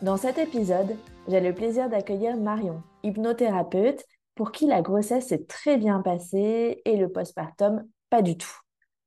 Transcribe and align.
Dans 0.00 0.16
cet 0.16 0.38
épisode, 0.38 0.96
j'ai 1.26 1.40
le 1.40 1.52
plaisir 1.52 1.88
d'accueillir 1.88 2.36
Marion, 2.36 2.82
hypnothérapeute, 3.02 4.04
pour 4.36 4.52
qui 4.52 4.66
la 4.66 4.80
grossesse 4.80 5.26
s'est 5.26 5.44
très 5.44 5.76
bien 5.76 6.02
passée 6.02 6.82
et 6.84 6.96
le 6.96 7.10
postpartum 7.10 7.84
pas 8.08 8.22
du 8.22 8.38
tout. 8.38 8.60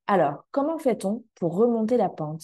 Alors, 0.08 0.44
comment 0.52 0.78
fait-on 0.78 1.23
pour 1.36 1.56
remonter 1.56 1.95
la 1.95 2.09
pente? 2.09 2.44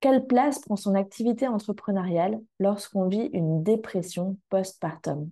Quelle 0.00 0.26
place 0.26 0.58
prend 0.58 0.74
son 0.74 0.96
activité 0.96 1.46
entrepreneuriale 1.46 2.40
lorsqu'on 2.58 3.06
vit 3.06 3.30
une 3.32 3.62
dépression 3.62 4.36
postpartum? 4.48 5.30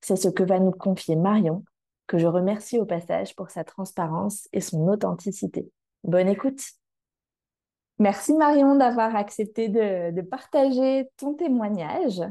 C'est 0.00 0.14
ce 0.14 0.28
que 0.28 0.44
va 0.44 0.60
nous 0.60 0.70
confier 0.70 1.16
Marion, 1.16 1.64
que 2.06 2.18
je 2.18 2.26
remercie 2.28 2.78
au 2.78 2.86
passage 2.86 3.34
pour 3.34 3.50
sa 3.50 3.64
transparence 3.64 4.48
et 4.52 4.60
son 4.60 4.86
authenticité. 4.86 5.68
Bonne 6.04 6.28
écoute 6.28 6.60
Merci 8.00 8.32
Marion 8.32 8.76
d'avoir 8.76 9.14
accepté 9.14 9.68
de, 9.68 10.10
de 10.10 10.22
partager 10.22 11.06
ton 11.18 11.34
témoignage. 11.34 12.22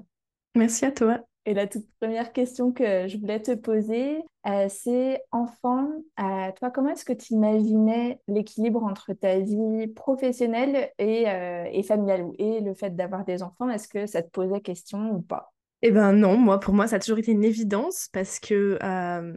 Merci 0.55 0.85
à 0.85 0.91
toi. 0.91 1.19
Et 1.45 1.53
la 1.53 1.67
toute 1.67 1.85
première 1.99 2.33
question 2.33 2.71
que 2.71 3.07
je 3.07 3.17
voulais 3.17 3.39
te 3.39 3.53
poser, 3.53 4.23
euh, 4.47 4.65
c'est 4.67 5.21
enfant, 5.31 5.87
euh, 6.19 6.51
toi, 6.57 6.71
comment 6.71 6.89
est-ce 6.89 7.05
que 7.05 7.13
tu 7.13 7.33
imaginais 7.33 8.19
l'équilibre 8.27 8.83
entre 8.83 9.13
ta 9.13 9.39
vie 9.39 9.87
professionnelle 9.87 10.89
et, 10.97 11.29
euh, 11.29 11.65
et 11.71 11.83
familiale 11.83 12.25
et 12.39 12.61
le 12.61 12.73
fait 12.73 12.95
d'avoir 12.95 13.23
des 13.23 13.43
enfants? 13.43 13.69
Est-ce 13.69 13.87
que 13.87 14.07
ça 14.07 14.23
te 14.23 14.29
posait 14.29 14.61
question 14.61 15.11
ou 15.11 15.21
pas? 15.21 15.53
Eh 15.81 15.91
ben 15.91 16.13
non, 16.13 16.35
moi, 16.35 16.59
pour 16.59 16.73
moi, 16.73 16.87
ça 16.87 16.95
a 16.95 16.99
toujours 16.99 17.19
été 17.19 17.31
une 17.31 17.43
évidence 17.43 18.09
parce 18.11 18.39
que 18.39 18.77
euh, 18.83 19.33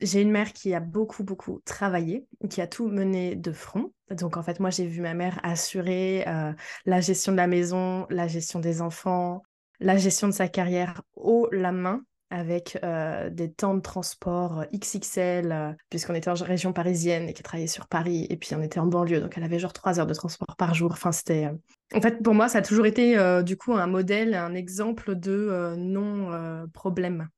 j'ai 0.00 0.20
une 0.20 0.30
mère 0.30 0.52
qui 0.52 0.74
a 0.74 0.80
beaucoup, 0.80 1.24
beaucoup 1.24 1.60
travaillé, 1.64 2.26
qui 2.50 2.60
a 2.60 2.66
tout 2.66 2.88
mené 2.88 3.36
de 3.36 3.52
front. 3.52 3.92
Donc, 4.10 4.36
en 4.36 4.42
fait, 4.42 4.60
moi, 4.60 4.70
j'ai 4.70 4.86
vu 4.86 5.00
ma 5.00 5.14
mère 5.14 5.38
assurer 5.42 6.24
euh, 6.26 6.52
la 6.86 7.00
gestion 7.00 7.32
de 7.32 7.36
la 7.36 7.46
maison, 7.46 8.06
la 8.10 8.28
gestion 8.28 8.60
des 8.60 8.82
enfants, 8.82 9.42
la 9.80 9.96
gestion 9.96 10.28
de 10.28 10.32
sa 10.32 10.48
carrière 10.48 11.02
haut 11.14 11.48
la 11.52 11.72
main 11.72 12.02
avec 12.30 12.78
euh, 12.82 13.30
des 13.30 13.52
temps 13.52 13.74
de 13.74 13.80
transport 13.80 14.64
XXL, 14.74 15.52
euh, 15.52 15.72
puisqu'on 15.88 16.14
était 16.14 16.30
en 16.30 16.34
région 16.34 16.72
parisienne 16.72 17.28
et 17.28 17.32
qu'elle 17.32 17.44
travaillait 17.44 17.68
sur 17.68 17.86
Paris, 17.86 18.26
et 18.28 18.36
puis 18.36 18.54
on 18.56 18.62
était 18.62 18.80
en 18.80 18.86
banlieue, 18.86 19.20
donc 19.20 19.34
elle 19.36 19.44
avait 19.44 19.60
genre 19.60 19.72
trois 19.72 20.00
heures 20.00 20.06
de 20.06 20.14
transport 20.14 20.56
par 20.56 20.74
jour. 20.74 20.96
En 21.04 22.00
fait, 22.00 22.22
pour 22.22 22.34
moi, 22.34 22.48
ça 22.48 22.58
a 22.58 22.62
toujours 22.62 22.86
été 22.86 23.16
du 23.44 23.56
coup 23.56 23.74
un 23.74 23.86
modèle, 23.86 24.34
un 24.34 24.54
exemple 24.54 25.14
de 25.14 25.74
non-problème. 25.76 27.28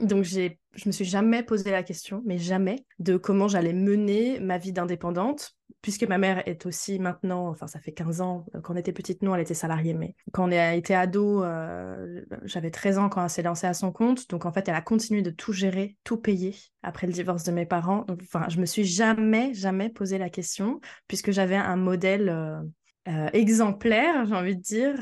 Donc, 0.00 0.24
j'ai, 0.24 0.58
je 0.74 0.88
me 0.88 0.92
suis 0.92 1.04
jamais 1.04 1.42
posé 1.42 1.70
la 1.70 1.82
question, 1.82 2.22
mais 2.24 2.38
jamais, 2.38 2.84
de 2.98 3.16
comment 3.16 3.48
j'allais 3.48 3.72
mener 3.72 4.40
ma 4.40 4.58
vie 4.58 4.72
d'indépendante, 4.72 5.54
puisque 5.82 6.04
ma 6.04 6.16
mère 6.16 6.42
est 6.48 6.64
aussi 6.64 6.98
maintenant, 6.98 7.48
enfin, 7.48 7.66
ça 7.66 7.78
fait 7.78 7.92
15 7.92 8.22
ans, 8.22 8.46
euh, 8.54 8.60
quand 8.62 8.72
on 8.72 8.76
était 8.76 8.92
petite, 8.92 9.22
non, 9.22 9.34
elle 9.34 9.42
était 9.42 9.52
salariée, 9.52 9.92
mais 9.92 10.14
quand 10.32 10.48
on 10.48 10.52
a 10.52 10.74
été 10.74 10.94
ado, 10.94 11.44
euh, 11.44 12.22
j'avais 12.44 12.70
13 12.70 12.98
ans 12.98 13.08
quand 13.10 13.22
elle 13.22 13.30
s'est 13.30 13.42
lancée 13.42 13.66
à 13.66 13.74
son 13.74 13.92
compte, 13.92 14.28
donc 14.30 14.46
en 14.46 14.52
fait, 14.52 14.66
elle 14.68 14.74
a 14.74 14.80
continué 14.80 15.20
de 15.20 15.30
tout 15.30 15.52
gérer, 15.52 15.96
tout 16.02 16.16
payer 16.16 16.54
après 16.82 17.06
le 17.06 17.12
divorce 17.12 17.44
de 17.44 17.52
mes 17.52 17.66
parents. 17.66 18.06
Enfin, 18.22 18.46
je 18.48 18.60
me 18.60 18.66
suis 18.66 18.84
jamais, 18.84 19.52
jamais 19.52 19.90
posé 19.90 20.16
la 20.16 20.30
question, 20.30 20.80
puisque 21.06 21.32
j'avais 21.32 21.56
un 21.56 21.76
modèle 21.76 22.30
euh, 23.06 23.28
exemplaire, 23.34 24.24
j'ai 24.24 24.34
envie 24.34 24.56
de 24.56 24.62
dire, 24.62 24.94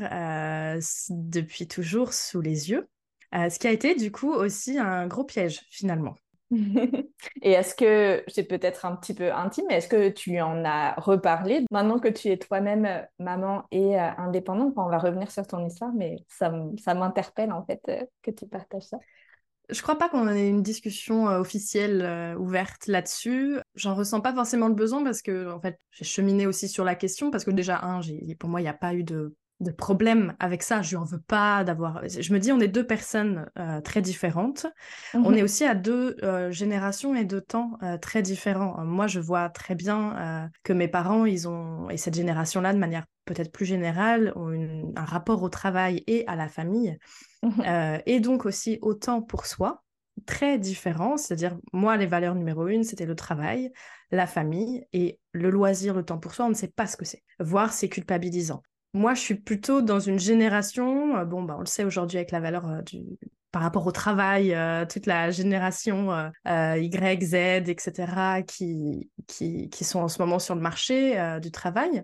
depuis 1.09 1.65
toujours 1.65 2.11
sous 2.11 2.41
les 2.41 2.71
yeux. 2.71 2.89
Euh, 3.33 3.49
ce 3.49 3.59
qui 3.59 3.67
a 3.67 3.71
été 3.71 3.95
du 3.95 4.11
coup 4.11 4.31
aussi 4.31 4.77
un 4.77 5.07
gros 5.07 5.23
piège 5.23 5.61
finalement. 5.69 6.15
Et 7.41 7.51
est-ce 7.51 7.75
que, 7.75 8.23
c'est 8.27 8.43
peut-être 8.43 8.85
un 8.85 8.95
petit 8.95 9.13
peu 9.13 9.31
intime, 9.33 9.65
mais 9.67 9.75
est-ce 9.75 9.87
que 9.87 10.09
tu 10.09 10.39
en 10.41 10.63
as 10.65 10.93
reparlé? 10.97 11.65
Maintenant 11.71 11.99
que 11.99 12.07
tu 12.07 12.29
es 12.29 12.37
toi-même 12.37 12.85
euh, 12.85 13.01
maman 13.19 13.63
et 13.71 13.99
euh, 13.99 14.09
indépendante? 14.17 14.73
On 14.77 14.89
va 14.89 14.97
revenir 14.97 15.31
sur 15.31 15.47
ton 15.47 15.65
histoire, 15.65 15.91
mais 15.93 16.17
ça, 16.27 16.49
m'interpelle 16.93 17.51
en 17.51 17.65
fait 17.65 17.81
euh, 17.89 18.03
que 18.21 18.31
tu 18.31 18.47
partages 18.47 18.83
ça. 18.83 18.97
Je 19.69 19.81
crois 19.81 19.97
pas 19.97 20.09
qu'on 20.09 20.27
ait 20.27 20.49
une 20.49 20.61
discussion 20.61 21.29
euh, 21.29 21.39
officielle 21.39 22.35
ouverte 22.37 22.87
là-dessus. 22.87 23.57
J'en 23.75 23.95
ressens 23.95 24.21
pas 24.21 24.33
forcément 24.33 24.67
le 24.67 24.75
besoin 24.75 25.03
parce 25.03 25.21
que 25.21 25.51
en 25.51 25.61
fait 25.61 25.79
j'ai 25.91 26.05
cheminé 26.05 26.45
aussi 26.45 26.67
sur 26.67 26.83
la 26.83 26.95
question 26.95 27.31
parce 27.31 27.45
que 27.45 27.51
déjà 27.51 27.79
un, 27.81 28.01
pour 28.39 28.49
moi 28.49 28.59
il 28.59 28.63
n'y 28.63 28.69
a 28.69 28.73
pas 28.73 28.93
eu 28.93 29.03
de 29.03 29.35
de 29.59 29.71
problème 29.71 30.35
avec 30.39 30.61
ça. 30.63 30.81
Je 30.81 30.97
en 30.97 31.03
veux 31.05 31.21
pas 31.21 31.63
d'avoir. 31.63 32.01
Je 32.07 32.33
me 32.33 32.39
dis 32.39 32.51
on 32.51 32.59
est 32.59 32.67
deux 32.67 32.85
personnes 32.85 33.49
euh, 33.57 33.79
très 33.81 34.01
différentes. 34.01 34.65
On 35.13 35.33
est 35.33 35.43
aussi 35.43 35.63
à 35.63 35.75
deux 35.75 36.17
euh, 36.23 36.51
générations 36.51 37.15
et 37.15 37.23
deux 37.25 37.41
temps 37.41 37.77
euh, 37.81 37.97
très 37.97 38.21
différents. 38.21 38.83
Moi, 38.83 39.07
je 39.07 39.19
vois 39.19 39.49
très 39.49 39.75
bien 39.75 40.49
que 40.63 40.73
mes 40.73 40.87
parents, 40.87 41.25
ils 41.25 41.47
ont, 41.47 41.89
et 41.89 41.97
cette 41.97 42.15
génération-là, 42.15 42.73
de 42.73 42.79
manière 42.79 43.05
peut-être 43.25 43.51
plus 43.51 43.65
générale, 43.65 44.33
ont 44.35 44.49
une- 44.51 44.91
un 44.97 45.05
rapport 45.05 45.41
au 45.43 45.49
travail 45.49 46.03
et 46.07 46.27
à 46.27 46.35
la 46.35 46.49
famille, 46.49 46.97
euh, 47.65 47.97
et 48.05 48.19
donc 48.19 48.45
aussi 48.45 48.79
au 48.81 48.93
temps 48.93 49.21
pour 49.21 49.45
soi, 49.45 49.83
très 50.25 50.57
différent. 50.59 51.17
C'est-à-dire, 51.17 51.57
moi, 51.73 51.97
les 51.97 52.05
valeurs 52.05 52.35
numéro 52.35 52.67
une, 52.67 52.83
c'était 52.83 53.05
le 53.05 53.15
travail, 53.15 53.71
la 54.11 54.27
famille, 54.27 54.85
et 54.93 55.19
le 55.31 55.49
loisir, 55.49 55.93
le 55.93 56.03
temps 56.03 56.19
pour 56.19 56.33
soi, 56.33 56.45
on 56.45 56.49
ne 56.49 56.53
sait 56.53 56.67
pas 56.69 56.87
ce 56.87 56.97
que 56.97 57.05
c'est. 57.05 57.23
Voire, 57.39 57.73
c'est 57.73 57.89
culpabilisant. 57.89 58.61
Moi, 58.95 59.15
je 59.15 59.21
suis 59.21 59.35
plutôt 59.35 59.81
dans 59.81 59.99
une 59.99 60.19
génération, 60.19 61.17
euh, 61.17 61.25
bon, 61.25 61.41
bah, 61.41 61.55
on 61.57 61.61
le 61.61 61.65
sait 61.65 61.83
aujourd'hui 61.83 62.17
avec 62.17 62.29
la 62.29 62.39
valeur 62.39 62.69
euh, 62.69 62.81
par 63.51 63.63
rapport 63.63 63.87
au 63.87 63.91
travail, 63.91 64.53
euh, 64.53 64.85
toute 64.85 65.07
la 65.07 65.31
génération 65.31 66.09
Y, 66.45 67.23
Z, 67.23 67.69
etc., 67.69 68.43
qui, 68.47 69.09
qui, 69.27 69.83
sont 69.83 69.99
en 69.99 70.07
ce 70.07 70.21
moment 70.21 70.39
sur 70.39 70.53
le 70.55 70.61
marché 70.61 71.39
du 71.41 71.51
travail, 71.51 72.03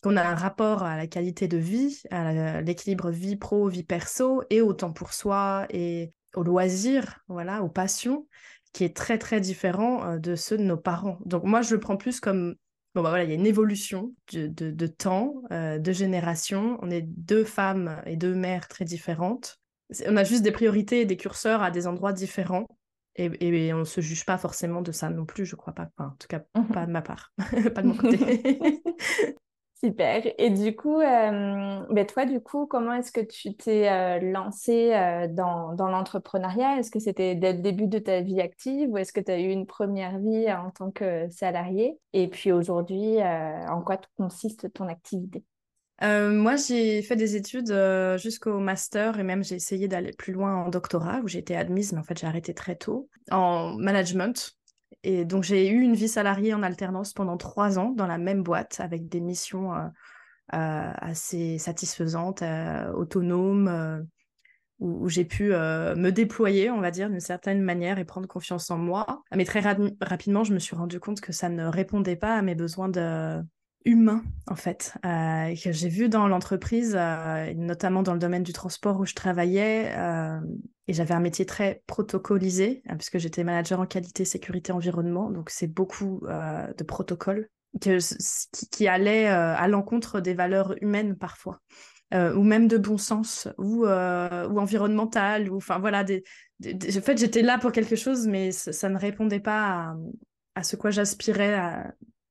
qu'on 0.00 0.16
a 0.16 0.22
un 0.22 0.34
rapport 0.34 0.82
à 0.82 0.96
la 0.96 1.06
qualité 1.06 1.46
de 1.46 1.56
vie, 1.56 2.02
à 2.10 2.62
l'équilibre 2.62 3.10
vie 3.10 3.36
pro, 3.36 3.68
vie 3.68 3.84
perso, 3.84 4.42
et 4.50 4.60
au 4.60 4.72
temps 4.72 4.92
pour 4.92 5.12
soi, 5.12 5.66
et 5.70 6.12
au 6.34 6.42
loisir, 6.42 7.20
voilà, 7.28 7.62
aux 7.62 7.68
passions, 7.68 8.26
qui 8.72 8.82
est 8.82 8.96
très, 8.96 9.18
très 9.18 9.40
différent 9.40 10.16
de 10.16 10.34
ceux 10.34 10.58
de 10.58 10.64
nos 10.64 10.76
parents. 10.76 11.18
Donc 11.24 11.44
moi, 11.44 11.62
je 11.62 11.74
le 11.74 11.80
prends 11.80 11.96
plus 11.96 12.20
comme... 12.20 12.56
Bon, 12.94 13.02
bah 13.02 13.10
voilà, 13.10 13.24
il 13.24 13.30
y 13.30 13.32
a 13.32 13.36
une 13.36 13.46
évolution 13.46 14.14
de, 14.32 14.46
de, 14.48 14.70
de 14.70 14.86
temps, 14.86 15.42
euh, 15.52 15.78
de 15.78 15.92
génération. 15.92 16.78
On 16.82 16.90
est 16.90 17.02
deux 17.02 17.44
femmes 17.44 18.02
et 18.06 18.16
deux 18.16 18.34
mères 18.34 18.66
très 18.68 18.84
différentes. 18.84 19.58
On 20.06 20.16
a 20.16 20.24
juste 20.24 20.42
des 20.42 20.52
priorités 20.52 21.02
et 21.02 21.06
des 21.06 21.16
curseurs 21.16 21.62
à 21.62 21.70
des 21.70 21.86
endroits 21.86 22.12
différents. 22.12 22.66
Et, 23.16 23.30
et 23.40 23.72
on 23.74 23.80
ne 23.80 23.84
se 23.84 24.00
juge 24.00 24.24
pas 24.24 24.38
forcément 24.38 24.80
de 24.80 24.92
ça 24.92 25.10
non 25.10 25.26
plus, 25.26 25.44
je 25.44 25.56
crois 25.56 25.72
pas. 25.72 25.88
Enfin, 25.96 26.10
en 26.12 26.16
tout 26.16 26.28
cas, 26.28 26.40
pas 26.72 26.86
de 26.86 26.92
ma 26.92 27.02
part, 27.02 27.32
pas 27.74 27.82
de 27.82 27.86
mon 27.88 27.96
côté. 27.96 28.42
Super. 29.80 30.22
Et 30.38 30.50
du 30.50 30.74
coup, 30.74 31.00
euh, 31.00 31.84
ben 31.88 32.04
toi, 32.04 32.26
du 32.26 32.40
coup, 32.40 32.66
comment 32.66 32.94
est-ce 32.94 33.12
que 33.12 33.20
tu 33.20 33.54
t'es 33.54 33.88
euh, 33.88 34.18
lancée 34.18 34.92
euh, 34.92 35.28
dans, 35.28 35.72
dans 35.74 35.88
l'entrepreneuriat? 35.88 36.80
Est-ce 36.80 36.90
que 36.90 36.98
c'était 36.98 37.36
dès 37.36 37.52
le 37.52 37.60
début 37.60 37.86
de 37.86 38.00
ta 38.00 38.20
vie 38.20 38.40
active 38.40 38.90
ou 38.90 38.98
est-ce 38.98 39.12
que 39.12 39.20
tu 39.20 39.30
as 39.30 39.38
eu 39.38 39.50
une 39.50 39.66
première 39.66 40.18
vie 40.18 40.52
en 40.52 40.72
tant 40.72 40.90
que 40.90 41.28
salarié? 41.30 41.96
Et 42.12 42.26
puis 42.26 42.50
aujourd'hui, 42.50 43.18
en 43.22 43.80
quoi 43.82 44.00
consiste 44.16 44.72
ton 44.72 44.88
activité? 44.88 45.44
Moi, 46.02 46.56
j'ai 46.56 47.02
fait 47.02 47.16
des 47.16 47.36
études 47.36 47.72
jusqu'au 48.16 48.58
master 48.58 49.20
et 49.20 49.22
même 49.22 49.44
j'ai 49.44 49.54
essayé 49.54 49.86
d'aller 49.86 50.12
plus 50.12 50.32
loin 50.32 50.56
en 50.56 50.70
doctorat 50.70 51.20
où 51.20 51.28
j'ai 51.28 51.38
été 51.38 51.56
admise, 51.56 51.92
mais 51.92 52.00
en 52.00 52.04
fait 52.04 52.18
j'ai 52.18 52.26
arrêté 52.26 52.52
très 52.52 52.74
tôt 52.74 53.08
en 53.30 53.74
management. 53.76 54.57
Et 55.04 55.24
donc 55.24 55.44
j'ai 55.44 55.68
eu 55.68 55.80
une 55.80 55.94
vie 55.94 56.08
salariée 56.08 56.54
en 56.54 56.62
alternance 56.62 57.12
pendant 57.12 57.36
trois 57.36 57.78
ans 57.78 57.90
dans 57.90 58.06
la 58.06 58.18
même 58.18 58.42
boîte 58.42 58.80
avec 58.80 59.08
des 59.08 59.20
missions 59.20 59.72
euh, 59.74 59.88
assez 60.52 61.58
satisfaisante, 61.58 62.42
autonome, 62.94 64.06
où, 64.80 65.08
j'ai 65.08 65.24
pu 65.24 65.50
me 65.50 66.10
déployer, 66.10 66.70
on 66.70 66.80
va 66.80 66.90
dire, 66.90 67.10
d'une 67.10 67.20
certaine 67.20 67.62
manière 67.62 67.98
et 67.98 68.04
prendre 68.04 68.26
confiance 68.26 68.70
en 68.70 68.78
moi. 68.78 69.22
Mais 69.34 69.44
très 69.44 69.60
rapidement, 69.60 70.44
je 70.44 70.54
me 70.54 70.58
suis 70.58 70.74
rendu 70.74 71.00
compte 71.00 71.20
que 71.20 71.32
ça 71.32 71.48
ne 71.48 71.66
répondait 71.66 72.16
pas 72.16 72.34
à 72.34 72.42
mes 72.42 72.54
besoins 72.54 72.88
de 72.88 73.40
humain 73.84 74.22
en 74.46 74.56
fait. 74.56 74.94
Euh, 75.04 75.54
que 75.54 75.72
j'ai 75.72 75.88
vu 75.88 76.08
dans 76.08 76.28
l'entreprise 76.28 76.96
euh, 76.98 77.52
notamment 77.54 78.02
dans 78.02 78.12
le 78.12 78.18
domaine 78.18 78.42
du 78.42 78.52
transport 78.52 78.98
où 79.00 79.06
je 79.06 79.14
travaillais 79.14 79.92
euh, 79.96 80.40
et 80.86 80.92
j'avais 80.92 81.14
un 81.14 81.20
métier 81.20 81.46
très 81.46 81.82
protocolisé 81.86 82.82
puisque 82.96 83.18
j'étais 83.18 83.44
manager 83.44 83.80
en 83.80 83.86
qualité 83.86 84.24
sécurité 84.24 84.72
environnement. 84.72 85.30
Donc 85.30 85.50
c'est 85.50 85.66
beaucoup 85.66 86.22
de 86.26 86.84
protocoles 86.84 87.48
qui, 87.80 88.68
qui 88.70 88.88
allaient 88.88 89.26
à 89.26 89.68
l'encontre 89.68 90.20
des 90.20 90.34
valeurs 90.34 90.74
humaines 90.82 91.16
parfois 91.16 91.60
ou 92.14 92.42
même 92.42 92.68
de 92.68 92.78
bon 92.78 92.96
sens 92.96 93.48
ou, 93.58 93.84
ou 93.84 94.58
environnemental 94.58 95.50
ou 95.50 95.56
enfin 95.58 95.78
voilà 95.78 96.04
en 96.04 97.02
fait 97.02 97.18
j'étais 97.18 97.42
là 97.42 97.58
pour 97.58 97.70
quelque 97.70 97.96
chose 97.96 98.26
mais 98.26 98.50
ça, 98.50 98.88
ne 98.88 98.98
répondait 98.98 99.40
pas 99.40 99.94
à, 100.54 100.62
ce 100.62 100.76
quoi 100.76 100.90
j'aspirais 100.90 101.84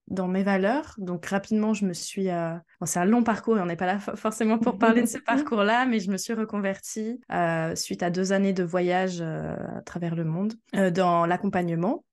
dans 0.08 0.28
mes 0.28 0.44
valeurs. 0.44 0.96
Donc 0.98 1.26
rapidement, 1.26 1.74
je 1.74 1.86
me 1.86 1.94
suis... 1.94 2.30
Euh, 2.30 2.56
c'est 2.86 3.00
un 3.00 3.06
long 3.06 3.24
parcours 3.24 3.58
et 3.58 3.62
on 3.62 3.66
n'est 3.66 3.76
pas 3.76 3.86
là 3.86 4.00
forcément 4.00 4.58
pour 4.58 4.78
parler 4.78 5.02
de 5.02 5.08
ce 5.08 5.18
parcours-là, 5.26 5.86
mais 5.86 6.00
je 6.00 6.10
me 6.10 6.18
suis 6.18 6.34
reconvertie 6.34 7.20
euh, 7.32 7.76
suite 7.76 8.04
à 8.04 8.10
deux 8.10 8.34
années 8.34 8.54
de 8.54 8.64
voyage 8.64 9.20
euh, 9.22 9.56
à 9.78 9.82
travers 9.82 10.16
le 10.16 10.24
monde 10.24 10.54
dans 10.94 11.26
l'accompagnement. 11.26 12.04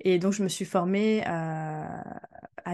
Et 0.00 0.18
donc, 0.18 0.32
je 0.32 0.42
me 0.42 0.48
suis 0.48 0.64
formée 0.64 1.24
à 1.24 2.20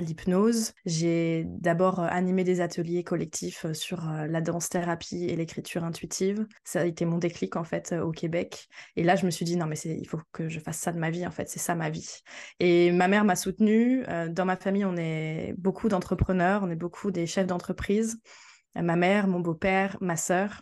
l'hypnose. 0.00 0.72
J'ai 0.86 1.44
d'abord 1.46 2.00
euh, 2.00 2.06
animé 2.08 2.44
des 2.44 2.60
ateliers 2.60 3.02
collectifs 3.02 3.64
euh, 3.64 3.74
sur 3.74 4.08
euh, 4.08 4.26
la 4.26 4.40
danse-thérapie 4.40 5.24
et 5.24 5.36
l'écriture 5.36 5.82
intuitive. 5.84 6.46
Ça 6.64 6.82
a 6.82 6.84
été 6.84 7.04
mon 7.04 7.18
déclic 7.18 7.56
en 7.56 7.64
fait 7.64 7.92
au 7.92 8.12
Québec. 8.12 8.68
Et 8.96 9.02
là, 9.02 9.16
je 9.16 9.26
me 9.26 9.30
suis 9.30 9.44
dit 9.44 9.56
non 9.56 9.66
mais 9.66 9.76
il 9.76 10.06
faut 10.06 10.20
que 10.32 10.48
je 10.48 10.60
fasse 10.60 10.78
ça 10.78 10.92
de 10.92 10.98
ma 10.98 11.10
vie 11.10 11.26
en 11.26 11.30
fait, 11.30 11.48
c'est 11.48 11.58
ça 11.58 11.74
ma 11.74 11.90
vie. 11.90 12.20
Et 12.60 12.92
ma 12.92 13.08
mère 13.08 13.24
m'a 13.24 13.36
soutenue. 13.36 14.04
Dans 14.28 14.44
ma 14.44 14.56
famille, 14.56 14.84
on 14.84 14.96
est 14.96 15.54
beaucoup 15.58 15.88
d'entrepreneurs, 15.88 16.62
on 16.62 16.70
est 16.70 16.76
beaucoup 16.76 17.10
des 17.10 17.26
chefs 17.26 17.46
d'entreprise. 17.46 18.20
Ma 18.74 18.96
mère, 18.96 19.26
mon 19.26 19.40
beau-père, 19.40 19.96
ma 20.00 20.16
sœur. 20.16 20.60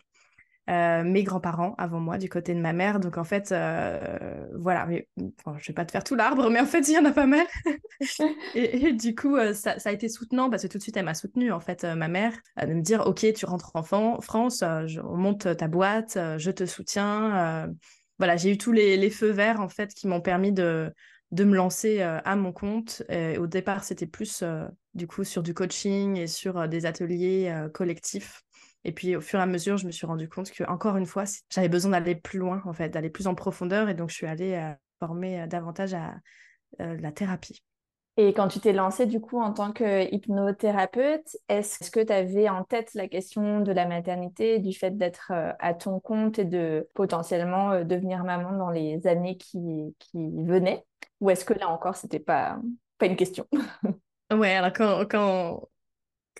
Euh, 0.69 1.03
mes 1.03 1.23
grands-parents 1.23 1.75
avant 1.79 1.99
moi 1.99 2.19
du 2.19 2.29
côté 2.29 2.55
de 2.55 2.61
ma 2.61 2.75
mère. 2.75 3.01
Donc 3.01 3.17
en 3.17 3.25
fait, 3.25 3.53
euh, 3.53 4.47
voilà, 4.55 4.85
mais, 4.85 5.09
je 5.17 5.67
vais 5.69 5.73
pas 5.73 5.87
te 5.87 5.93
faire 5.93 6.05
tout 6.05 6.15
l'arbre, 6.15 6.51
mais 6.51 6.61
en 6.61 6.67
fait, 6.67 6.87
il 6.89 6.95
y 6.95 6.99
en 6.99 7.07
a 7.07 7.13
pas 7.13 7.27
mal. 7.27 7.47
et, 8.55 8.93
du 8.93 9.15
coup, 9.15 9.37
euh, 9.37 9.55
ça, 9.55 9.77
a 9.83 9.93
été 9.93 10.11
soutenant 10.11 10.51
parce 10.51 10.65
que 10.65 10.69
tout 10.69 10.77
de 10.77 10.83
suite, 10.83 10.99
elle 10.99 11.07
m'a 11.07 11.15
soutenue, 11.15 11.53
en 11.53 11.61
fait, 11.61 11.85
ma 11.85 12.09
mère, 12.09 12.35
de 12.61 12.75
me 12.75 12.83
dire, 12.83 13.07
OK, 13.07 13.25
tu 13.33 13.47
rentres 13.47 13.71
en 13.75 13.83
France, 13.83 14.63
on 14.63 15.17
monte 15.17 15.57
ta 15.57 15.69
boîte, 15.69 16.19
je 16.37 16.51
te 16.51 16.67
soutiens. 16.67 17.71
voilà, 18.19 18.37
j'ai 18.37 18.53
eu 18.53 18.59
tous 18.59 18.73
les, 18.73 19.11
feux 19.11 19.31
verts, 19.31 19.61
en 19.61 19.71
fait, 19.71 19.95
qui 19.95 20.07
m'ont 20.07 20.21
permis 20.21 20.53
de, 20.53 20.93
de 21.31 21.45
me 21.45 21.57
lancer 21.57 22.03
à 22.03 22.37
mon 22.37 22.53
compte. 22.53 23.03
au 23.39 23.47
départ, 23.47 23.85
c'était 23.85 24.07
plus 24.07 24.45
du 24.93 25.07
coup 25.07 25.25
sur 25.25 25.43
du 25.43 25.55
coaching 25.55 26.19
et 26.19 26.27
sur 26.27 26.69
des 26.69 26.85
ateliers 26.85 27.55
collectifs. 27.73 28.43
Et 28.89 28.93
puis 28.93 29.17
au 29.17 29.21
fur 29.21 29.39
et 29.39 29.43
à 29.43 29.47
mesure, 29.47 29.77
je 29.77 29.87
me 29.87 29.91
suis 29.91 30.07
rendu 30.07 30.31
compte 30.31 30.51
que 30.51 30.65
encore 30.65 30.97
une 30.97 31.05
fois, 31.05 31.25
j'avais 31.51 31.69
besoin 31.69 31.91
d'aller 31.91 32.15
plus 32.15 32.39
loin, 32.39 32.63
en 32.65 32.73
fait, 32.73 32.89
d'aller 32.89 33.11
plus 33.11 33.27
en 33.27 33.35
profondeur. 33.35 33.91
Et 33.91 33.95
donc, 33.95 34.09
je 34.09 34.15
suis 34.15 34.27
allée 34.27 34.55
euh, 34.55 34.73
former 34.99 35.43
euh, 35.43 35.47
davantage 35.47 35.93
à 35.93 36.15
euh, 36.81 36.97
la 36.99 37.13
thérapie. 37.13 37.63
Et 38.17 38.33
quand 38.33 38.49
tu 38.49 38.61
t'es 38.61 38.73
lancée 38.73 39.05
du 39.05 39.21
coup 39.21 39.43
en 39.43 39.53
tant 39.53 39.73
que 39.73 40.11
hypnothérapeute, 40.11 41.37
est-ce 41.51 41.91
que 41.91 42.01
tu 42.01 42.11
avais 42.11 42.49
en 42.49 42.65
tête 42.65 42.95
la 42.95 43.09
question 43.09 43.61
de 43.61 43.73
la 43.73 43.85
maternité, 43.85 44.59
du 44.59 44.73
fait 44.73 44.97
d'être 44.97 45.33
à 45.33 45.75
ton 45.75 46.01
compte 46.01 46.39
et 46.39 46.47
de 46.47 46.89
potentiellement 46.95 47.85
devenir 47.85 48.25
maman 48.25 48.57
dans 48.57 48.71
les 48.71 49.07
années 49.07 49.37
qui, 49.37 49.95
qui 49.99 50.31
venaient? 50.47 50.83
Ou 51.21 51.29
est-ce 51.29 51.45
que 51.45 51.53
là 51.53 51.69
encore, 51.69 51.95
c'était 51.95 52.19
pas, 52.19 52.59
pas 52.97 53.05
une 53.05 53.17
question? 53.17 53.47
Ouais, 54.31 54.57
alors 54.57 54.75
quand, 54.75 55.07
quand, 55.09 55.69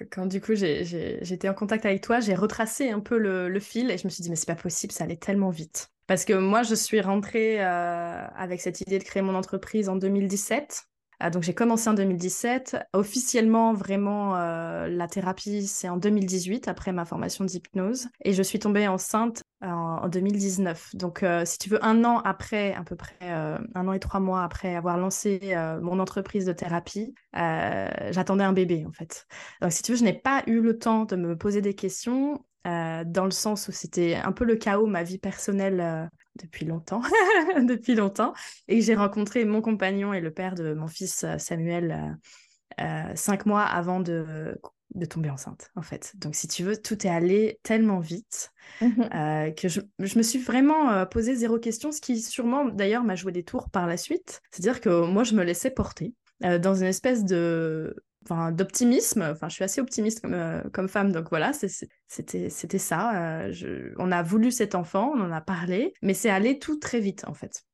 quand 0.05 0.27
du 0.27 0.41
coup 0.41 0.55
j'étais 0.55 1.49
en 1.49 1.55
contact 1.55 1.87
avec 1.87 2.03
toi, 2.03 2.21
j'ai 2.21 2.35
retracé 2.35 2.91
un 2.91 3.01
peu 3.01 3.19
le, 3.19 3.61
fil 3.61 3.91
et 3.91 3.99
je 3.99 4.07
me 4.07 4.11
suis 4.11 4.23
dit 4.23 4.31
mais 4.31 4.37
c'est 4.37 4.47
pas 4.47 4.55
possible, 4.55 4.93
ça 4.93 5.05
allait 5.05 5.17
tellement 5.17 5.51
vite. 5.51 5.91
Parce 6.07 6.25
que 6.25 6.33
moi 6.33 6.63
je 6.63 6.75
suis 6.75 7.01
rentrée 7.01 7.65
euh, 7.65 8.27
avec 8.37 8.61
cette 8.61 8.81
idée 8.81 8.99
de 8.99 9.05
créer 9.05 9.23
mon 9.23 9.35
entreprise 9.35 9.89
en 9.89 9.97
2017. 9.97 10.85
Ah, 11.21 11.31
donc 11.31 11.43
j'ai 11.43 11.55
commencé 11.55 11.89
en 11.91 11.95
2017. 11.95 12.77
Officiellement, 12.93 13.73
vraiment, 13.73 14.37
euh, 14.37 14.87
la 14.87 15.09
thérapie, 15.09 15.67
c'est 15.67 15.89
en 15.89 15.97
2018, 15.97 16.69
après 16.69 16.93
ma 16.93 17.05
formation 17.05 17.45
d'hypnose. 17.45 18.09
Et 18.25 18.33
je 18.33 18.43
suis 18.43 18.61
tombée 18.61 18.87
enceinte 18.87 19.43
en, 19.61 20.09
2019. 20.09 20.95
Donc, 20.95 21.25
euh, 21.25 21.45
si 21.45 21.59
tu 21.59 21.71
veux, 21.71 21.85
un 21.85 22.05
an 22.05 22.21
après, 22.21 22.73
à 22.75 22.85
peu 22.85 22.95
près 22.95 23.17
euh, 23.23 23.59
un 23.75 23.89
an 23.89 23.93
et 23.93 23.99
trois 23.99 24.21
mois 24.21 24.45
après 24.45 24.77
avoir 24.77 24.97
lancé 24.97 25.41
mon 25.83 25.99
entreprise 25.99 26.47
de 26.47 26.53
thérapie, 26.53 27.15
j'attendais 27.35 28.45
un 28.45 28.53
bébé, 28.53 28.85
en 28.87 28.93
fait. 28.93 29.27
Donc, 29.61 29.73
si 29.73 29.83
tu 29.83 29.93
veux, 29.93 29.99
je 29.99 30.05
n'ai 30.05 30.13
pas 30.13 30.45
eu 30.47 30.61
le 30.61 30.79
temps 30.79 31.05
de 31.05 31.17
me 31.17 31.37
poser 31.37 31.61
des 31.61 31.75
questions. 31.75 32.45
dans 32.65 33.25
le 33.25 33.33
sens 33.33 33.67
où 33.67 33.73
c'était 33.73 34.15
un 34.15 34.31
peu 34.31 34.45
le 34.45 34.55
chaos, 34.55 34.87
ma 34.87 35.03
vie 35.03 35.19
personnelle 35.19 36.11
depuis 36.41 36.65
longtemps, 36.65 37.03
depuis 37.63 37.95
longtemps, 37.95 38.33
et 38.69 38.81
j'ai 38.81 38.95
rencontré 38.95 39.45
mon 39.45 39.61
compagnon 39.61 40.13
et 40.13 40.21
le 40.21 40.33
père 40.33 40.55
de 40.55 40.75
mon 40.75 40.89
fils 40.89 41.25
euh, 41.25 41.39
Samuel 41.39 42.19
euh, 42.81 42.85
euh, 42.85 43.13
cinq 43.15 43.47
mois 43.47 43.63
avant 43.63 44.01
de, 44.01 44.59
de, 44.95 45.07
tomber 45.07 45.31
enceinte, 45.31 45.71
en 45.75 45.83
fait. 45.83 46.13
Donc, 46.17 46.35
si 46.35 46.49
tu 46.49 46.63
veux, 46.63 46.77
tout 46.77 47.07
est 47.07 47.11
allé 47.11 47.59
tellement 47.63 48.01
vite 48.01 48.53
mmh 48.81 49.09
que 49.57 49.69
je, 49.69 49.81
je, 49.99 50.19
me 50.19 50.23
suis 50.23 50.39
vraiment 50.39 51.05
posé 51.07 51.35
zéro 51.35 51.59
question, 51.59 51.91
ce 51.91 52.01
qui 52.01 52.21
sûrement, 52.21 52.67
d'ailleurs, 52.67 53.03
m'a 53.03 53.17
joué 53.17 53.33
des 53.33 53.43
tours 53.43 53.71
par 53.71 53.87
la 53.87 53.97
suite. 53.97 54.41
C'est-à-dire 54.51 54.81
que 54.81 55.07
moi, 55.07 55.25
je 55.25 55.35
me 55.35 55.43
laissais 55.43 55.71
porter 55.71 56.15
dans 56.41 56.75
une 56.75 56.87
espèce 56.87 57.25
de 57.25 57.97
d'optimisme. 58.53 59.23
Enfin, 59.23 59.49
je 59.49 59.55
suis 59.55 59.65
assez 59.65 59.81
optimiste 59.81 60.21
comme, 60.21 60.35
euh, 60.35 60.89
femme, 60.89 61.13
donc 61.13 61.29
voilà, 61.31 61.53
c'était 61.53 62.79
ça. 62.79 63.47
Euh, 63.49 63.95
on 63.99 64.13
a 64.13 64.23
voulu 64.23 64.51
cet 64.51 64.75
enfant, 64.75 65.13
on 65.15 65.21
en 65.21 65.33
a 65.33 65.41
parlé, 65.41 65.95
mais 66.03 66.15
c'est 66.15 66.31
allé 66.31 66.59
tout 66.59 66.79
très 66.79 67.01
vite 67.01 67.25
en 67.27 67.35
fait. 67.35 67.65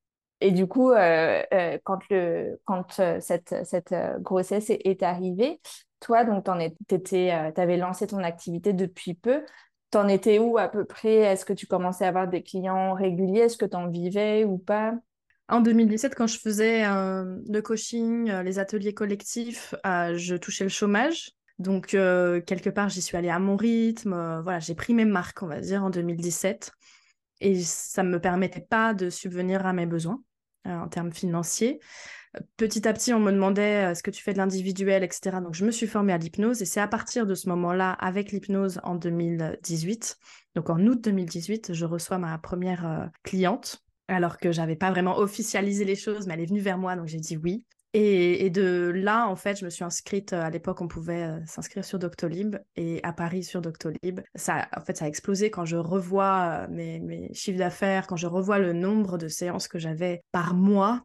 Et 0.40 0.50
du 0.50 0.66
coup, 0.66 0.90
euh, 0.90 1.42
quand, 1.84 2.00
le, 2.10 2.60
quand 2.64 3.00
cette, 3.20 3.54
cette 3.64 3.94
grossesse 4.20 4.68
est, 4.68 5.02
arrivée, 5.02 5.60
toi, 6.00 6.24
donc, 6.24 6.44
tu 6.44 7.30
avais 7.30 7.76
lancé 7.76 8.06
ton 8.06 8.18
activité 8.18 8.72
depuis 8.72 9.14
peu. 9.14 9.42
T'en 9.90 10.08
étais 10.08 10.38
où 10.38 10.58
à 10.58 10.68
peu 10.68 10.84
près? 10.84 11.14
Est-ce 11.14 11.44
que 11.44 11.52
tu 11.52 11.66
commençais 11.66 12.04
à 12.04 12.08
avoir 12.08 12.28
des 12.28 12.42
clients 12.42 12.94
réguliers? 12.94 13.42
Est-ce 13.42 13.56
que 13.56 13.64
tu 13.64 13.76
en 13.76 13.88
vivais 13.88 14.44
ou 14.44 14.58
pas? 14.58 14.94
En 15.48 15.60
2017, 15.60 16.14
quand 16.14 16.26
je 16.26 16.38
faisais 16.38 16.86
euh, 16.86 17.38
le 17.46 17.60
coaching, 17.60 18.30
euh, 18.30 18.42
les 18.42 18.58
ateliers 18.58 18.94
collectifs, 18.94 19.74
euh, 19.84 20.16
je 20.16 20.36
touchais 20.36 20.64
le 20.64 20.70
chômage. 20.70 21.32
Donc, 21.58 21.88
quelque 21.90 22.68
part, 22.68 22.88
j'y 22.88 23.00
suis 23.00 23.16
allée 23.16 23.28
à 23.28 23.38
mon 23.38 23.54
rythme. 23.54 24.40
voilà, 24.42 24.58
j'ai 24.58 24.74
pris 24.74 24.92
mes 24.92 25.04
marques, 25.04 25.40
on 25.40 25.46
va 25.46 25.60
dire, 25.60 25.84
en 25.84 25.90
2017. 25.90 26.72
Et 27.40 27.60
ça 27.62 28.02
ne 28.02 28.08
me 28.08 28.20
permettait 28.20 28.66
pas 28.68 28.92
de 28.92 29.08
subvenir 29.08 29.64
à 29.64 29.72
mes 29.72 29.86
besoins 29.86 30.20
en 30.64 30.88
termes 30.88 31.12
financiers. 31.12 31.78
Petit 32.56 32.88
à 32.88 32.92
petit, 32.92 33.14
on 33.14 33.20
me 33.20 33.30
demandait 33.30 33.92
est-ce 33.92 34.02
que 34.02 34.10
tu 34.10 34.20
fais 34.20 34.32
de 34.32 34.38
l'individuel, 34.38 35.04
etc. 35.04 35.36
Donc, 35.40 35.54
je 35.54 35.64
me 35.64 35.70
suis 35.70 35.86
formée 35.86 36.12
à 36.12 36.18
l'hypnose. 36.18 36.60
Et 36.60 36.64
c'est 36.64 36.80
à 36.80 36.88
partir 36.88 37.24
de 37.24 37.36
ce 37.36 37.48
moment-là, 37.50 37.92
avec 37.92 38.32
l'hypnose 38.32 38.80
en 38.82 38.96
2018, 38.96 40.16
donc 40.56 40.70
en 40.70 40.84
août 40.84 41.00
2018, 41.04 41.72
je 41.72 41.84
reçois 41.84 42.18
ma 42.18 42.36
première 42.38 43.12
cliente 43.22 43.83
alors 44.08 44.38
que 44.38 44.52
j'avais 44.52 44.76
pas 44.76 44.90
vraiment 44.90 45.18
officialisé 45.18 45.84
les 45.84 45.96
choses, 45.96 46.26
mais 46.26 46.34
elle 46.34 46.40
est 46.40 46.46
venue 46.46 46.60
vers 46.60 46.78
moi, 46.78 46.96
donc 46.96 47.06
j'ai 47.06 47.20
dit 47.20 47.36
oui. 47.36 47.64
Et, 47.96 48.50
de 48.50 48.90
là, 48.92 49.28
en 49.28 49.36
fait, 49.36 49.60
je 49.60 49.64
me 49.64 49.70
suis 49.70 49.84
inscrite. 49.84 50.32
Euh, 50.32 50.42
à 50.42 50.50
l'époque, 50.50 50.80
on 50.80 50.88
pouvait 50.88 51.22
euh, 51.22 51.38
s'inscrire 51.46 51.84
sur 51.84 52.00
Doctolib 52.00 52.56
et 52.74 52.98
à 53.04 53.12
Paris 53.12 53.44
sur 53.44 53.62
Doctolib. 53.62 54.20
Ça, 54.34 54.68
en 54.76 54.80
fait, 54.80 54.96
ça 54.96 55.04
a 55.04 55.08
explosé 55.08 55.48
quand 55.48 55.64
je 55.64 55.76
revois 55.76 56.66
euh, 56.68 56.68
mes, 56.68 57.32
chiffres 57.34 57.58
d'affaires, 57.58 58.08
quand 58.08 58.16
je 58.16 58.26
revois 58.26 58.58
le 58.58 58.72
nombre 58.72 59.16
de 59.16 59.28
séances 59.28 59.68
que 59.68 59.78
j'avais 59.78 60.22
par 60.32 60.54
mois. 60.54 61.04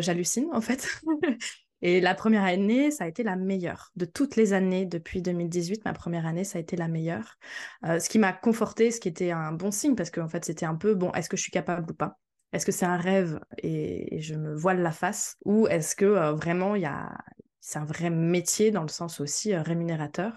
J'hallucine, 0.00 0.48
en 0.52 0.60
fait. 0.60 1.00
Et 1.80 2.00
la 2.00 2.16
première 2.16 2.42
année, 2.42 2.90
ça 2.90 3.04
a 3.04 3.06
été 3.06 3.22
la 3.22 3.36
meilleure. 3.36 3.92
De 3.94 4.04
toutes 4.04 4.34
les 4.34 4.52
années 4.52 4.84
depuis 4.84 5.22
2018, 5.22 5.84
ma 5.84 5.92
première 5.92 6.26
année, 6.26 6.42
ça 6.42 6.58
a 6.58 6.60
été 6.60 6.74
la 6.74 6.88
meilleure. 6.88 7.38
ce 7.84 8.08
qui 8.08 8.18
m'a 8.18 8.32
conforté, 8.32 8.90
ce 8.90 8.98
qui 8.98 9.06
était 9.06 9.30
un 9.30 9.52
bon 9.52 9.70
signe, 9.70 9.94
parce 9.94 10.10
qu'en 10.10 10.26
fait, 10.26 10.44
c'était 10.44 10.66
un 10.66 10.74
peu, 10.74 10.96
bon, 10.96 11.12
est-ce 11.12 11.28
que 11.28 11.36
je 11.36 11.42
suis 11.42 11.52
capable 11.52 11.92
ou 11.92 11.94
pas? 11.94 12.18
Est-ce 12.56 12.66
que 12.66 12.72
c'est 12.72 12.86
un 12.86 12.96
rêve 12.96 13.38
et, 13.62 14.20
je 14.20 14.34
me 14.34 14.54
voile 14.54 14.80
la 14.80 14.90
face? 14.90 15.36
Ou 15.44 15.66
est-ce 15.68 15.94
que 15.94 16.04
euh, 16.04 16.32
vraiment 16.32 16.74
il 16.74 16.82
y 16.82 16.86
a 16.86 17.16
c'est 17.60 17.78
un 17.78 17.84
vrai 17.84 18.10
métier 18.10 18.70
dans 18.70 18.82
le 18.82 18.88
sens 18.88 19.20
aussi 19.20 19.52
euh, 19.52 19.62
rémunérateur? 19.62 20.32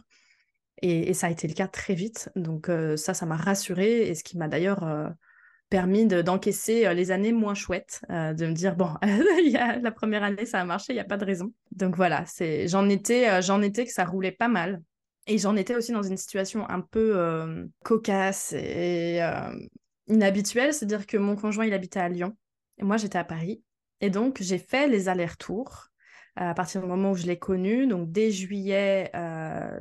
Et, 0.81 1.13
ça 1.13 1.27
a 1.27 1.29
été 1.29 1.47
le 1.47 1.53
cas 1.53 1.67
très 1.67 1.93
vite. 1.93 2.29
Donc 2.35 2.69
euh, 2.69 2.97
ça 2.97 3.13
ça 3.13 3.25
m'a 3.25 3.35
rassurée 3.35 4.07
et 4.07 4.15
ce 4.15 4.23
qui 4.23 4.38
m'a 4.38 4.47
d'ailleurs 4.47 4.85
permis 5.69 6.05
d'encaisser 6.07 6.93
les 6.93 7.11
années 7.11 7.31
moins 7.31 7.53
chouettes 7.53 8.01
de 8.09 8.45
me 8.45 8.53
dire 8.53 8.75
bon 8.75 8.89
la 9.81 9.91
première 9.91 10.23
année 10.23 10.47
ça 10.47 10.59
a 10.59 10.65
marché 10.65 10.93
il 10.93 10.95
n'y 10.95 11.01
a 11.01 11.05
pas 11.05 11.17
de 11.17 11.25
raison. 11.25 11.53
Donc 11.71 11.95
voilà 11.95 12.25
j'en 12.65 12.89
étais 12.89 13.41
j'en 13.41 13.61
étais 13.61 13.85
que 13.85 13.91
ça 13.91 14.05
roulait 14.05 14.31
pas 14.31 14.47
mal. 14.47 14.81
Et 15.27 15.38
j'en 15.38 15.55
étais 15.55 15.75
aussi 15.75 15.91
dans 15.91 16.01
une 16.01 16.17
situation 16.17 16.67
un 16.69 16.81
peu 16.81 17.69
cocasse 17.83 18.53
et 18.53 19.21
inhabituelle, 20.10 20.74
c'est-à-dire 20.74 21.08
que 21.08 21.18
mon 21.18 21.36
conjoint, 21.36 21.66
il 21.66 21.74
habitait 21.74 22.00
à 22.00 22.10
Lyon 22.10 22.36
et 22.78 22.84
moi, 22.84 22.98
j'étais 22.98 23.18
à 23.18 23.24
Paris. 23.24 23.63
Et 24.01 24.10
donc, 24.10 24.42
j'ai 24.42 24.58
fait 24.58 24.88
les 24.88 25.10
allers-retours 25.10 25.88
à 26.39 26.53
partir 26.53 26.81
du 26.81 26.88
moment 26.88 27.12
où 27.12 27.15
je 27.15 27.25
l'ai 27.25 27.38
connu. 27.38 27.86
Donc, 27.86 28.12
dès 28.12 28.31
juillet 28.31 29.12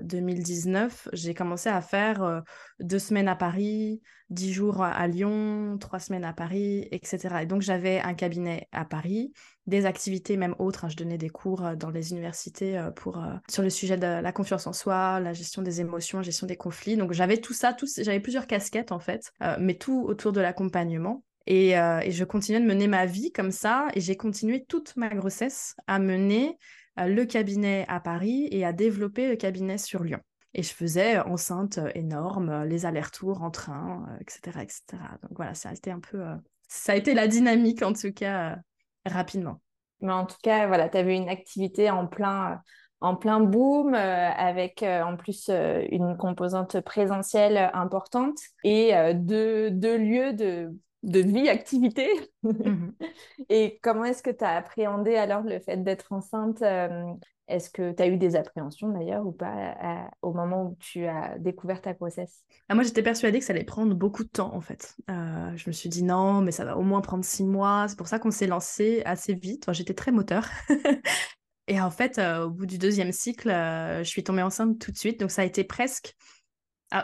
2019, 0.03 1.07
euh, 1.07 1.11
j'ai 1.13 1.33
commencé 1.33 1.69
à 1.69 1.81
faire 1.81 2.23
euh, 2.25 2.41
deux 2.81 2.99
semaines 2.99 3.29
à 3.29 3.37
Paris, 3.37 4.03
dix 4.29 4.53
jours 4.53 4.83
à 4.83 5.07
Lyon, 5.07 5.79
trois 5.79 6.01
semaines 6.01 6.25
à 6.25 6.33
Paris, 6.33 6.89
etc. 6.91 7.43
Et 7.43 7.47
donc, 7.47 7.63
j'avais 7.63 8.01
un 8.01 8.15
cabinet 8.15 8.67
à 8.73 8.85
Paris, 8.85 9.33
des 9.67 9.87
activités 9.87 10.37
même 10.37 10.57
autres. 10.59 10.85
Hein. 10.85 10.89
je 10.89 10.97
donnais 10.97 11.17
des 11.17 11.31
cours 11.31 11.65
euh, 11.65 11.77
dans 11.77 11.91
les 11.91 12.11
universités 12.11 12.89
pour, 12.97 13.23
sur 13.49 13.63
le 13.63 13.71
sujet 13.71 13.97
de 13.97 14.21
la 14.21 14.33
confiance 14.33 14.67
en 14.67 14.73
soi, 14.73 15.21
la 15.21 15.35
gestion 15.35 15.63
des 15.63 15.81
émotions, 15.81 16.19
la 16.19 16.25
gestion 16.25 16.49
des 16.49 16.57
conflits. 16.57 16.97
Donc, 16.97 17.13
j'avais 17.13 17.39
tout 17.39 17.55
ça, 17.55 17.77
j'avais 17.99 18.21
plusieurs 18.21 18.49
casquettes 18.49 18.91
en 18.91 18.99
fait, 18.99 19.33
mais 19.61 19.75
tout 19.75 20.05
autour 20.09 20.33
de 20.33 20.41
l'accompagnement. 20.41 21.23
Euh, 21.51 22.01
et, 22.01 22.11
je 22.11 22.25
continuais 22.25 22.61
de 22.61 22.67
mener 22.67 22.87
ma 22.87 23.07
vie 23.07 23.33
comme 23.33 23.51
ça. 23.51 23.89
Et 23.95 24.01
j'ai 24.01 24.17
continué 24.17 24.65
toute 24.65 24.97
ma 24.97 25.09
grossesse 25.09 25.77
à 25.87 25.99
mener 25.99 26.59
euh, 26.99 27.07
le 27.07 27.25
cabinet 27.25 27.85
à 27.89 28.01
Paris 28.01 28.49
et 28.51 28.65
à 28.65 28.73
développer 28.73 29.29
le 29.29 29.37
cabinet 29.37 29.79
sur 29.79 30.03
Lyon. 30.03 30.21
Et 30.55 30.63
je 30.63 30.73
faisais 30.73 31.19
enceinte 31.21 31.79
énorme, 31.95 32.65
les 32.65 32.87
allers-retours 32.87 33.43
en 33.43 33.51
train, 33.51 34.07
etc., 34.21 34.61
etc. 34.63 34.83
Donc 35.23 35.33
voilà, 35.37 35.55
ça 35.55 35.69
a 35.69 35.73
été 35.73 35.91
un 35.91 36.01
peu, 36.01 36.21
euh, 36.21 36.35
ça 36.69 36.93
a 36.93 36.97
été 36.97 37.15
la 37.15 37.29
dynamique 37.29 37.83
en 37.83 37.93
tout 37.93 38.13
cas 38.13 38.57
rapidement. 39.05 39.61
Mais 40.01 40.13
en 40.13 40.27
tout 40.27 40.39
cas, 40.43 40.67
voilà, 40.67 40.89
tu 40.89 40.97
avais 40.97 41.17
une 41.17 41.29
activité 41.29 41.91
en 41.91 42.07
plein, 42.07 42.63
en 43.01 43.15
plein 43.15 43.41
boom, 43.41 43.95
avec 43.95 44.83
en 44.83 45.17
plus 45.17 45.51
une 45.51 46.17
composante 46.17 46.81
présentielle 46.81 47.71
importante 47.75 48.39
et 48.65 48.93
deux, 49.15 49.71
deux, 49.71 49.99
lieux 49.99 50.33
de 50.33 50.73
de 51.03 51.21
vie, 51.21 51.49
activité. 51.49 52.09
Mmh 52.43 52.91
et 53.49 53.79
comment 53.83 54.05
est-ce 54.05 54.23
que 54.23 54.31
tu 54.31 54.45
as 54.45 54.57
appréhendé 54.57 55.17
alors 55.17 55.43
le 55.43 55.61
fait 55.61 55.77
d'être 55.83 56.13
enceinte 56.13 56.63
euh, 56.63 57.05
Est-ce 57.47 57.71
que 57.71 57.93
tu 57.93 58.03
as 58.03 58.09
eu 58.09 58.17
des 58.17 58.37
appréhensions 58.37 58.89
d'ailleurs 58.89 59.27
ou 59.27 59.33
pas 59.33 59.75
au 60.23 60.33
moment 60.33 60.65
où 60.65 60.77
tu 60.81 61.07
as 61.07 61.39
découvert 61.39 61.81
ta 61.81 61.95
grossesse? 61.95 62.45
Ah, 62.69 62.75
Moi, 62.75 62.85
j'étais 62.85 63.03
persuadée 63.03 63.39
que 63.39 63.45
ça 63.45 63.53
allait 63.53 63.65
prendre 63.65 63.95
beaucoup 63.95 64.25
de 64.25 64.29
temps 64.29 64.55
en 64.55 64.61
fait. 64.61 64.97
Euh, 65.11 65.57
je 65.57 65.69
me 65.69 65.73
suis 65.73 65.89
dit 65.89 66.03
non, 66.03 66.41
mais 66.41 66.53
ça 66.53 66.65
va 66.65 66.77
au 66.77 66.83
moins 66.83 67.01
prendre 67.01 67.25
six 67.25 67.45
mois. 67.45 67.87
C'est 67.89 67.99
pour 67.99 68.09
ça 68.09 68.19
qu'on 68.19 68.31
s'est 68.31 68.47
lancé 68.47 69.03
assez 69.05 69.35
vite. 69.35 69.67
j'étais 69.73 69.95
très 69.95 70.11
moteur. 70.11 70.49
et 71.69 71.81
en 71.81 71.91
fait, 71.91 72.19
euh, 72.19 72.47
au 72.47 72.51
bout 72.51 72.67
du 72.67 72.79
deuxième 72.79 73.13
cycle, 73.13 73.49
je 73.49 74.09
suis 74.09 74.25
tombée 74.25 74.43
enceinte 74.43 74.79
tout 74.79 74.91
de 74.91 74.99
suite. 74.99 75.21
Donc 75.21 75.31
ça 75.31 75.43
a 75.43 75.45
été 75.45 75.65
presque 75.65 76.15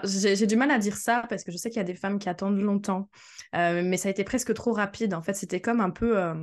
j'ai 0.05 0.47
du 0.47 0.57
mal 0.57 0.71
à 0.71 0.79
dire 0.79 0.97
ça 0.97 1.25
parce 1.29 1.45
que 1.45 1.53
je 1.53 1.57
sais 1.57 1.71
qu'il 1.71 1.79
y 1.79 1.81
a 1.81 1.85
des 1.85 1.95
femmes 1.95 2.19
qui 2.19 2.29
attendent 2.29 2.61
longtemps, 2.61 3.09
euh, 3.55 3.83
mais 3.85 3.97
ça 3.97 4.09
a 4.09 4.11
été 4.11 4.25
presque 4.25 4.55
trop 4.55 4.73
rapide. 4.73 5.15
En 5.15 5.23
fait, 5.23 5.35
c'était 5.35 5.61
comme 5.61 5.81
un 5.81 5.91
peu. 5.91 6.19
Euh, 6.19 6.35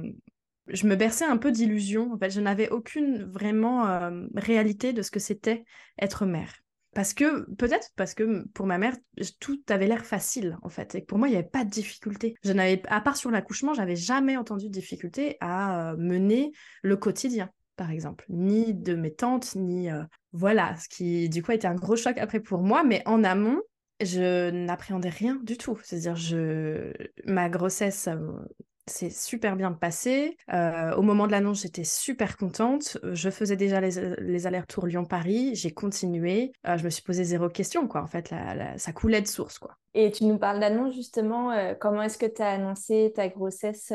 je 0.68 0.86
me 0.86 0.96
berçais 0.96 1.26
un 1.26 1.38
peu 1.38 1.52
d'illusions. 1.52 2.14
En 2.14 2.18
fait, 2.18 2.30
je 2.30 2.40
n'avais 2.40 2.70
aucune 2.70 3.24
vraiment 3.24 3.88
euh, 3.88 4.26
réalité 4.36 4.94
de 4.94 5.02
ce 5.02 5.12
que 5.12 5.20
c'était 5.20 5.66
être 6.00 6.26
mère. 6.26 6.54
Parce 6.94 7.14
que, 7.14 7.50
peut-être 7.56 7.90
parce 7.96 8.14
que 8.14 8.46
pour 8.50 8.66
ma 8.66 8.78
mère, 8.78 8.96
tout 9.40 9.62
avait 9.70 9.88
l'air 9.88 10.06
facile, 10.06 10.58
en 10.62 10.70
fait. 10.70 10.96
Et 10.96 11.02
pour 11.02 11.18
moi, 11.18 11.30
il 11.30 11.32
n'y 11.32 11.38
avait 11.38 11.48
pas 11.48 11.64
de 11.64 11.70
difficulté. 11.70 12.36
Je 12.44 12.52
n'avais, 12.52 12.82
à 12.90 13.00
part 13.00 13.16
sur 13.16 13.32
l'accouchement, 13.32 13.74
j'avais 13.74 13.96
jamais 13.96 14.36
entendu 14.36 14.66
de 14.66 14.74
difficulté 14.74 15.38
à 15.40 15.96
mener 15.98 16.52
le 16.84 16.98
quotidien 16.98 17.50
par 17.76 17.92
exemple, 17.92 18.26
ni 18.30 18.74
de 18.74 18.96
mes 18.96 19.14
tantes, 19.14 19.56
ni 19.56 19.90
voilà, 20.34 20.76
ce 20.78 20.88
qui 20.90 21.30
du 21.30 21.44
coup 21.44 21.52
a 21.52 21.56
été 21.56 21.68
un 21.68 21.76
gros 21.76 21.96
choc 21.96 22.18
après 22.18 22.40
pour 22.40 22.62
moi, 22.62 22.84
mais 22.84 23.02
en 23.06 23.24
amont, 23.24 23.62
je 24.02 24.50
n'appréhendais 24.50 25.10
rien 25.10 25.36
du 25.44 25.58
tout. 25.58 25.78
C'est-à-dire, 25.84 26.16
je... 26.16 26.92
ma 27.26 27.50
grossesse 27.50 28.08
s'est 28.88 29.10
super 29.10 29.56
bien 29.56 29.72
passée. 29.72 30.38
Euh, 30.54 30.96
au 30.96 31.02
moment 31.02 31.28
de 31.28 31.32
l'annonce, 31.32 31.62
j'étais 31.62 31.84
super 31.84 32.38
contente. 32.38 32.98
Je 33.04 33.30
faisais 33.30 33.56
déjà 33.56 33.80
les, 33.82 34.48
allers-retours 34.48 34.88
Lyon-Paris. 34.88 35.56
J'ai 35.56 35.72
continué. 35.72 36.52
Euh, 36.68 36.78
je 36.78 36.84
me 36.84 36.90
suis 36.90 37.04
posé 37.04 37.24
zéro 37.24 37.50
question, 37.50 37.88
quoi. 37.88 38.02
En 38.02 38.08
fait, 38.08 38.34
ça 38.78 38.94
coulait 38.94 39.22
de 39.22 39.28
source, 39.28 39.60
quoi. 39.60 39.76
Et 39.94 40.12
tu 40.12 40.26
nous 40.26 40.38
parles 40.38 40.60
d'annonce, 40.60 40.96
justement. 40.96 41.52
Euh, 41.52 41.74
comment 41.80 42.02
est-ce 42.02 42.18
que 42.18 42.26
tu 42.26 42.42
as 42.42 42.50
annoncé 42.50 43.12
ta 43.16 43.28
grossesse 43.28 43.94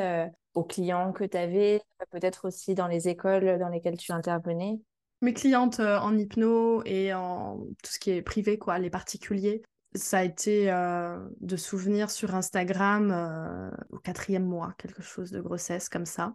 aux 0.55 0.65
clients 0.65 1.13
que 1.13 1.25
tu 1.25 1.37
avais, 1.37 1.83
peut-être 2.11 2.49
aussi 2.49 2.75
dans 2.75 2.89
les 2.89 3.09
écoles 3.09 3.59
dans 3.59 3.69
lesquelles 3.69 3.99
tu 3.99 4.13
intervenais? 4.13 4.81
Mes 5.23 5.33
clientes 5.33 5.81
euh, 5.81 5.99
en 5.99 6.17
hypno 6.17 6.83
et 6.85 7.15
en 7.15 7.57
tout 7.83 7.91
ce 7.91 7.99
qui 7.99 8.11
est 8.11 8.23
privé, 8.23 8.59
quoi, 8.59 8.79
les 8.79 8.91
particuliers, 8.91 9.63
ça 9.97 10.19
a 10.19 10.25
été 10.25 10.71
euh, 10.71 11.19
de 11.41 11.57
souvenirs 11.57 12.11
sur 12.11 12.35
Instagram 12.35 13.11
euh, 13.11 13.71
au 13.91 13.99
quatrième 13.99 14.45
mois, 14.45 14.75
quelque 14.79 15.03
chose 15.03 15.31
de 15.31 15.41
grossesse 15.41 15.89
comme 15.89 16.07
ça. 16.07 16.35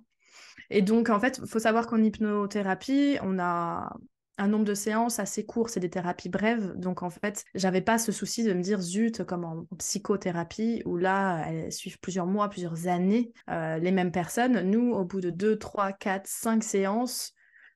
Et 0.70 0.82
donc, 0.82 1.10
en 1.10 1.20
fait, 1.20 1.40
il 1.42 1.48
faut 1.48 1.60
savoir 1.60 1.88
qu'en 1.88 2.02
hypnothérapie, 2.02 3.18
on 3.22 3.40
a 3.40 3.96
un 4.38 4.48
nombre 4.48 4.66
de 4.66 4.74
séances 4.74 5.20
assez 5.20 5.46
court, 5.46 5.70
c'est 5.70 5.80
des 5.80 5.90
thérapies 5.90 6.30
brèves. 6.30 6.74
Donc, 6.76 7.04
en 7.04 7.10
fait, 7.10 7.44
j'avais 7.54 7.82
pas 7.82 7.98
ce 7.98 8.12
souci 8.12 8.44
de 8.44 8.54
me 8.54 8.62
dire 8.62 8.82
zut, 8.82 9.24
comme 9.24 9.44
en 9.44 9.66
psychothérapie, 9.78 10.82
où 10.86 10.98
là, 10.98 11.46
elles 11.48 11.72
suivent 11.72 12.00
plusieurs 12.00 12.26
mois, 12.26 12.50
plusieurs 12.50 12.88
années, 12.88 13.34
les 13.48 13.92
mêmes 13.92 14.12
personnes. 14.12 14.62
Nous, 14.62 14.92
au 14.94 15.06
bout 15.06 15.22
de 15.22 15.30
deux, 15.30 15.60
trois, 15.60 15.92
quatre, 15.92 16.28
cinq 16.28 16.64
séances, 16.64 17.36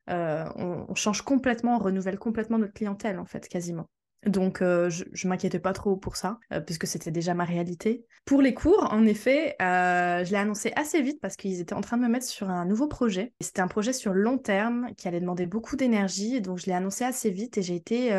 euh, 0.09 0.45
on, 0.55 0.93
change 0.95 1.21
complètement, 1.23 1.77
on 1.77 1.79
renouvelle 1.79 2.19
complètement 2.19 2.57
notre 2.57 2.73
clientèle, 2.73 3.19
en 3.19 3.25
fait, 3.25 3.47
quasiment. 3.47 3.89
Donc, 4.25 4.61
euh, 4.61 4.89
je, 4.89 5.03
je 5.13 5.27
m'inquiétais 5.27 5.59
pas 5.59 5.73
trop 5.73 5.95
pour 5.95 6.15
ça, 6.15 6.39
euh, 6.51 6.59
puisque 6.59 6.87
c'était 6.87 7.11
déjà 7.11 7.33
ma 7.33 7.43
réalité. 7.43 8.05
Pour 8.25 8.41
les 8.41 8.53
cours, 8.53 8.87
en 8.91 9.05
effet, 9.05 9.55
je 9.59 10.29
l'ai 10.29 10.37
annoncé 10.37 10.71
assez 10.75 11.01
vite 11.01 11.19
parce 11.21 11.35
qu'ils 11.35 11.59
étaient 11.61 11.73
en 11.73 11.81
train 11.81 11.97
de 11.97 12.01
me 12.01 12.07
mettre 12.07 12.25
sur 12.25 12.49
un 12.49 12.65
nouveau 12.65 12.87
projet. 12.87 13.33
C'était 13.39 13.61
un 13.61 13.67
projet 13.67 13.93
sur 13.93 14.13
long 14.13 14.37
terme 14.37 14.89
qui 14.97 15.07
allait 15.07 15.19
demander 15.19 15.45
beaucoup 15.45 15.75
d'énergie, 15.75 16.41
donc 16.41 16.57
je 16.57 16.65
l'ai 16.65 16.73
annoncé 16.73 17.03
assez 17.03 17.29
vite 17.29 17.57
et 17.57 17.61
j'ai 17.61 17.75
été 17.75 18.09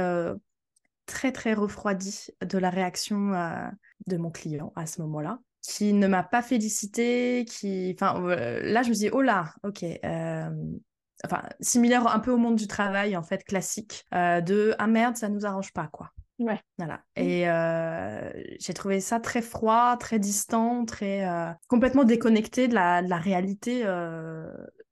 très, 1.07 1.33
très 1.33 1.55
refroidie 1.55 2.29
de 2.41 2.59
la 2.59 2.71
réaction 2.71 3.33
de 4.07 4.17
mon 4.17 4.31
client 4.31 4.73
à 4.77 4.87
ce 4.87 5.01
moment-là 5.03 5.41
qui 5.69 5.93
ne 5.93 6.07
m'a 6.07 6.23
pas 6.23 6.43
félicité, 6.43 7.45
qui... 7.49 7.93
Enfin, 7.99 8.21
là, 8.21 8.83
je 8.85 8.91
me 8.91 8.95
dis, 8.95 9.09
oh 9.11 9.21
là, 9.21 9.53
ok, 9.65 9.85
enfin, 11.25 11.43
similaire 11.61 12.07
un 12.07 12.21
peu 12.21 12.31
au 12.31 12.37
monde 12.37 12.57
du 12.57 12.67
travail, 12.67 13.17
en 13.17 13.23
fait, 13.23 13.45
classique, 13.45 14.05
euh, 14.15 14.41
de 14.41 14.75
ah 14.79 14.87
merde, 14.87 15.17
ça 15.17 15.29
nous 15.29 15.47
arrange 15.47 15.73
pas, 15.73 15.89
quoi. 15.89 16.11
Ouais. 16.39 16.61
Voilà. 16.77 17.03
Mm. 17.17 17.21
Et 17.21 17.49
euh, 17.49 18.31
j'ai 18.61 18.75
trouvé 18.75 19.01
ça 19.01 19.21
très 19.21 19.43
froid, 19.43 19.97
très 19.97 20.19
distant, 20.19 20.85
très 20.85 21.27
euh, 21.27 21.51
complètement 21.69 22.05
déconnecté 22.05 22.69
de 22.69 22.75
la, 22.75 23.03
de 23.03 23.09
la 23.09 23.17
réalité 23.17 23.85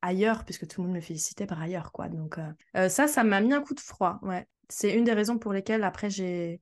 ailleurs, 0.00 0.44
puisque 0.44 0.66
tout 0.66 0.80
le 0.80 0.88
monde 0.88 0.96
me 0.96 1.00
félicitait 1.00 1.46
par 1.46 1.60
ailleurs, 1.60 1.92
quoi. 1.92 2.08
Donc 2.08 2.38
ça, 2.74 3.08
ça 3.08 3.24
m'a 3.24 3.40
mis 3.40 3.52
un 3.52 3.62
coup 3.62 3.74
de 3.74 3.80
froid. 3.80 4.18
Ouais. 4.22 4.46
C'est 4.68 4.94
une 4.94 5.04
des 5.04 5.12
raisons 5.12 5.38
pour 5.38 5.52
lesquelles 5.52 5.84
après 5.84 6.08
j'ai 6.10 6.60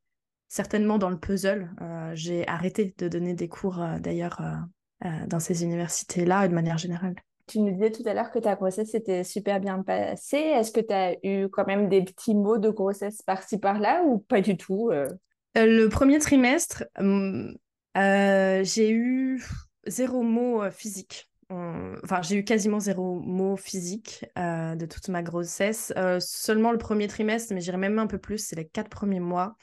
certainement 0.49 0.99
dans 0.99 1.11
le 1.11 1.19
puzzle, 1.19 1.71
j'ai 2.15 2.47
arrêté 2.47 2.95
de 2.99 3.09
donner 3.09 3.35
des 3.35 3.49
cours 3.49 3.85
d'ailleurs 4.01 4.41
dans 5.27 5.41
ces 5.41 5.65
universités-là 5.65 6.45
et 6.45 6.49
de 6.49 6.55
manière 6.55 6.79
générale. 6.79 7.15
Tu 7.47 7.61
nous 7.61 7.73
disais 7.73 7.91
tout 7.91 8.03
à 8.07 8.15
l'heure 8.15 8.31
que 8.31 8.39
ta 8.39 8.55
grossesse 8.55 8.91
s'était 8.91 9.25
super 9.25 9.61
bien 9.61 9.83
passée. 9.83 10.37
Est-ce 10.37 10.73
que 10.73 10.81
tu 10.81 10.93
as 10.93 11.15
eu 11.25 11.49
quand 11.49 11.67
même 11.67 11.89
des 11.89 12.03
petits 12.03 12.35
mots 12.35 12.59
de 12.59 12.71
grossesse 12.71 13.23
par-ci 13.23 13.59
par-là 13.59 14.03
ou 14.05 14.19
pas 14.19 14.41
du 14.41 14.57
tout 14.57 14.91
euh? 14.91 15.09
Euh, 15.57 15.67
Le 15.67 15.89
premier 15.89 16.19
trimestre, 16.19 16.85
hum, 16.99 17.55
euh, 17.97 18.63
j'ai 18.65 18.91
eu 18.91 19.45
zéro 19.87 20.23
mot 20.23 20.63
physique. 20.71 21.29
Enfin, 21.51 22.23
j'ai 22.23 22.37
eu 22.37 22.45
quasiment 22.45 22.81
zéro 22.81 23.21
mot 23.21 23.57
physique 23.57 24.25
de 24.37 24.87
toute 24.87 25.09
ma 25.11 25.23
grossesse. 25.23 25.93
seulement 26.19 26.73
le 26.73 26.79
premier 26.79 27.09
trimestre, 27.09 27.53
mais 27.53 27.61
j'irais 27.61 27.77
même 27.77 27.99
un 27.99 28.07
peu 28.07 28.17
plus, 28.17 28.39
c'est 28.39 28.57
les 28.57 28.67
quatre 28.67 28.89
premiers 28.89 29.21
mois 29.21 29.57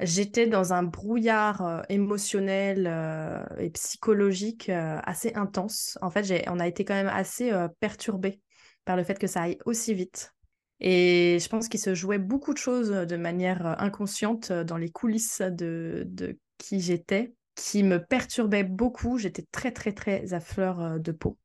j'étais 0.00 0.46
dans 0.46 0.72
un 0.72 0.82
brouillard 0.82 1.64
euh, 1.64 1.82
émotionnel 1.88 2.86
euh, 2.86 3.44
et 3.58 3.70
psychologique 3.70 4.68
euh, 4.68 4.98
assez 5.04 5.32
intense. 5.34 5.98
En 6.02 6.10
fait, 6.10 6.44
on 6.48 6.60
a 6.60 6.66
été 6.66 6.84
quand 6.84 6.94
même 6.94 7.08
assez 7.08 7.52
perturbé 7.80 8.40
par 8.84 8.96
le 8.96 9.04
fait 9.04 9.18
que 9.18 9.26
ça 9.26 9.42
aille 9.42 9.58
aussi 9.64 9.94
vite. 9.94 10.32
Et 10.80 11.38
je 11.40 11.48
pense 11.48 11.68
qu'il 11.68 11.80
se 11.80 11.94
jouait 11.94 12.18
beaucoup 12.18 12.52
de 12.52 12.58
choses 12.58 12.90
de 12.90 13.16
manière 13.16 13.80
inconsciente 13.80 14.52
dans 14.52 14.76
les 14.76 14.90
coulisses 14.90 15.40
de, 15.40 16.02
de 16.06 16.38
qui 16.58 16.80
j'étais, 16.80 17.32
qui 17.54 17.82
me 17.82 18.04
perturbaient 18.04 18.64
beaucoup. 18.64 19.16
J'étais 19.16 19.46
très, 19.50 19.70
très, 19.70 19.92
très 19.92 20.34
à 20.34 20.40
fleur 20.40 20.98
de 21.00 21.12
peau, 21.12 21.38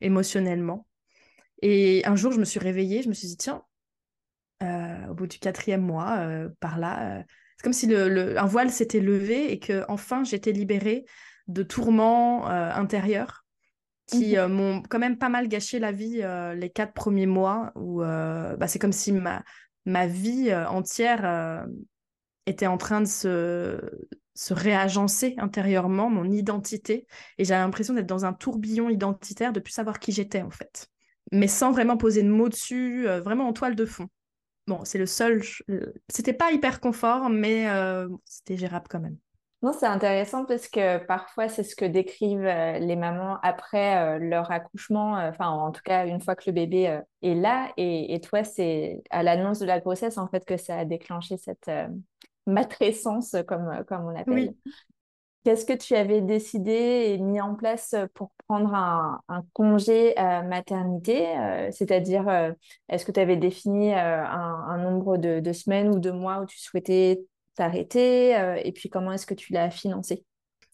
émotionnellement. 0.00 0.86
Et 1.62 2.02
un 2.06 2.16
jour, 2.16 2.32
je 2.32 2.38
me 2.38 2.44
suis 2.44 2.60
réveillée, 2.60 3.02
je 3.02 3.08
me 3.08 3.14
suis 3.14 3.28
dit, 3.28 3.36
tiens, 3.36 3.64
au 4.62 5.14
bout 5.14 5.26
du 5.26 5.38
quatrième 5.38 5.82
mois, 5.82 6.24
par 6.60 6.78
là, 6.78 7.24
c'est 7.56 7.62
comme 7.62 7.72
si 7.72 7.86
le, 7.86 8.38
un 8.38 8.46
voile 8.46 8.70
s'était 8.70 9.00
levé 9.00 9.52
et 9.52 9.58
que 9.58 9.84
enfin 9.88 10.24
j'étais 10.24 10.52
libérée 10.52 11.06
de 11.48 11.62
tourments 11.62 12.50
euh, 12.50 12.70
intérieurs 12.72 13.44
qui 14.06 14.32
mhm. 14.32 14.38
euh, 14.38 14.48
m'ont 14.48 14.82
quand 14.82 14.98
même 14.98 15.18
pas 15.18 15.28
mal 15.28 15.48
gâché 15.48 15.78
la 15.78 15.92
vie 15.92 16.20
euh, 16.22 16.54
les 16.54 16.70
quatre 16.70 16.92
premiers 16.92 17.26
mois 17.26 17.72
où 17.74 18.00
bah, 18.00 18.68
c'est 18.68 18.78
comme 18.78 18.92
si 18.92 19.12
ma, 19.12 19.42
ma 19.84 20.06
vie 20.06 20.54
entière 20.54 21.66
était 22.46 22.66
en 22.66 22.76
train 22.76 23.00
de 23.00 23.06
se, 23.06 23.80
se 24.34 24.54
réagencer 24.54 25.34
intérieurement, 25.38 26.08
mon 26.08 26.30
identité. 26.30 27.06
Et 27.38 27.44
j'avais 27.44 27.60
l'impression 27.60 27.94
d'être 27.94 28.06
dans 28.06 28.24
un 28.24 28.32
tourbillon 28.32 28.88
identitaire, 28.88 29.52
de 29.52 29.58
plus 29.58 29.72
savoir 29.72 29.98
qui 29.98 30.12
j'étais 30.12 30.42
en 30.42 30.50
fait. 30.50 30.88
Mais 31.32 31.48
sans 31.48 31.72
vraiment 31.72 31.96
poser 31.96 32.22
de 32.22 32.28
mots 32.28 32.48
dessus, 32.48 33.06
vraiment 33.24 33.48
en 33.48 33.52
toile 33.52 33.74
de 33.74 33.84
fond. 33.84 34.08
Bon, 34.66 34.80
c'est 34.84 34.98
le 34.98 35.06
seul. 35.06 35.42
C'était 36.08 36.32
pas 36.32 36.50
hyper 36.50 36.80
confort, 36.80 37.30
mais 37.30 37.68
euh, 37.68 38.08
c'était 38.24 38.56
gérable 38.56 38.86
quand 38.88 39.00
même. 39.00 39.16
Non, 39.62 39.72
c'est 39.72 39.86
intéressant 39.86 40.44
parce 40.44 40.68
que 40.68 40.98
parfois, 41.04 41.48
c'est 41.48 41.62
ce 41.62 41.74
que 41.74 41.84
décrivent 41.84 42.44
euh, 42.44 42.78
les 42.78 42.94
mamans 42.94 43.38
après 43.42 44.18
leur 44.18 44.50
accouchement, 44.50 45.14
enfin, 45.14 45.48
en 45.48 45.72
tout 45.72 45.80
cas, 45.82 46.06
une 46.06 46.20
fois 46.20 46.36
que 46.36 46.44
le 46.46 46.52
bébé 46.52 47.00
est 47.22 47.34
là. 47.34 47.72
Et, 47.76 48.14
et 48.14 48.20
toi, 48.20 48.44
c'est 48.44 49.02
à 49.10 49.22
l'annonce 49.22 49.58
de 49.58 49.66
la 49.66 49.80
grossesse, 49.80 50.18
en 50.18 50.28
fait, 50.28 50.44
que 50.44 50.56
ça 50.56 50.78
a 50.78 50.84
déclenché 50.84 51.36
cette, 51.36 51.70
matrescence, 52.46 53.34
comme, 53.46 53.84
comme 53.86 54.06
on 54.06 54.10
l'appelle. 54.10 54.54
Qu'est-ce 55.46 55.64
que 55.64 55.74
tu 55.74 55.94
avais 55.94 56.22
décidé 56.22 56.72
et 56.72 57.18
mis 57.18 57.40
en 57.40 57.54
place 57.54 57.94
pour 58.14 58.32
prendre 58.48 58.74
un, 58.74 59.44
congé 59.52 60.18
euh, 60.18 60.42
maternité 60.42 61.38
euh, 61.38 61.70
C'est-à-dire, 61.70 62.28
euh, 62.28 62.50
est-ce 62.88 63.06
que 63.06 63.12
tu 63.12 63.20
avais 63.20 63.36
défini 63.36 63.94
un, 63.94 64.76
nombre 64.78 65.18
de, 65.18 65.52
semaines 65.52 65.94
ou 65.94 66.00
de 66.00 66.10
mois 66.10 66.40
où 66.40 66.46
tu 66.46 66.58
souhaitais 66.58 67.22
t'arrêter 67.54 68.32
Et 68.64 68.72
puis, 68.72 68.88
comment 68.88 69.12
est-ce 69.12 69.24
que 69.24 69.34
tu 69.34 69.52
l'as 69.52 69.70
financé? 69.70 70.24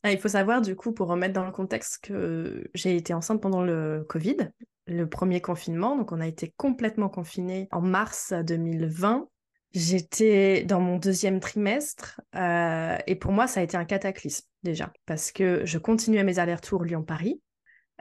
Ah, 0.05 0.11
Il 0.11 0.19
faut 0.19 0.29
savoir, 0.29 0.63
du 0.63 0.75
coup, 0.75 0.93
pour 0.93 1.09
remettre 1.09 1.35
dans 1.35 1.45
le 1.45 1.53
contexte, 1.53 2.03
que 2.03 2.65
j'ai 2.73 2.97
été 2.97 3.13
enceinte 3.13 3.43
pendant 3.43 3.61
le 3.61 4.07
Covid, 4.09 4.39
le 4.87 5.07
premier 5.07 5.43
confinement. 5.43 5.99
Donc, 5.99 6.13
on 6.13 6.21
a 6.23 6.27
été 6.27 6.55
complètement 6.57 7.11
confinés 7.11 7.69
en 7.73 7.83
mars 7.83 8.33
2020. 8.33 9.29
J'étais 9.75 10.65
dans 10.65 10.81
mon 10.81 10.99
deuxième 10.99 11.41
trimestre 11.41 12.21
euh, 12.37 12.97
et 13.07 13.17
pour 13.17 13.33
moi, 13.33 13.47
ça 13.47 13.61
a 13.61 13.63
été 13.63 13.77
un 13.77 13.87
cataclysme 13.87 14.47
déjà 14.63 14.93
parce 15.07 15.33
que 15.33 15.63
je 15.65 15.79
continuais 15.79 16.25
mes 16.25 16.39
allers-retours 16.39 16.85
Lyon-Paris. 16.85 17.41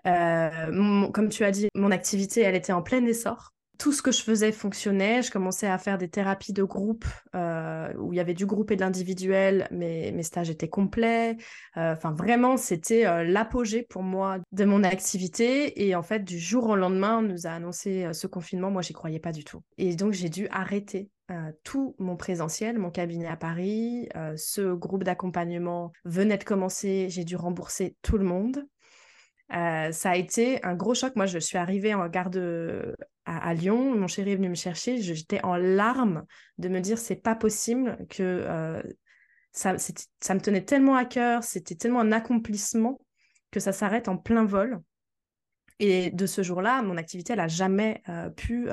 Euh, 0.06 1.08
comme 1.12 1.30
tu 1.30 1.46
as 1.46 1.52
dit, 1.52 1.70
mon 1.76 1.92
activité, 1.92 2.42
elle 2.42 2.56
était 2.56 2.74
en 2.74 2.82
plein 2.82 3.06
essor 3.06 3.54
tout 3.78 3.94
ce 3.94 4.04
que 4.04 4.12
je 4.12 4.22
faisais 4.22 4.52
fonctionnait. 4.52 5.24
Je 5.24 5.32
commençais 5.32 5.68
à 5.68 5.80
faire 5.80 5.98
des 5.98 6.08
thérapies 6.08 6.54
de 6.54 6.62
groupe 6.62 7.06
euh, 7.36 7.92
où 7.98 8.14
il 8.14 8.18
y 8.18 8.20
avait 8.20 8.36
du 8.36 8.46
groupe 8.46 8.70
et 8.70 8.76
de 8.76 8.82
l'individuel, 8.82 9.68
mais 9.72 10.12
mes 10.12 10.22
stages 10.22 10.52
étaient 10.52 10.70
complets. 10.70 11.38
Enfin, 11.76 12.12
vraiment, 12.12 12.58
c'était 12.58 13.24
l'apogée 13.24 13.82
pour 13.82 14.04
moi 14.04 14.38
de 14.52 14.66
mon 14.66 14.84
activité. 14.84 15.88
Et 15.88 15.96
en 15.96 16.04
fait, 16.04 16.24
du 16.24 16.38
jour 16.38 16.68
au 16.68 16.76
lendemain, 16.76 17.20
on 17.20 17.22
nous 17.24 17.48
a 17.48 17.52
annoncé 17.52 18.08
ce 18.14 18.28
confinement. 18.28 18.70
Moi, 18.70 18.84
j'y 18.84 18.94
croyais 18.94 19.20
pas 19.20 19.32
du 19.32 19.44
tout. 19.44 19.64
Et 19.80 19.96
donc, 19.96 20.14
j'ai 20.14 20.30
dû 20.30 20.48
arrêter 20.52 21.10
tout 21.64 21.96
mon 22.00 22.16
présentiel, 22.18 22.78
mon 22.78 22.92
cabinet 22.92 23.28
à 23.28 23.38
Paris. 23.38 24.10
ce 24.36 24.74
groupe 24.74 25.04
d'accompagnement 25.04 25.92
venait 26.06 26.38
de 26.38 26.44
commencer. 26.44 27.08
J'ai 27.10 27.24
dû 27.24 27.36
rembourser 27.36 27.96
tout 28.02 28.18
le 28.18 28.26
monde. 28.26 28.66
Euh, 29.54 29.92
ça 29.92 30.12
a 30.12 30.16
été 30.16 30.64
un 30.64 30.76
gros 30.76 30.94
choc. 30.94 31.16
Moi, 31.16 31.26
je 31.26 31.40
suis 31.40 31.58
arrivée 31.58 31.94
en 31.94 32.08
gare 32.08 32.30
à, 33.26 33.54
Lyon. 33.54 33.96
Mon 33.96 34.08
chéri 34.08 34.32
est 34.32 34.36
venu 34.36 34.50
me 34.50 34.56
chercher. 34.56 35.02
J'étais 35.02 35.44
en 35.44 35.58
larmes 35.58 36.26
de 36.58 36.70
me 36.70 36.80
dire 36.80 36.98
c'est 36.98 37.16
pas 37.16 37.36
possible 37.36 37.98
que 38.10 38.24
euh, 38.24 38.82
ça, 39.52 39.76
ça 39.78 40.34
me 40.34 40.40
tenait 40.40 40.64
tellement 40.64 40.96
à 40.96 41.06
cœur. 41.06 41.44
C'était 41.44 41.76
tellement 41.76 42.00
un 42.00 42.12
accomplissement 42.12 43.00
que 43.52 43.60
ça 43.60 43.74
s'arrête 43.74 44.08
en 44.08 44.18
plein 44.18 44.46
vol. 44.46 44.80
Et 45.80 46.12
de 46.12 46.26
ce 46.26 46.44
jour-là, 46.44 46.82
mon 46.82 46.96
activité, 46.96 47.34
elle 47.34 47.40
a 47.40 47.48
jamais 47.48 48.02
euh, 48.08 48.30
pu. 48.30 48.70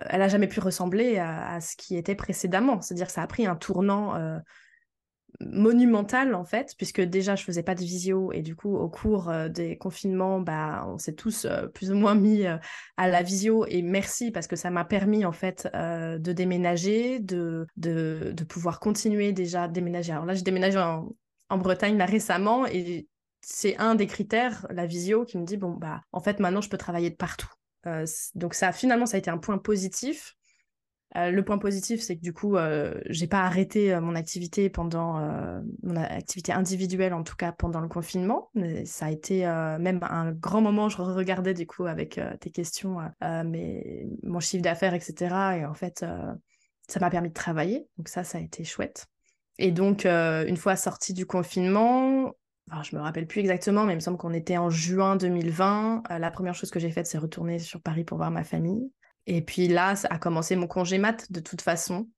Elle 0.00 0.22
a 0.22 0.28
jamais 0.28 0.48
pu 0.48 0.60
ressembler 0.60 1.18
à, 1.18 1.60
ce 1.60 1.76
qui 1.76 1.96
était 1.96 2.14
précédemment. 2.14 2.80
C'est-à-dire 2.80 3.10
ça 3.10 3.22
a 3.22 3.26
pris 3.26 3.46
un 3.46 3.56
tournant 3.56 4.14
monumentale 5.40 6.34
en 6.34 6.44
fait, 6.44 6.74
puisque 6.76 7.00
déjà 7.00 7.36
je 7.36 7.44
faisais 7.44 7.62
pas 7.62 7.74
de 7.74 7.80
visio 7.80 8.32
et 8.32 8.42
du 8.42 8.56
coup 8.56 8.76
au 8.76 8.88
cours 8.88 9.28
euh, 9.28 9.48
des 9.48 9.76
confinements, 9.76 10.40
bah, 10.40 10.84
on 10.88 10.98
s'est 10.98 11.14
tous 11.14 11.44
euh, 11.44 11.66
plus 11.66 11.92
ou 11.92 11.94
moins 11.94 12.14
mis 12.14 12.46
euh, 12.46 12.56
à 12.96 13.08
la 13.08 13.22
visio 13.22 13.64
et 13.66 13.82
merci 13.82 14.30
parce 14.30 14.46
que 14.46 14.56
ça 14.56 14.70
m'a 14.70 14.84
permis 14.84 15.24
en 15.24 15.32
fait 15.32 15.68
de 15.74 16.32
déménager, 16.32 17.20
de, 17.20 17.66
de, 17.76 18.32
de, 18.34 18.44
pouvoir 18.44 18.80
continuer 18.80 19.32
déjà 19.32 19.64
à 19.64 19.68
déménager. 19.68 20.12
Alors 20.12 20.24
là, 20.24 20.34
j'ai 20.34 20.42
déménagé 20.42 20.78
en, 20.78 21.08
en 21.50 21.58
Bretagne 21.58 21.96
là, 21.96 22.06
récemment 22.06 22.66
et 22.66 23.06
c'est 23.40 23.76
un 23.76 23.94
des 23.94 24.06
critères, 24.06 24.66
la 24.70 24.86
visio, 24.86 25.24
qui 25.24 25.38
me 25.38 25.44
dit 25.44 25.56
bon 25.56 25.72
bah 25.72 26.02
en 26.12 26.20
fait 26.20 26.40
maintenant 26.40 26.60
je 26.60 26.68
peux 26.68 26.78
travailler 26.78 27.10
de 27.10 27.16
partout. 27.16 27.48
Donc 28.34 28.54
ça 28.54 28.72
finalement 28.72 29.06
ça 29.06 29.16
a 29.16 29.18
été 29.18 29.30
un 29.30 29.38
point 29.38 29.58
positif 29.58 30.36
euh, 31.16 31.30
le 31.30 31.42
point 31.42 31.58
positif, 31.58 32.02
c'est 32.02 32.16
que 32.16 32.22
du 32.22 32.34
coup, 32.34 32.56
euh, 32.56 33.00
j'ai 33.06 33.26
pas 33.26 33.40
arrêté 33.40 33.94
euh, 33.94 34.00
mon 34.00 34.14
activité 34.14 34.68
pendant 34.68 34.98
mon 35.82 35.96
activité 35.96 36.52
individuelle, 36.52 37.14
en 37.14 37.22
tout 37.22 37.36
cas 37.36 37.52
pendant 37.52 37.80
le 37.80 37.88
confinement. 37.88 38.50
Ça 38.84 39.06
a 39.06 39.10
été 39.10 39.46
même 39.80 40.00
un 40.02 40.32
grand 40.32 40.60
moment. 40.60 40.88
Je 40.88 41.00
regardais 41.00 41.54
du 41.54 41.66
coup 41.66 41.86
avec 41.86 42.20
tes 42.40 42.50
questions, 42.50 42.98
mais 43.20 44.06
mon 44.22 44.40
chiffre 44.40 44.62
d'affaires, 44.62 44.94
etc. 44.94 45.58
Et 45.58 45.64
en 45.64 45.74
fait, 45.74 46.04
ça 46.88 47.00
m'a 47.00 47.10
permis 47.10 47.28
de 47.28 47.34
travailler. 47.34 47.86
Donc 47.96 48.08
ça, 48.08 48.24
ça 48.24 48.38
a 48.38 48.40
été 48.40 48.64
chouette. 48.64 49.06
Et 49.58 49.72
donc, 49.72 50.04
une 50.04 50.56
fois 50.56 50.76
sortie 50.76 51.14
du 51.14 51.26
confinement, 51.26 52.34
Enfin, 52.70 52.82
je 52.82 52.94
me 52.96 53.00
rappelle 53.00 53.26
plus 53.26 53.40
exactement, 53.40 53.84
mais 53.84 53.94
il 53.94 53.96
me 53.96 54.00
semble 54.00 54.18
qu'on 54.18 54.34
était 54.34 54.58
en 54.58 54.70
juin 54.70 55.16
2020. 55.16 56.02
la 56.10 56.30
première 56.30 56.54
chose 56.54 56.70
que 56.70 56.80
j'ai 56.80 56.90
faite, 56.90 57.06
c'est 57.06 57.18
retourner 57.18 57.58
sur 57.58 57.80
Paris 57.80 58.04
pour 58.04 58.18
voir 58.18 58.30
ma 58.30 58.44
famille. 58.44 58.90
Et 59.26 59.42
puis 59.42 59.68
là, 59.68 59.96
ça 59.96 60.08
a 60.10 60.18
commencé 60.18 60.56
mon 60.56 60.66
congé 60.66 60.98
mat 60.98 61.30
de 61.30 61.40
toute 61.40 61.62
façon. 61.62 62.08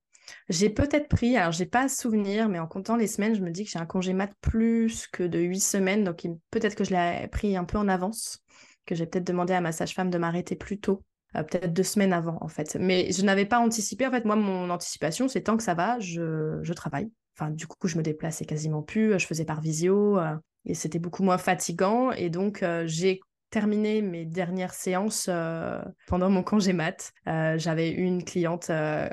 J'ai 0.49 0.71
peut-être 0.71 1.09
pris, 1.09 1.37
alors 1.37 1.53
j'ai 1.53 1.67
pas 1.67 1.83
à 1.83 1.89
souvenir, 1.89 2.49
mais 2.49 2.59
en 2.59 2.67
comptant 2.67 2.97
les 2.97 3.09
semaines, 3.09 3.35
je 3.35 3.41
me 3.41 3.51
dis 3.51 3.65
que 3.65 3.71
j'ai 3.71 3.79
un 3.79 3.87
congé 3.87 4.13
mat 4.13 4.33
plus 4.41 5.07
que 5.09 5.25
de 5.25 5.41
huit 5.41 5.61
semaines, 5.61 6.05
donc 6.05 6.27
peut-être 6.51 6.77
que 6.77 6.85
je 6.85 6.91
l'ai 6.91 7.27
pris 7.29 7.57
un 7.57 7.65
peu 7.65 7.79
en 7.79 7.89
avance, 7.89 8.45
que 8.87 8.95
j'ai 8.95 9.07
peut-être 9.07 9.27
demandé 9.27 9.55
à 9.55 9.61
ma 9.61 9.73
sage-femme 9.73 10.11
de 10.11 10.19
m'arrêter 10.19 10.55
plus 10.55 10.79
tôt, 10.79 11.03
euh, 11.37 11.43
peut-être 11.43 11.73
deux 11.73 11.83
semaines 11.83 12.13
avant 12.13 12.39
en 12.41 12.49
fait. 12.49 12.77
Mais 12.79 13.11
je 13.11 13.25
n'avais 13.25 13.47
pas 13.47 13.59
anticipé, 13.59 14.07
en 14.07 14.11
fait, 14.13 14.25
moi, 14.25 14.37
mon 14.37 14.71
anticipation, 14.71 15.27
c'est 15.27 15.43
tant 15.43 15.57
que 15.57 15.65
ça 15.65 15.75
va, 15.75 15.99
je 15.99 16.73
travaille. 16.73 17.11
Du 17.49 17.67
coup, 17.67 17.89
je 17.89 17.97
me 17.97 18.03
déplaçais 18.03 18.45
quasiment 18.45 18.83
plus, 18.83 19.19
je 19.19 19.27
faisais 19.27 19.47
par 19.47 19.63
visio, 19.63 20.19
euh, 20.19 20.37
et 20.67 20.75
c'était 20.75 20.99
beaucoup 20.99 21.23
moins 21.23 21.39
fatigant, 21.39 22.11
et 22.13 22.29
donc 22.29 22.63
euh, 22.63 22.85
j'ai 22.87 23.21
terminé 23.51 24.01
mes 24.01 24.25
dernières 24.25 24.75
séances 24.75 25.27
euh, 25.29 25.83
pendant 26.07 26.31
mon 26.31 26.43
congé 26.43 26.73
mat. 26.73 27.13
Euh, 27.27 27.59
j'avais 27.59 27.91
une 27.91 28.25
cliente 28.25 28.71
euh, 28.71 29.09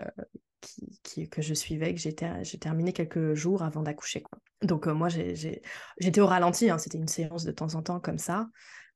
qui, 1.04 1.28
que 1.28 1.42
je 1.42 1.54
suivais, 1.54 1.94
que 1.94 2.00
j'ai 2.00 2.14
terminé 2.60 2.94
quelques 2.94 3.34
jours 3.34 3.64
avant 3.64 3.82
d'accoucher. 3.82 4.24
Donc 4.62 4.88
moi, 4.88 5.08
j'étais 5.10 6.22
au 6.22 6.28
ralenti, 6.28 6.70
hein, 6.70 6.78
c'était 6.78 6.98
une 6.98 7.08
séance 7.08 7.46
de 7.46 7.52
temps 7.52 7.76
en 7.76 7.82
temps 7.82 8.00
comme 8.00 8.18
ça, 8.18 8.48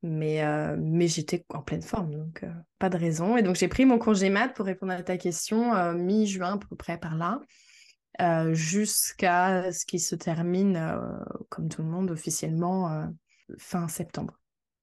mais, 0.03 0.43
mais 0.77 1.07
j'étais 1.07 1.45
en 1.49 1.61
pleine 1.61 1.83
forme, 1.83 2.15
donc 2.15 2.43
pas 2.79 2.89
de 2.89 2.97
raison. 2.97 3.37
Et 3.37 3.43
donc 3.43 3.55
j'ai 3.55 3.67
pris 3.67 3.85
mon 3.85 3.99
congé 3.99 4.29
mat 4.29 4.49
pour 4.49 4.65
répondre 4.65 4.91
à 4.91 5.01
ta 5.03 5.17
question 5.17 5.93
mi-juin 5.93 6.53
à 6.53 6.57
peu 6.57 6.75
près 6.75 6.97
par 6.97 7.15
là. 7.15 7.39
Jusqu'à 8.53 9.71
ce 9.71 9.85
qu'il 9.85 9.99
se 9.99 10.15
termine, 10.15 10.97
comme 11.49 11.69
tout 11.69 11.81
le 11.81 11.87
monde, 11.87 12.11
officiellement 12.11 13.07
fin 13.57 13.87
septembre. 13.87 14.39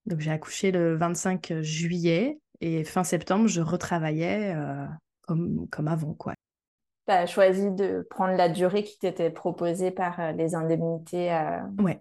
Donc 0.07 0.21
j'ai 0.21 0.31
accouché 0.31 0.71
le 0.71 0.97
25 0.97 1.61
juillet 1.61 2.39
et 2.61 2.85
fin 2.85 3.05
septembre, 3.05 3.47
je 3.47 3.61
retravaillais 3.61 4.55
euh, 4.57 4.87
comme, 5.23 5.69
comme 5.71 5.89
avant. 5.89 6.15
quoi. 6.15 6.35
Tu 7.07 7.13
as 7.13 7.27
choisi 7.27 7.71
de 7.71 8.07
prendre 8.11 8.35
la 8.35 8.49
durée 8.49 8.83
qui 8.83 8.99
t'était 8.99 9.31
proposée 9.31 9.91
par 9.91 10.19
euh, 10.21 10.33
les 10.33 10.55
indemnités. 10.55 11.33
Euh, 11.33 11.61
ouais. 11.79 12.01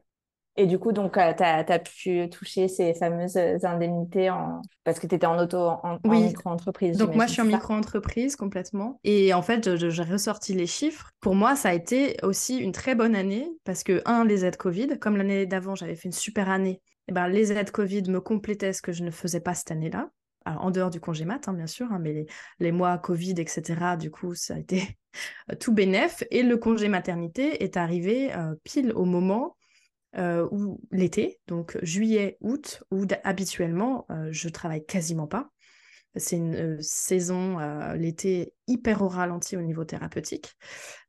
Et 0.57 0.65
du 0.65 0.79
coup, 0.79 0.91
donc, 0.91 1.13
tu 1.13 1.19
as, 1.19 1.79
pu 1.79 2.29
toucher 2.29 2.67
ces 2.67 2.95
fameuses 2.95 3.37
indemnités 3.63 4.31
en... 4.31 4.61
parce 4.83 4.99
que 4.99 5.05
tu 5.05 5.13
étais 5.15 5.27
en 5.27 5.39
auto, 5.39 5.57
en, 5.57 5.99
micro-entreprise. 6.03 6.97
Donc, 6.97 7.13
moi, 7.15 7.27
je 7.27 7.33
suis 7.33 7.41
en 7.41 7.45
micro-entreprise 7.45 8.35
complètement. 8.35 8.99
Et 9.03 9.33
en 9.33 9.43
fait, 9.43 9.75
j'ai 9.75 10.03
ressorti 10.03 10.53
les 10.53 10.67
chiffres. 10.67 11.11
Pour 11.21 11.35
moi, 11.35 11.55
ça 11.55 11.69
a 11.69 11.73
été 11.73 12.17
aussi 12.23 12.57
une 12.57 12.71
très 12.71 12.95
bonne 12.95 13.15
année 13.15 13.47
parce 13.65 13.83
que, 13.83 14.01
un, 14.05 14.25
les 14.25 14.45
aides 14.45 14.57
Covid, 14.57 14.97
comme 14.99 15.15
l'année 15.15 15.45
d'avant, 15.45 15.75
j'avais 15.75 15.95
fait 15.95 16.07
une 16.07 16.11
super 16.11 16.49
année 16.49 16.81
eh 17.07 17.13
ben, 17.13 17.27
les 17.27 17.51
aides 17.51 17.71
Covid 17.71 18.03
me 18.09 18.19
complétaient 18.19 18.73
ce 18.73 18.81
que 18.81 18.91
je 18.91 19.03
ne 19.03 19.11
faisais 19.11 19.39
pas 19.39 19.53
cette 19.53 19.71
année-là. 19.71 20.09
en 20.45 20.71
dehors 20.71 20.89
du 20.89 20.99
congé 20.99 21.25
mat, 21.25 21.47
hein, 21.47 21.53
bien 21.53 21.67
sûr, 21.67 21.91
hein, 21.91 21.99
mais 21.99 22.25
les, 22.59 22.71
mois 22.71 22.97
Covid, 22.97 23.35
etc., 23.37 23.97
du 23.99 24.11
coup, 24.11 24.33
ça 24.33 24.55
a 24.55 24.59
été 24.59 24.97
tout 25.59 25.73
bénef. 25.73 26.23
Et 26.31 26.43
le 26.43 26.57
congé 26.57 26.87
maternité 26.87 27.63
est 27.63 27.77
arrivé 27.77 28.33
euh, 28.33 28.55
pile 28.63 28.91
au 28.93 29.05
moment 29.05 29.56
euh, 30.17 30.47
où 30.51 30.82
l'été, 30.91 31.39
donc 31.47 31.77
juillet, 31.84 32.38
août, 32.41 32.84
où 32.89 33.06
habituellement, 33.23 34.08
euh, 34.10 34.30
je 34.32 34.49
travaille 34.49 34.84
quasiment 34.84 35.27
pas. 35.27 35.51
C'est 36.15 36.38
une 36.38 36.56
euh, 36.56 36.77
saison, 36.82 37.60
l'été, 37.93 38.53
hyper 38.65 39.03
au 39.03 39.10
ralenti 39.10 39.56
au 39.56 39.62
niveau 39.62 39.86
thérapeutique, 39.86 40.56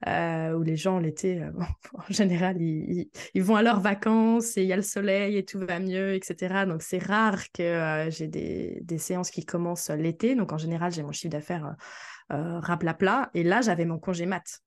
où 0.05 0.63
les 0.63 0.77
gens, 0.77 0.99
l'été, 0.99 1.43
en 1.95 2.13
général, 2.13 2.61
ils, 2.61 3.09
vont 3.37 3.57
à 3.57 3.63
leurs 3.63 3.81
vacances 3.81 4.59
et 4.59 4.63
il 4.63 4.69
y 4.69 4.75
a 4.75 4.77
le 4.77 4.83
soleil 4.83 5.39
et 5.39 5.45
tout 5.47 5.59
va 5.59 5.81
mieux, 5.81 6.13
etc. 6.13 6.67
Donc, 6.67 6.83
c'est 6.83 7.03
rare 7.03 7.51
que 7.55 8.09
j'ai 8.11 8.29
des, 8.29 8.81
des, 8.83 8.99
séances 8.99 9.31
qui 9.31 9.47
commencent 9.47 9.89
l'été. 9.89 10.35
Donc, 10.35 10.53
en 10.53 10.59
général, 10.59 10.93
j'ai 10.93 11.03
mon 11.03 11.13
chiffre 11.13 11.33
d'affaires 11.33 11.75
raplapla. 12.29 13.31
Et 13.33 13.43
là, 13.43 13.63
j'avais 13.63 13.87
mon 13.87 13.99
congé 13.99 14.27
mat. 14.27 14.61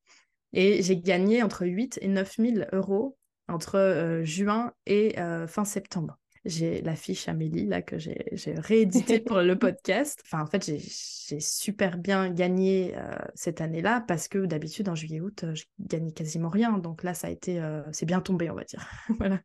Et 0.53 0.81
j'ai 0.81 0.97
gagné 0.97 1.43
entre 1.43 1.67
8 1.67 1.99
et 2.01 2.07
9 2.07 2.35
000 2.37 2.55
euros 2.73 3.17
entre 3.47 4.21
juin 4.23 4.73
et 4.85 5.15
fin 5.47 5.65
septembre 5.65 6.17
j'ai 6.45 6.81
la 6.81 6.95
fiche 6.95 7.27
Amélie 7.27 7.65
là 7.65 7.81
que 7.81 7.97
j'ai 7.99 8.25
réédité 8.57 9.19
pour 9.19 9.41
le 9.41 9.55
podcast. 9.59 10.21
Enfin, 10.25 10.41
en 10.41 10.47
fait, 10.47 10.65
j'ai 10.65 11.39
super 11.39 11.97
bien 11.97 12.29
gagné 12.29 12.93
euh, 12.97 13.11
cette 13.35 13.61
année-là 13.61 14.03
parce 14.07 14.27
que 14.27 14.45
d'habitude 14.45 14.89
en 14.89 14.95
juillet-août, 14.95 15.43
euh, 15.43 15.55
je 15.55 15.65
gagnais 15.79 16.11
quasiment 16.11 16.49
rien. 16.49 16.77
Donc 16.77 17.03
là, 17.03 17.13
ça 17.13 17.27
a 17.27 17.29
été, 17.29 17.59
euh, 17.59 17.81
c'est 17.91 18.05
bien 18.05 18.21
tombé, 18.21 18.49
on 18.49 18.55
va 18.55 18.63
dire. 18.63 18.87
voilà. 19.19 19.39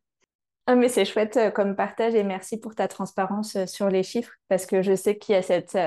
Ah, 0.69 0.75
mais 0.75 0.89
c'est 0.89 1.05
chouette 1.05 1.39
comme 1.55 1.77
partage 1.77 2.13
et 2.13 2.23
merci 2.23 2.59
pour 2.59 2.75
ta 2.75 2.89
transparence 2.89 3.63
sur 3.67 3.89
les 3.89 4.03
chiffres 4.03 4.33
parce 4.49 4.65
que 4.65 4.81
je 4.81 4.95
sais 4.95 5.17
qu'il 5.17 5.33
y 5.33 5.37
a 5.37 5.41
cette, 5.41 5.77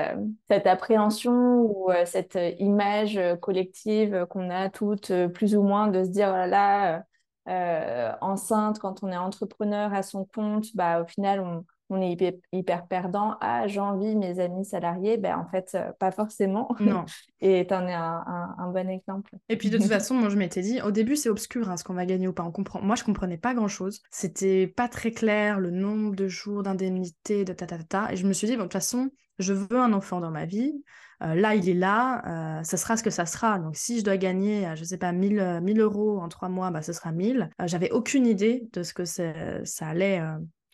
cette 0.49 0.65
appréhension 0.65 1.61
ou 1.61 1.91
cette 2.05 2.39
image 2.57 3.19
collective 3.41 4.25
qu'on 4.27 4.49
a 4.49 4.71
toutes 4.71 5.11
plus 5.35 5.55
ou 5.55 5.61
moins 5.61 5.87
de 5.87 6.03
se 6.03 6.09
dire 6.09 6.29
oh 6.31 6.35
là 6.35 6.47
là 6.47 6.97
euh, 6.97 6.99
enceinte, 8.21 8.79
quand 8.79 9.03
on 9.03 9.09
est 9.11 9.17
entrepreneur 9.17 9.93
à 9.93 10.03
son 10.03 10.25
compte, 10.25 10.75
bah, 10.75 11.01
au 11.01 11.05
final, 11.07 11.39
on, 11.41 11.65
on 11.91 12.01
est 12.01 12.17
hyper, 12.51 12.87
perdant. 12.87 13.37
Ah, 13.41 13.67
j'envie 13.67 14.15
mes 14.15 14.39
amis 14.39 14.65
salariés. 14.65 15.17
Ben, 15.17 15.37
en 15.37 15.45
fait, 15.45 15.71
euh, 15.75 15.91
pas 15.99 16.11
forcément. 16.11 16.73
Non. 16.79 17.05
Et 17.41 17.67
tu 17.67 17.73
en 17.73 17.85
es 17.87 17.93
un, 17.93 18.23
un, 18.57 18.71
bon 18.71 18.89
exemple. 18.89 19.31
Et 19.49 19.57
puis, 19.57 19.69
de 19.69 19.77
toute 19.77 19.87
façon, 19.89 20.15
moi, 20.15 20.29
je 20.29 20.37
m'étais 20.37 20.61
dit, 20.61 20.81
au 20.81 20.91
début, 20.91 21.15
c'est 21.15 21.29
obscur 21.29 21.69
hein, 21.69 21.77
ce 21.77 21.83
qu'on 21.83 21.93
va 21.93 22.05
gagner 22.05 22.27
ou 22.27 22.33
pas. 22.33 22.43
On 22.43 22.51
comprend... 22.51 22.81
Moi, 22.81 22.95
je 22.95 23.03
comprenais 23.03 23.37
pas 23.37 23.53
grand-chose. 23.53 24.01
C'était 24.09 24.67
pas 24.67 24.87
très 24.87 25.11
clair 25.11 25.59
le 25.59 25.69
nombre 25.69 26.15
de 26.15 26.27
jours 26.27 26.63
d'indemnité, 26.63 27.43
de 27.43 27.53
ta, 27.53 27.67
ta, 27.67 27.77
ta, 27.77 28.13
Et 28.13 28.15
je 28.15 28.25
me 28.25 28.33
suis 28.33 28.47
dit, 28.47 28.53
bon, 28.53 28.59
de 28.59 28.63
toute 28.65 28.73
façon, 28.73 29.09
je 29.39 29.53
veux 29.53 29.77
un 29.77 29.91
enfant 29.91 30.21
dans 30.21 30.31
ma 30.31 30.45
vie. 30.45 30.81
Euh, 31.23 31.35
là, 31.35 31.55
il 31.55 31.69
est 31.69 31.75
là, 31.75 32.59
euh, 32.59 32.63
ça 32.63 32.77
sera 32.77 32.97
ce 32.97 33.03
que 33.03 33.09
ça 33.09 33.25
sera. 33.25 33.59
Donc, 33.59 33.75
si 33.75 33.99
je 33.99 34.03
dois 34.03 34.17
gagner, 34.17 34.67
euh, 34.67 34.75
je 34.75 34.81
ne 34.81 34.85
sais 34.85 34.97
pas, 34.97 35.11
1000, 35.11 35.59
1000 35.61 35.79
euros 35.79 36.19
en 36.19 36.29
trois 36.29 36.49
mois, 36.49 36.71
bah, 36.71 36.81
ce 36.81 36.93
sera 36.93 37.11
1000. 37.11 37.49
J'avais 37.65 37.91
aucune 37.91 38.25
idée 38.25 38.67
de 38.73 38.83
ce 38.83 38.93
que 38.93 39.05
ça 39.05 39.87
allait 39.87 40.21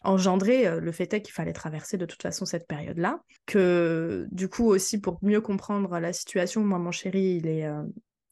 engendrer. 0.04 0.80
Le 0.80 0.92
fait 0.92 1.14
est 1.14 1.22
qu'il 1.22 1.34
fallait 1.34 1.54
traverser 1.54 1.98
de 1.98 2.06
toute 2.06 2.22
façon 2.22 2.46
cette 2.46 2.68
période-là. 2.68 3.22
Que 3.46 4.28
du 4.32 4.50
coup, 4.50 4.66
aussi, 4.66 5.00
pour 5.00 5.20
mieux 5.22 5.42
comprendre 5.42 6.00
la 6.00 6.14
situation, 6.14 6.64
moi, 6.64 6.80
mon 6.80 6.92
chéri, 6.92 7.38
il 7.42 7.48
est, 7.48 7.68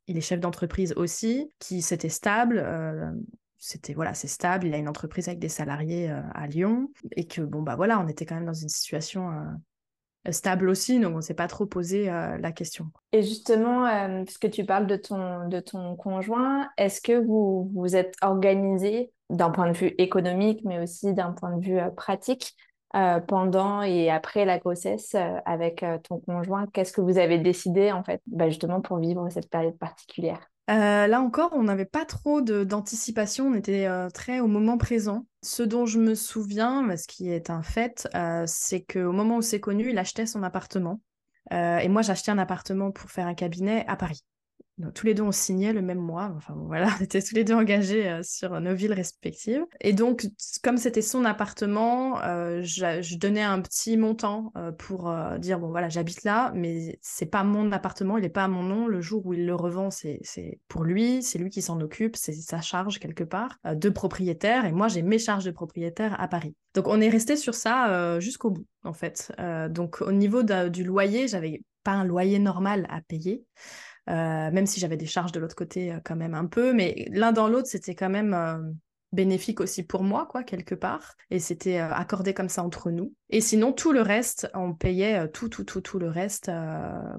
il 0.07 0.17
est 0.17 0.21
chef 0.21 0.39
d'entreprise 0.39 0.93
aussi, 0.95 1.51
qui 1.59 1.81
c'était 1.81 2.09
stable 2.09 2.65
c'était 3.57 3.93
voilà, 3.93 4.13
c'est 4.13 4.27
stable, 4.27 4.67
il 4.67 4.75
a 4.75 4.77
une 4.77 4.89
entreprise 4.89 5.27
avec 5.27 5.39
des 5.39 5.49
salariés 5.49 6.09
à 6.35 6.45
Lyon 6.45 6.91
et 7.15 7.25
que 7.25 7.41
bon 7.41 7.63
bah 7.63 7.75
voilà, 7.75 7.99
on 7.99 8.07
était 8.07 8.23
quand 8.23 8.35
même 8.35 8.45
dans 8.45 8.53
une 8.53 8.69
situation 8.69 9.31
stable 10.31 10.69
aussi, 10.69 10.99
donc 10.99 11.13
on 11.13 11.17
ne 11.17 11.21
s'est 11.21 11.33
pas 11.33 11.47
trop 11.47 11.65
posé 11.65 12.09
euh, 12.09 12.37
la 12.37 12.51
question. 12.51 12.87
Et 13.11 13.21
justement, 13.21 13.85
euh, 13.85 14.23
puisque 14.23 14.49
tu 14.49 14.65
parles 14.65 14.87
de 14.87 14.95
ton, 14.95 15.47
de 15.47 15.59
ton 15.59 15.95
conjoint, 15.95 16.69
est-ce 16.77 17.01
que 17.01 17.13
vous 17.13 17.71
vous 17.73 17.95
êtes 17.95 18.15
organisé 18.21 19.11
d'un 19.29 19.49
point 19.49 19.71
de 19.71 19.77
vue 19.77 19.93
économique, 19.97 20.61
mais 20.65 20.79
aussi 20.79 21.13
d'un 21.13 21.31
point 21.31 21.55
de 21.55 21.63
vue 21.63 21.79
euh, 21.79 21.89
pratique 21.89 22.55
pendant 23.27 23.81
et 23.81 24.09
après 24.09 24.45
la 24.45 24.57
grossesse 24.57 25.17
avec 25.43 25.83
ton 26.07 26.19
conjoint 26.21 26.65
Qu'est-ce 26.67 26.93
que 26.93 27.01
vous 27.01 27.17
avez 27.17 27.37
décidé 27.39 27.91
en 27.91 28.05
fait, 28.05 28.21
bah, 28.25 28.47
justement 28.47 28.79
pour 28.79 28.99
vivre 28.99 29.27
cette 29.29 29.49
période 29.49 29.77
particulière? 29.77 30.39
Euh, 30.71 31.05
là 31.05 31.21
encore, 31.21 31.51
on 31.53 31.63
n'avait 31.63 31.85
pas 31.85 32.05
trop 32.05 32.41
d'anticipation, 32.41 33.47
on 33.47 33.53
était 33.53 33.85
euh, 33.85 34.09
très 34.09 34.39
au 34.39 34.47
moment 34.47 34.79
présent. 34.79 35.27
Ce 35.43 35.61
dont 35.61 35.85
je 35.85 35.99
me 35.99 36.15
souviens, 36.15 36.95
ce 36.97 37.07
qui 37.07 37.29
est 37.29 37.51
un 37.51 37.61
fait, 37.61 38.07
euh, 38.15 38.45
c'est 38.47 38.81
qu'au 38.81 39.11
moment 39.11 39.37
où 39.37 39.41
c'est 39.43 39.59
connu, 39.59 39.91
il 39.91 39.97
achetait 39.99 40.25
son 40.25 40.41
appartement. 40.41 41.01
et 41.51 41.87
moi, 41.89 42.01
j'achetais 42.01 42.31
un 42.31 42.39
appartement 42.39 42.91
pour 42.91 43.11
faire 43.11 43.27
un 43.27 43.35
cabinet 43.35 43.85
à 43.87 43.95
Paris 43.95 44.23
tous 44.93 45.05
les 45.05 45.13
deux, 45.13 45.23
on 45.23 45.31
signait 45.31 45.73
le 45.73 45.81
même 45.81 45.99
mois. 45.99 46.33
Enfin, 46.35 46.53
voilà, 46.67 46.87
on 46.99 47.03
était 47.03 47.21
tous 47.21 47.35
les 47.35 47.43
deux 47.43 47.53
engagés 47.53 48.09
euh, 48.09 48.21
sur 48.23 48.59
nos 48.59 48.75
villes 48.75 48.93
respectives. 48.93 49.65
Et 49.81 49.93
donc, 49.93 50.27
comme 50.63 50.77
c'était 50.77 51.01
son 51.01 51.25
appartement, 51.25 52.21
euh, 52.23 52.61
je, 52.61 53.17
donnais 53.17 53.43
un 53.43 53.61
petit 53.61 53.97
montant 53.97 54.51
euh, 54.57 54.71
pour 54.71 55.13
dire 55.39 55.59
bon, 55.59 55.69
voilà, 55.69 55.89
j'habite 55.89 56.23
là, 56.23 56.51
mais 56.55 56.97
c'est 57.01 57.25
pas 57.25 57.43
mon 57.43 57.71
appartement, 57.71 58.17
il 58.17 58.21
n'est 58.21 58.29
pas 58.29 58.43
à 58.43 58.47
mon 58.47 58.63
nom. 58.63 58.87
Le 58.87 59.01
jour 59.01 59.25
où 59.25 59.33
il 59.33 59.45
le 59.45 59.55
revend, 59.55 59.89
c'est 59.91 60.19
pour 60.67 60.83
lui, 60.83 61.23
c'est 61.23 61.39
lui 61.39 61.49
qui 61.49 61.61
s'en 61.61 61.79
occupe, 61.79 62.15
c'est 62.15 62.33
sa 62.33 62.61
charge 62.61 62.99
quelque 62.99 63.23
part 63.23 63.57
de 63.63 63.89
propriétaire. 63.89 64.65
Et 64.65 64.71
moi, 64.71 64.87
j'ai 64.87 65.01
mes 65.01 65.19
charges 65.19 65.45
de 65.45 65.51
propriétaire 65.51 66.19
à 66.19 66.27
Paris. 66.27 66.55
Donc, 66.73 66.87
on 66.87 66.99
est 66.99 67.09
resté 67.09 67.37
sur 67.37 67.53
ça 67.53 68.19
jusqu'au 68.19 68.51
bout, 68.51 68.65
en 68.83 68.93
fait. 68.93 69.31
donc, 69.69 70.01
au 70.01 70.11
niveau 70.11 70.43
du 70.43 70.83
loyer, 70.83 71.27
j'avais 71.27 71.61
pas 71.83 71.91
un 71.91 72.03
loyer 72.03 72.39
normal 72.39 72.87
à 72.89 73.01
payer. 73.01 73.45
Euh, 74.09 74.51
même 74.51 74.65
si 74.65 74.79
j'avais 74.79 74.97
des 74.97 75.07
charges 75.07 75.31
de 75.31 75.39
l'autre 75.39 75.55
côté 75.55 75.91
euh, 75.91 75.99
quand 76.03 76.15
même 76.15 76.35
un 76.35 76.45
peu, 76.45 76.73
mais 76.73 77.07
l'un 77.11 77.31
dans 77.31 77.47
l'autre, 77.47 77.67
c'était 77.67 77.95
quand 77.95 78.09
même 78.09 78.33
euh, 78.33 78.57
bénéfique 79.11 79.61
aussi 79.61 79.83
pour 79.83 80.03
moi, 80.03 80.27
quoi, 80.29 80.43
quelque 80.43 80.75
part, 80.75 81.15
et 81.31 81.39
c'était 81.39 81.77
accordé 81.77 82.33
comme 82.33 82.49
ça 82.49 82.63
entre 82.63 82.91
nous. 82.91 83.13
Et 83.29 83.41
sinon, 83.41 83.71
tout 83.71 83.93
le 83.93 84.01
reste, 84.01 84.49
on 84.53 84.73
payait 84.73 85.29
tout, 85.29 85.47
tout, 85.47 85.63
tout, 85.63 85.79
tout 85.79 85.99
le 85.99 86.09
reste, 86.09 86.51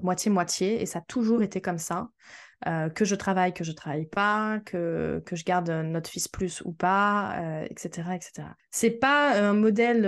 moitié-moitié, 0.03 0.79
et 0.79 0.85
ça 0.85 0.99
a 0.99 1.01
toujours 1.01 1.41
été 1.41 1.59
comme 1.59 1.79
ça. 1.79 2.09
que 2.93 3.03
je 3.03 3.15
travaille, 3.15 3.51
que 3.51 3.63
je 3.63 3.71
travaille 3.71 4.05
pas, 4.05 4.59
que, 4.63 5.23
que 5.25 5.35
je 5.35 5.43
garde 5.43 5.71
notre 5.71 6.07
fils 6.07 6.27
plus 6.27 6.61
ou 6.65 6.71
pas, 6.71 7.63
etc., 7.67 8.09
etc. 8.13 8.49
C'est 8.69 8.91
pas 8.91 9.35
un 9.35 9.53
modèle 9.53 10.05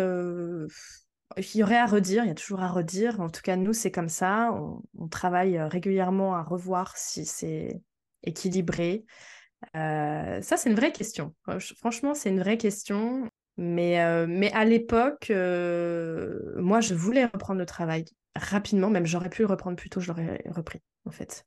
il 1.37 1.57
y 1.57 1.63
aurait 1.63 1.77
à 1.77 1.85
redire, 1.85 2.23
il 2.23 2.27
y 2.27 2.31
a 2.31 2.35
toujours 2.35 2.61
à 2.61 2.67
redire. 2.67 3.19
En 3.19 3.29
tout 3.29 3.41
cas, 3.41 3.55
nous, 3.55 3.73
c'est 3.73 3.91
comme 3.91 4.09
ça. 4.09 4.51
On, 4.97 5.07
travaille 5.07 5.57
euh, 5.57 5.67
régulièrement 5.67 6.35
à 6.35 6.43
revoir 6.43 6.97
si 6.97 7.25
c'est 7.25 7.81
équilibré. 8.23 9.05
Euh, 9.75 10.41
ça, 10.41 10.57
c'est 10.57 10.69
une 10.69 10.75
vraie 10.75 10.91
question. 10.91 11.35
Franchement, 11.77 12.13
c'est 12.13 12.29
une 12.29 12.39
vraie 12.39 12.57
question. 12.57 13.29
Mais, 13.57 14.01
euh, 14.01 14.25
mais 14.27 14.51
à 14.53 14.65
l'époque, 14.65 15.29
moi, 15.29 16.81
je 16.81 16.93
voulais 16.93 17.25
reprendre 17.25 17.59
le 17.59 17.65
travail 17.65 18.05
rapidement. 18.35 18.89
Même 18.89 19.05
j'aurais 19.05 19.29
pu 19.29 19.41
le 19.41 19.47
reprendre 19.47 19.75
plus 19.75 19.89
tôt, 19.89 19.99
je 19.99 20.07
l'aurais 20.07 20.41
repris, 20.49 20.81
en 21.05 21.11
fait, 21.11 21.45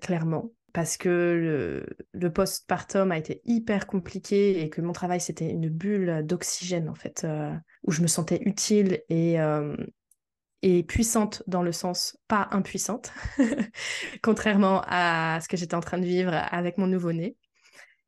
clairement 0.00 0.50
parce 0.74 0.96
que 0.96 1.08
le, 1.08 1.86
le 2.12 2.32
postpartum 2.32 3.12
a 3.12 3.16
été 3.16 3.40
hyper 3.44 3.86
compliqué 3.86 4.60
et 4.60 4.70
que 4.70 4.80
mon 4.80 4.92
travail 4.92 5.20
c'était 5.20 5.48
une 5.48 5.68
bulle 5.68 6.26
d'oxygène 6.26 6.88
en 6.88 6.96
fait, 6.96 7.24
où 7.84 7.92
je 7.92 8.02
me 8.02 8.06
sentais 8.06 8.40
utile 8.42 9.02
et, 9.08 9.40
euh, 9.40 9.76
et 10.62 10.82
puissante 10.82 11.42
dans 11.46 11.62
le 11.62 11.72
sens 11.72 12.18
pas 12.28 12.48
impuissante, 12.50 13.12
contrairement 14.22 14.82
à 14.86 15.38
ce 15.42 15.48
que 15.48 15.56
j'étais 15.56 15.74
en 15.74 15.80
train 15.80 15.98
de 15.98 16.06
vivre 16.06 16.32
avec 16.34 16.78
mon 16.78 16.86
nouveau-né. 16.86 17.36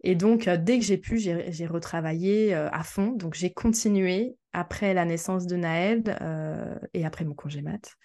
Et 0.02 0.14
donc, 0.14 0.48
euh, 0.48 0.56
dès 0.56 0.78
que 0.78 0.84
j'ai 0.84 0.98
pu, 0.98 1.18
j'ai 1.18 1.66
retravaillé 1.66 2.54
à 2.54 2.82
fond. 2.82 3.12
Donc, 3.12 3.34
j'ai 3.34 3.52
continué 3.52 4.36
après 4.52 4.94
la 4.94 5.04
naissance 5.04 5.46
de 5.46 5.56
Naël 5.56 6.02
et 6.94 7.04
après 7.04 7.24
mon 7.24 7.34
congé 7.34 7.62
mat 7.62 7.96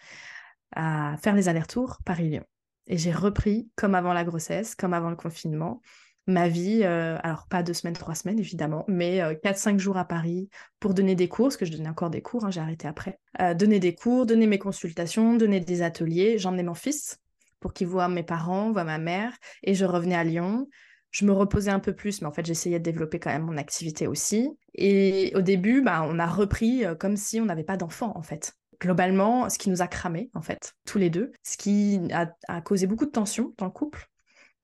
à 0.73 1.17
faire 1.21 1.36
les 1.36 1.49
allers-retours 1.49 1.99
Paris-Lyon. 2.05 2.45
Et 2.88 2.97
j'ai 2.97 3.12
repris, 3.12 3.69
comme 3.75 3.95
avant 3.95 4.13
la 4.13 4.23
grossesse, 4.23 4.75
comme 4.75 4.93
avant 4.93 5.10
le 5.10 5.15
confinement, 5.15 5.81
ma 6.27 6.47
vie, 6.47 6.81
euh, 6.84 7.17
alors 7.23 7.47
pas 7.47 7.63
deux 7.63 7.73
semaines, 7.73 7.95
trois 7.95 8.15
semaines 8.15 8.39
évidemment, 8.39 8.86
mais 8.88 9.21
euh, 9.21 9.36
quatre, 9.36 9.57
cinq 9.57 9.79
jours 9.79 9.97
à 9.97 10.05
Paris 10.05 10.49
pour 10.79 10.93
donner 10.93 11.15
des 11.15 11.27
cours, 11.27 11.47
parce 11.47 11.57
que 11.57 11.65
je 11.65 11.71
donnais 11.71 11.89
encore 11.89 12.10
des 12.10 12.21
cours, 12.21 12.45
hein, 12.45 12.51
j'ai 12.51 12.62
arrêté 12.62 12.88
après. 12.88 13.19
Euh, 13.41 13.53
donner 13.53 13.79
des 13.79 13.95
cours, 13.95 14.25
donner 14.25 14.47
mes 14.47 14.60
consultations, 14.60 15.36
donner 15.36 15.60
des 15.60 15.81
ateliers. 15.81 16.38
J'emmenais 16.38 16.63
mon 16.63 16.73
fils 16.73 17.19
pour 17.60 17.73
qu'il 17.73 17.88
voit 17.88 18.07
mes 18.07 18.23
parents, 18.23 18.71
voit 18.71 18.84
ma 18.84 18.97
mère, 18.97 19.34
et 19.63 19.73
je 19.73 19.86
revenais 19.86 20.15
à 20.15 20.23
Lyon. 20.23 20.67
Je 21.12 21.25
me 21.25 21.34
reposais 21.34 21.71
un 21.71 21.79
peu 21.79 21.93
plus, 21.93 22.21
mais 22.21 22.27
en 22.27 22.31
fait, 22.31 22.45
j'essayais 22.45 22.79
de 22.79 22.84
développer 22.84 23.19
quand 23.19 23.31
même 23.31 23.43
mon 23.43 23.57
activité 23.57 24.07
aussi. 24.07 24.49
Et 24.73 25.34
au 25.36 25.41
début, 25.41 25.81
bah, 25.81 26.05
on 26.07 26.19
a 26.19 26.25
repris 26.25 26.86
comme 26.99 27.17
si 27.17 27.41
on 27.41 27.45
n'avait 27.45 27.65
pas 27.65 27.77
d'enfant, 27.77 28.13
en 28.15 28.21
fait 28.21 28.55
globalement 28.81 29.47
ce 29.49 29.57
qui 29.57 29.69
nous 29.69 29.81
a 29.81 29.88
cramé 29.88 30.29
en 30.34 30.41
fait, 30.41 30.73
tous 30.86 30.97
les 30.97 31.10
deux, 31.10 31.31
ce 31.43 31.55
qui 31.55 32.01
a, 32.12 32.62
causé 32.62 32.88
beaucoup 32.88 33.05
de 33.05 33.12
tensions 33.12 33.53
dans 33.57 33.65
le 33.65 33.71
couple, 33.71 34.10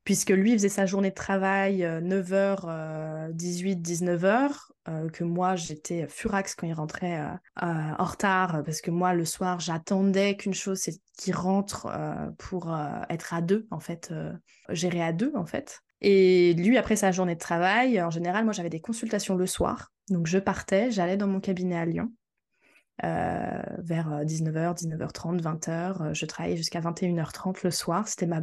puisque 0.08 0.30
lui 0.30 0.54
faisait 0.54 0.70
sa 0.70 0.86
journée 0.86 1.10
de 1.10 1.16
travail 1.16 1.82
9h, 1.82 3.34
18, 3.34 3.86
19h, 3.86 4.52
que 5.12 5.26
moi 5.26 5.58
j'étais 5.58 6.08
furax 6.08 6.56
quand 6.56 6.66
il 6.66 6.72
rentrait 6.72 7.20
euh, 7.20 7.34
en 8.00 8.06
retard, 8.06 8.64
parce 8.64 8.80
que 8.80 8.90
moi 8.90 9.14
le 9.14 9.26
soir 9.26 9.60
j'attendais 9.60 10.38
qu'une 10.38 10.54
chose, 10.54 10.80
c'est 10.80 10.94
qu'il 11.18 11.36
rentre 11.36 11.88
euh, 11.88 12.32
pour 12.38 12.74
euh, 12.74 12.88
être 13.10 13.34
à 13.34 13.42
deux 13.42 13.68
en 13.70 13.82
fait, 13.82 14.14
gérer 14.70 15.04
à 15.04 15.12
deux 15.12 15.34
en 15.36 15.46
fait. 15.46 15.82
Et 16.00 16.54
lui, 16.54 16.78
après 16.78 16.96
sa 16.96 17.12
journée 17.12 17.36
de 17.36 17.40
travail, 17.40 18.02
en 18.02 18.10
général, 18.10 18.46
moi 18.46 18.54
j'avais 18.54 18.70
des 18.70 18.80
consultations 18.80 19.36
le 19.36 19.46
soir. 19.46 19.92
Donc 20.10 20.26
je 20.26 20.38
partais, 20.38 20.90
j'allais 20.90 21.18
dans 21.18 21.28
mon 21.28 21.42
cabinet 21.42 21.76
à 21.76 21.86
Lyon. 21.86 22.14
Euh, 23.04 23.62
vers 23.80 24.24
19h, 24.24 24.74
19h30, 24.74 25.42
20h. 25.42 26.14
Je 26.14 26.26
travaillais 26.26 26.56
jusqu'à 26.56 26.80
21h30 26.80 27.58
le 27.64 27.72
soir. 27.72 28.08
C'était 28.08 28.26
ma, 28.26 28.40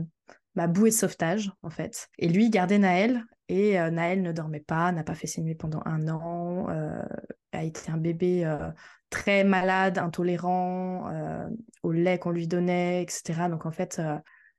ma 0.54 0.66
bouée 0.66 0.90
de 0.90 0.94
sauvetage, 0.94 1.52
en 1.62 1.70
fait. 1.70 2.08
Et 2.18 2.28
lui, 2.28 2.46
il 2.46 2.50
gardait 2.50 2.78
Naël. 2.78 3.24
Et 3.48 3.78
euh, 3.78 3.90
Naël 3.90 4.22
ne 4.22 4.32
dormait 4.32 4.60
pas, 4.60 4.90
n'a 4.92 5.04
pas 5.04 5.14
fait 5.14 5.26
ses 5.26 5.42
nuits 5.42 5.54
pendant 5.54 5.82
un 5.84 6.08
an, 6.08 6.68
euh, 6.70 7.02
a 7.52 7.62
été 7.62 7.90
un 7.90 7.98
bébé 7.98 8.50
très 9.10 9.44
malade, 9.44 9.98
intolérant 9.98 11.10
au 11.82 11.92
lait 11.92 12.18
qu'on 12.18 12.30
lui 12.30 12.48
donnait, 12.48 13.02
etc. 13.02 13.48
Donc 13.48 13.66
en 13.66 13.70
fait, 13.70 14.00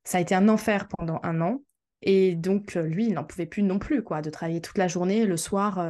ça 0.03 0.17
a 0.17 0.21
été 0.21 0.35
un 0.35 0.47
enfer 0.47 0.87
pendant 0.87 1.19
un 1.23 1.41
an. 1.41 1.61
Et 2.03 2.35
donc, 2.35 2.75
lui, 2.75 3.07
il 3.07 3.13
n'en 3.13 3.23
pouvait 3.23 3.47
plus 3.47 3.63
non 3.63 3.79
plus, 3.79 4.03
quoi, 4.03 4.21
de 4.21 4.29
travailler 4.29 4.61
toute 4.61 4.77
la 4.77 4.87
journée, 4.87 5.25
le 5.25 5.35
soir, 5.35 5.85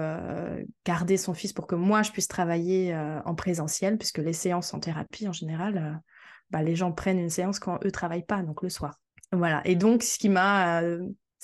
garder 0.86 1.18
son 1.18 1.34
fils 1.34 1.54
pour 1.54 1.68
que 1.68 1.76
moi, 1.76 2.02
je 2.02 2.12
puisse 2.12 2.30
travailler 2.30 2.96
en 3.26 3.36
présentiel, 3.36 3.98
puisque 3.98 4.20
les 4.20 4.34
séances 4.34 4.74
en 4.74 4.80
thérapie, 4.80 5.28
en 5.28 5.34
général, 5.34 6.02
bah, 6.50 6.64
les 6.64 6.76
gens 6.76 6.92
prennent 6.92 7.20
une 7.20 7.30
séance 7.30 7.60
quand 7.60 7.86
eux 7.86 7.92
travaillent 7.92 8.26
pas, 8.26 8.42
donc 8.42 8.64
le 8.64 8.70
soir. 8.70 9.00
Voilà. 9.32 9.62
Et 9.66 9.76
donc, 9.76 10.04
ce 10.04 10.18
qui 10.18 10.30
m'a 10.30 10.82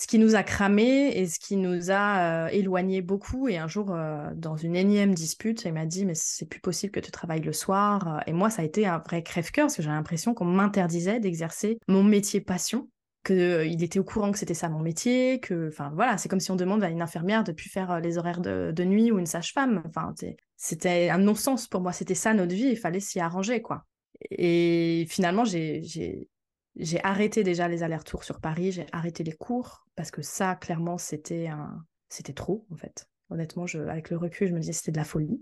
ce 0.02 0.08
qui 0.08 0.18
nous 0.18 0.34
a 0.34 0.42
cramé 0.42 1.10
et 1.16 1.28
ce 1.28 1.38
qui 1.40 1.58
nous 1.58 1.92
a 1.92 2.50
éloignés 2.52 2.60
éloigné 2.60 3.02
beaucoup. 3.02 3.48
Et 3.48 3.58
un 3.60 3.68
jour, 3.68 3.96
dans 4.36 4.56
une 4.56 4.76
énième 4.76 5.14
dispute, 5.14 5.64
il 5.66 5.74
m'a 5.74 5.86
dit 5.86 6.06
Mais 6.06 6.16
c'est 6.16 6.48
plus 6.48 6.60
possible 6.60 6.92
que 6.92 7.00
tu 7.00 7.12
travailles 7.12 7.42
le 7.42 7.54
soir. 7.54 8.24
Et 8.26 8.34
moi, 8.34 8.50
ça 8.50 8.64
a 8.64 8.66
été 8.66 8.88
un 8.88 8.98
vrai 8.98 9.22
crève-cœur 9.22 9.66
parce 9.68 9.76
que 9.76 9.84
j'ai 9.84 9.90
l'impression 9.90 10.34
qu'on 10.34 10.46
m'interdisait 10.46 11.20
d'exercer 11.20 11.78
mon 11.88 12.04
métier 12.04 12.42
passion 12.42 12.90
qu'il 13.24 13.84
était 13.84 14.00
au 14.00 14.04
courant 14.04 14.32
que 14.32 14.40
c'était 14.40 14.56
ça 14.56 14.68
mon 14.68 14.80
métier, 14.80 15.40
que, 15.40 15.68
enfin 15.68 15.92
voilà, 15.94 16.18
c'est 16.18 16.28
comme 16.28 16.40
si 16.40 16.50
on 16.50 16.56
demande 16.56 16.84
à 16.84 16.90
une 16.90 17.04
infirmière 17.04 17.44
de 17.44 17.52
plus 17.52 17.70
faire 17.70 18.00
les 18.00 18.18
horaires 18.18 18.42
de, 18.42 18.72
de 18.76 18.84
nuit 18.84 19.12
ou 19.12 19.20
une 19.20 19.28
sage-femme. 19.28 19.84
Enfin, 19.88 20.14
c'était 20.58 21.10
un 21.10 21.20
non-sens 21.20 21.68
pour 21.68 21.82
moi, 21.82 21.94
c'était 21.94 22.16
ça 22.16 22.34
notre 22.34 22.56
vie, 22.56 22.70
il 22.70 22.78
fallait 22.78 23.00
s'y 23.00 23.20
arranger, 23.20 23.62
quoi. 23.62 23.86
Et 24.32 25.06
finalement, 25.10 25.46
j'ai 25.46 26.28
j'ai 26.76 27.04
arrêté 27.04 27.44
déjà 27.44 27.68
les 27.68 27.84
allers-retours 27.84 28.24
sur 28.24 28.40
Paris, 28.40 28.72
j'ai 28.72 28.86
arrêté 28.92 29.24
les 29.24 29.34
cours 29.34 29.86
parce 29.96 30.12
que 30.12 30.22
ça, 30.22 30.56
clairement, 30.56 30.98
c'était 30.98 31.48
un... 31.48 31.84
c'était 32.10 32.34
trop 32.34 32.66
en 32.72 32.76
fait. 32.76 33.08
Honnêtement, 33.30 33.66
avec 33.88 34.10
le 34.10 34.18
recul, 34.18 34.50
je 34.50 34.54
me 34.54 34.60
disais 34.60 34.74
c'était 34.74 34.92
de 34.92 34.98
la 34.98 35.06
folie. 35.06 35.42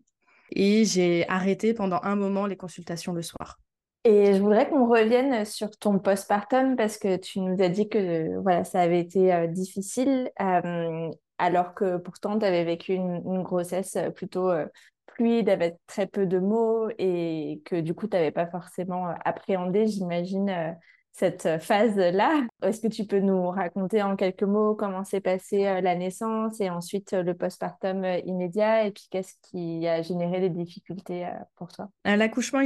Et 0.52 0.86
j'ai 0.86 1.28
arrêté 1.28 1.74
pendant 1.74 2.00
un 2.04 2.16
moment 2.16 2.46
les 2.46 2.58
consultations 2.58 3.14
le 3.14 3.22
soir. 3.22 3.60
Et 4.06 4.34
je 4.34 4.42
voudrais 4.42 4.70
qu'on 4.70 4.88
revienne 4.88 5.44
sur 5.46 5.72
ton 5.78 6.00
postpartum 6.00 6.76
parce 6.78 6.98
que 6.98 7.18
tu 7.18 7.42
nous 7.42 7.62
as 7.62 7.70
dit 7.70 7.90
que 7.90 8.38
voilà, 8.42 8.64
ça 8.64 8.80
avait 8.80 9.02
été 9.02 9.34
euh, 9.34 9.48
difficile, 9.48 10.32
euh, 10.40 11.12
alors 11.38 11.74
que 11.74 11.98
pourtant 11.98 12.40
tu 12.40 12.46
avais 12.46 12.64
vécu 12.64 12.94
une, 12.94 13.44
grossesse 13.44 13.98
plutôt 14.16 14.50
euh, 14.50 14.66
fluide 15.12 15.50
avec 15.50 15.76
très 15.86 16.08
peu 16.08 16.26
de 16.26 16.40
mots 16.40 16.88
et 16.98 17.62
que 17.66 17.76
du 17.82 17.94
coup 17.94 18.08
tu 18.08 18.16
n'avais 18.16 18.32
pas 18.32 18.48
forcément 18.48 19.14
appréhendé, 19.26 19.88
j'imagine, 19.88 20.78
cette 21.20 21.62
phase-là. 21.62 22.48
Est-ce 22.62 22.80
que 22.80 22.88
tu 22.88 23.06
peux 23.06 23.20
nous 23.20 23.50
raconter 23.50 24.02
en 24.02 24.16
quelques 24.16 24.44
mots 24.44 24.74
comment 24.74 25.04
s'est 25.04 25.20
passée 25.20 25.68
euh, 25.68 25.82
la 25.82 25.96
naissance 25.96 26.62
et 26.62 26.70
ensuite 26.70 27.12
euh, 27.12 27.24
le 27.24 27.34
postpartum 27.34 28.06
euh, 28.06 28.20
immédiat 28.20 28.86
et 28.86 28.92
puis 28.92 29.08
qu'est-ce 29.12 29.34
qui 29.42 29.86
a 29.86 30.02
généré 30.02 30.40
des 30.40 30.50
difficultés 30.50 31.28
pour 31.58 31.74
toi? 31.74 31.90
L'accouchement, 32.06 32.62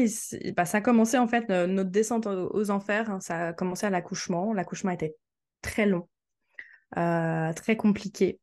bah, 0.56 0.66
ça 0.66 0.78
a 0.78 0.82
commencé 0.82 1.18
en 1.18 1.28
fait, 1.28 1.50
notre 1.50 1.90
descente 1.90 2.28
aux 2.28 2.70
enfers, 2.70 3.10
hein, 3.10 3.20
ça 3.20 3.48
a 3.48 3.54
commencé 3.54 3.88
à 3.88 3.90
l'accouchement. 3.90 4.54
L'accouchement 4.54 4.92
était 4.92 5.16
très 5.62 5.88
long, 5.88 6.08
très 6.96 7.76
compliqué. 7.76 8.40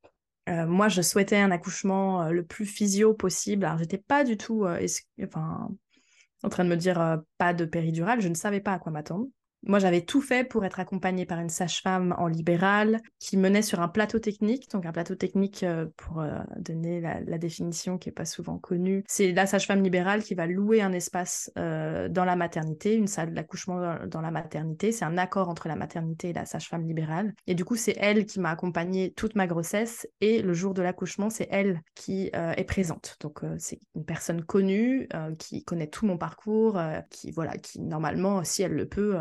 moi, 0.49 0.89
je 0.89 1.03
souhaitais 1.03 1.37
un 1.37 1.51
accouchement 1.51 2.31
le 2.31 2.45
plus 2.45 2.67
physio 2.67 3.15
possible. 3.15 3.65
Alors, 3.65 3.79
j'étais 3.79 3.99
pas 3.99 4.25
du 4.25 4.37
tout 4.37 4.67
en 4.67 6.49
train 6.49 6.65
de 6.65 6.69
me 6.69 6.77
dire 6.77 7.21
pas 7.39 7.55
de 7.55 7.65
péridurale, 7.65 8.21
je 8.21 8.29
ne 8.29 8.35
savais 8.35 8.61
pas 8.61 8.73
à 8.73 8.79
quoi 8.79 8.91
m'attendre. 8.91 9.27
Moi, 9.63 9.79
j'avais 9.79 10.01
tout 10.01 10.23
fait 10.23 10.43
pour 10.43 10.65
être 10.65 10.81
accompagnée 10.81 11.27
par 11.27 11.39
une 11.39 11.51
sage-femme 11.51 12.15
en 12.17 12.29
libéral 12.29 13.01
qui 13.19 13.37
menait 13.37 13.61
sur 13.61 13.81
un 13.81 13.89
plateau 13.89 14.19
technique. 14.19 14.71
Donc, 14.71 14.87
un 14.87 14.93
plateau 14.93 15.15
technique, 15.15 15.63
euh, 15.65 15.87
pour 15.97 16.21
euh, 16.21 16.39
donner 16.59 17.01
la, 17.01 17.39
définition 17.39 17.99
qui 17.99 18.09
n'est 18.09 18.15
pas 18.15 18.25
souvent 18.25 18.59
connue, 18.59 19.05
c'est 19.07 19.33
la 19.33 19.47
sage-femme 19.47 19.83
libérale 19.83 20.23
qui 20.23 20.35
va 20.35 20.47
louer 20.47 20.83
un 20.83 20.93
espace 20.93 21.51
euh, 21.59 22.09
dans 22.09 22.25
la 22.25 22.37
maternité, 22.37 22.95
une 22.95 23.07
salle 23.07 23.35
d'accouchement 23.35 23.97
dans, 24.07 24.21
la 24.21 24.31
maternité. 24.31 24.93
C'est 24.93 25.05
un 25.05 25.19
accord 25.19 25.49
entre 25.49 25.69
la 25.69 25.77
maternité 25.77 26.31
et 26.31 26.33
la 26.33 26.47
sage-femme 26.47 26.87
libérale. 26.87 27.35
Et 27.47 27.55
du 27.55 27.65
coup, 27.65 27.77
c'est 27.77 27.97
elle 27.99 28.25
qui 28.25 28.41
m'a 28.41 28.51
accompagnée 28.51 29.13
toute 29.13 29.37
ma 29.37 29.47
grossesse. 29.47 30.07
Et 30.21 30.43
le 30.43 30.55
jour 30.55 30.75
de 30.75 30.83
l'accouchement, 30.83 31.29
c'est 31.31 31.49
elle 31.51 31.83
qui 31.95 32.31
est 32.33 32.65
présente. 32.65 33.17
Donc, 33.21 33.41
c'est 33.59 33.81
une 33.95 34.05
personne 34.05 34.43
connue 34.43 35.09
qui 35.39 35.65
connaît 35.65 35.87
tout 35.87 36.07
mon 36.07 36.19
parcours, 36.19 36.79
qui, 37.11 37.31
voilà, 37.31 37.57
qui 37.57 37.81
normalement, 37.81 38.45
si 38.45 38.63
elle 38.63 38.75
le 38.75 38.87
peut, 38.87 39.17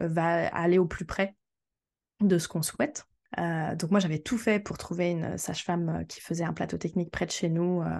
va 0.00 0.48
aller 0.48 0.78
au 0.78 0.86
plus 0.86 1.04
près 1.04 1.36
de 2.20 2.38
ce 2.38 2.48
qu'on 2.48 2.62
souhaite. 2.62 3.06
Euh, 3.38 3.74
donc 3.74 3.90
moi, 3.90 4.00
j'avais 4.00 4.18
tout 4.18 4.38
fait 4.38 4.60
pour 4.60 4.78
trouver 4.78 5.10
une 5.10 5.36
sage-femme 5.36 5.88
euh, 5.88 6.04
qui 6.04 6.20
faisait 6.20 6.44
un 6.44 6.52
plateau 6.52 6.78
technique 6.78 7.10
près 7.10 7.26
de 7.26 7.30
chez 7.30 7.48
nous 7.48 7.82
euh, 7.82 7.98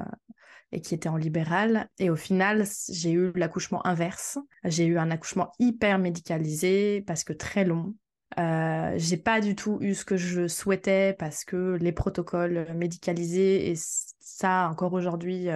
et 0.73 0.81
qui 0.81 0.95
était 0.95 1.09
en 1.09 1.17
libéral. 1.17 1.89
Et 1.99 2.11
au 2.11 2.17
final, 2.17 2.65
j'ai 2.89 3.13
eu 3.13 3.33
l'accouchement 3.35 3.87
inverse. 3.87 4.39
J'ai 4.65 4.87
eu 4.87 4.99
un 4.99 5.11
accouchement 5.11 5.53
hyper 5.59 5.99
médicalisé 5.99 7.03
parce 7.07 7.25
que 7.25 7.33
très 7.33 7.65
long. 7.65 7.95
j'ai 8.37 9.17
pas 9.17 9.41
du 9.41 9.55
tout 9.55 9.79
eu 9.81 9.95
ce 9.95 10.05
que 10.05 10.17
je 10.17 10.49
souhaitais 10.49 11.15
parce 11.19 11.45
que 11.45 11.77
les 11.81 11.93
protocoles 11.93 12.67
médicalisés 12.75 13.71
et 13.71 13.75
ça 13.77 14.69
encore 14.71 14.93
aujourd'hui, 14.93 15.49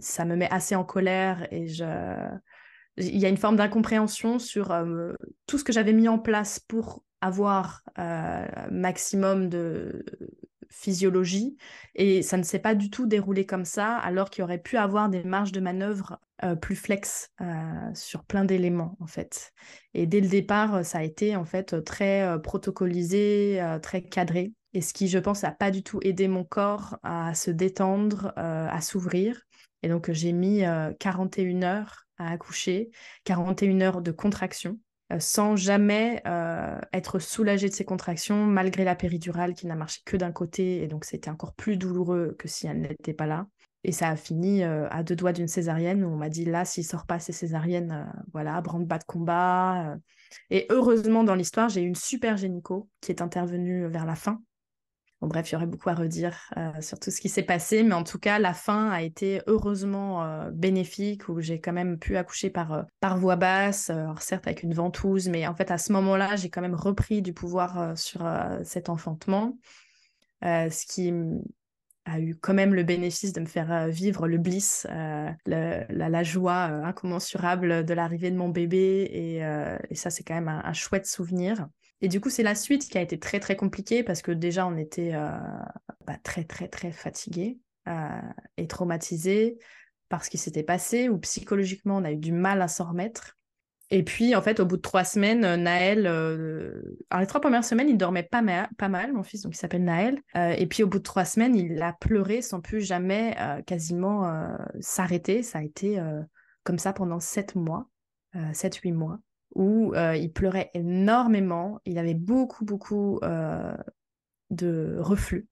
ça 0.00 0.24
me 0.24 0.34
met 0.34 0.50
assez 0.50 0.74
en 0.74 0.84
colère 0.84 1.46
et 1.52 1.68
je 1.68 1.84
il 2.96 3.18
y 3.18 3.26
a 3.26 3.28
une 3.28 3.36
forme 3.36 3.56
d'incompréhension 3.56 4.38
sur 4.38 4.70
euh, 4.70 5.12
tout 5.46 5.58
ce 5.58 5.64
que 5.64 5.72
j'avais 5.72 5.92
mis 5.92 6.08
en 6.08 6.18
place 6.18 6.60
pour 6.60 7.04
avoir 7.20 7.82
euh, 7.98 8.46
maximum 8.70 9.48
de 9.48 10.04
physiologie 10.68 11.56
et 11.94 12.22
ça 12.22 12.38
ne 12.38 12.42
s'est 12.42 12.58
pas 12.58 12.74
du 12.74 12.90
tout 12.90 13.06
déroulé 13.06 13.44
comme 13.44 13.66
ça 13.66 13.96
alors 13.96 14.30
qu'il 14.30 14.42
aurait 14.42 14.60
pu 14.60 14.78
avoir 14.78 15.08
des 15.10 15.22
marges 15.22 15.52
de 15.52 15.60
manœuvre 15.60 16.18
euh, 16.44 16.56
plus 16.56 16.76
flex 16.76 17.30
sur 17.94 18.24
plein 18.24 18.44
d'éléments 18.44 18.96
en 19.00 19.06
fait. 19.06 19.52
Et 19.94 20.06
dès 20.06 20.20
le 20.20 20.28
départ 20.28 20.84
ça 20.84 20.98
a 20.98 21.02
été 21.02 21.36
en 21.36 21.44
fait 21.44 21.84
très 21.84 22.40
protocolisé 22.42 23.62
très 23.82 24.02
cadré. 24.02 24.52
Et 24.72 24.80
ce 24.80 24.94
qui 24.94 25.08
je 25.08 25.18
pense 25.18 25.42
n'a 25.42 25.52
pas 25.52 25.70
du 25.70 25.82
tout 25.82 26.00
aidé 26.02 26.26
mon 26.26 26.44
corps 26.44 26.98
à 27.02 27.34
se 27.34 27.50
détendre 27.50 28.32
à 28.36 28.80
s'ouvrir. 28.80 29.42
Et 29.82 29.88
donc 29.88 30.10
j'ai 30.10 30.32
mis 30.32 30.62
41 30.98 31.62
heures 31.62 32.06
à 32.22 32.30
accoucher, 32.30 32.90
41 33.24 33.80
heures 33.80 34.02
de 34.02 34.10
contraction, 34.10 34.78
euh, 35.12 35.20
sans 35.20 35.56
jamais 35.56 36.22
euh, 36.26 36.78
être 36.92 37.18
soulagée 37.18 37.68
de 37.68 37.74
ces 37.74 37.84
contractions, 37.84 38.46
malgré 38.46 38.84
la 38.84 38.94
péridurale 38.94 39.54
qui 39.54 39.66
n'a 39.66 39.74
marché 39.74 40.00
que 40.04 40.16
d'un 40.16 40.32
côté, 40.32 40.82
et 40.82 40.86
donc 40.86 41.04
c'était 41.04 41.30
encore 41.30 41.54
plus 41.54 41.76
douloureux 41.76 42.34
que 42.38 42.48
si 42.48 42.66
elle 42.66 42.80
n'était 42.80 43.14
pas 43.14 43.26
là. 43.26 43.46
Et 43.84 43.92
ça 43.92 44.08
a 44.08 44.16
fini 44.16 44.62
euh, 44.62 44.88
à 44.90 45.02
deux 45.02 45.16
doigts 45.16 45.32
d'une 45.32 45.48
césarienne 45.48 46.04
où 46.04 46.08
on 46.08 46.16
m'a 46.16 46.28
dit 46.28 46.44
là, 46.44 46.64
s'il 46.64 46.84
sort 46.84 47.04
pas 47.04 47.18
ces 47.18 47.32
césariennes, 47.32 48.06
voilà, 48.32 48.60
branle-bas 48.60 48.98
de 48.98 49.04
combat. 49.04 49.96
Et 50.50 50.66
heureusement, 50.70 51.24
dans 51.24 51.34
l'histoire, 51.34 51.68
j'ai 51.68 51.82
eu 51.82 51.86
une 51.86 51.96
super 51.96 52.36
gynéco 52.36 52.88
qui 53.00 53.10
est 53.10 53.20
intervenue 53.20 53.88
vers 53.88 54.06
la 54.06 54.14
fin 54.14 54.40
bref, 55.28 55.50
il 55.50 55.52
y 55.52 55.56
aurait 55.56 55.66
beaucoup 55.66 55.88
à 55.88 55.94
redire 55.94 56.36
euh, 56.56 56.72
sur 56.80 56.98
tout 56.98 57.10
ce 57.10 57.20
qui 57.20 57.28
s'est 57.28 57.42
passé, 57.42 57.82
mais 57.82 57.94
en 57.94 58.04
tout 58.04 58.18
cas, 58.18 58.38
la 58.38 58.54
fin 58.54 58.90
a 58.90 59.02
été 59.02 59.40
heureusement 59.46 60.24
euh, 60.24 60.50
bénéfique, 60.50 61.28
où 61.28 61.40
j'ai 61.40 61.60
quand 61.60 61.72
même 61.72 61.98
pu 61.98 62.16
accoucher 62.16 62.50
par, 62.50 62.72
euh, 62.72 62.82
par 63.00 63.18
basse, 63.36 63.90
alors 63.90 64.20
certes 64.22 64.46
avec 64.46 64.62
une 64.62 64.74
ventouse, 64.74 65.28
mais 65.28 65.46
en 65.46 65.54
fait, 65.54 65.70
à 65.70 65.78
ce 65.78 65.92
moment-là, 65.92 66.36
j'ai 66.36 66.50
quand 66.50 66.60
même 66.60 66.74
repris 66.74 67.22
du 67.22 67.32
pouvoir 67.32 67.96
sur 67.96 68.28
cet 68.64 68.88
enfantement, 68.88 69.56
ce 70.42 70.86
qui 70.86 71.12
a 72.04 72.18
eu 72.18 72.34
quand 72.34 72.54
même 72.54 72.74
le 72.74 72.82
bénéfice 72.82 73.32
de 73.32 73.40
me 73.40 73.46
faire 73.46 73.88
vivre 73.88 74.26
le 74.26 74.38
bliss, 74.38 74.86
la, 75.46 76.22
joie 76.24 76.62
incommensurable 76.84 77.84
de 77.84 77.94
l'arrivée 77.94 78.30
de 78.30 78.36
mon 78.36 78.48
bébé, 78.48 79.08
et, 79.90 79.94
ça, 79.94 80.10
c'est 80.10 80.24
quand 80.24 80.34
même 80.34 80.48
un 80.48 80.72
chouette 80.72 81.06
souvenir. 81.06 81.68
Et 82.02 82.08
du 82.08 82.20
coup, 82.20 82.30
c'est 82.30 82.42
la 82.42 82.56
suite 82.56 82.88
qui 82.88 82.98
a 82.98 83.00
été 83.00 83.18
très 83.18 83.38
très 83.38 83.54
compliquée 83.54 84.02
parce 84.02 84.22
que 84.22 84.32
déjà 84.32 84.66
on 84.66 84.76
était 84.76 85.14
euh, 85.14 85.30
bah, 86.04 86.16
très 86.24 86.42
très 86.42 86.66
très 86.66 86.90
fatigués 86.90 87.58
euh, 87.86 88.20
et 88.56 88.66
traumatisés 88.66 89.58
par 90.08 90.24
ce 90.24 90.30
qui 90.30 90.36
s'était 90.36 90.64
passé 90.64 91.08
ou 91.08 91.16
psychologiquement 91.18 91.96
on 91.98 92.04
a 92.04 92.10
eu 92.10 92.16
du 92.16 92.32
mal 92.32 92.60
à 92.60 92.66
s'en 92.66 92.88
remettre. 92.88 93.38
Et 93.90 94.02
puis 94.02 94.34
en 94.34 94.42
fait, 94.42 94.58
au 94.58 94.66
bout 94.66 94.78
de 94.78 94.82
trois 94.82 95.04
semaines, 95.04 95.44
euh, 95.44 95.56
Naël, 95.56 96.08
alors 97.10 97.20
les 97.20 97.26
trois 97.28 97.40
premières 97.40 97.64
semaines, 97.64 97.88
il 97.88 97.96
dormait 97.96 98.24
pas, 98.24 98.42
pas 98.78 98.88
mal, 98.88 99.12
mon 99.12 99.22
fils, 99.22 99.42
donc 99.42 99.54
il 99.54 99.58
s'appelle 99.58 99.84
Naël. 99.84 100.20
et 100.34 100.66
puis 100.66 100.82
au 100.82 100.88
bout 100.88 100.98
de 100.98 101.04
trois 101.04 101.24
semaines, 101.24 101.54
il 101.54 101.80
a 101.82 101.92
pleuré 101.92 102.42
sans 102.42 102.60
plus 102.60 102.80
jamais 102.80 103.36
quasiment 103.64 104.48
s'arrêter. 104.80 105.44
Ça 105.44 105.58
a 105.58 105.62
été 105.62 106.02
comme 106.64 106.78
ça 106.78 106.92
pendant 106.92 107.20
sept 107.20 107.54
mois, 107.54 107.86
sept, 108.54 108.76
huit 108.76 108.92
mois 108.92 109.20
où 109.54 109.94
euh, 109.94 110.16
il 110.16 110.32
pleurait 110.32 110.70
énormément, 110.74 111.80
il 111.84 111.98
avait 111.98 112.14
beaucoup, 112.14 112.64
beaucoup 112.64 113.18
euh, 113.22 113.76
de 114.50 114.96
reflux. 114.98 115.48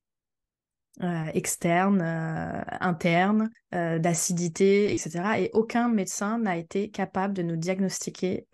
Euh, 1.03 1.25
externe, 1.33 2.03
euh, 2.03 2.61
interne, 2.81 3.49
d'acidité, 3.73 4.93
etc. 4.93 5.39
Et 5.39 5.51
aucun 5.55 5.89
médecin 5.89 6.39
n'a 6.39 6.57
été 6.57 6.91
capable 6.91 7.33
de 7.33 7.43
nous 7.43 7.57
diagnostiquer 7.57 8.49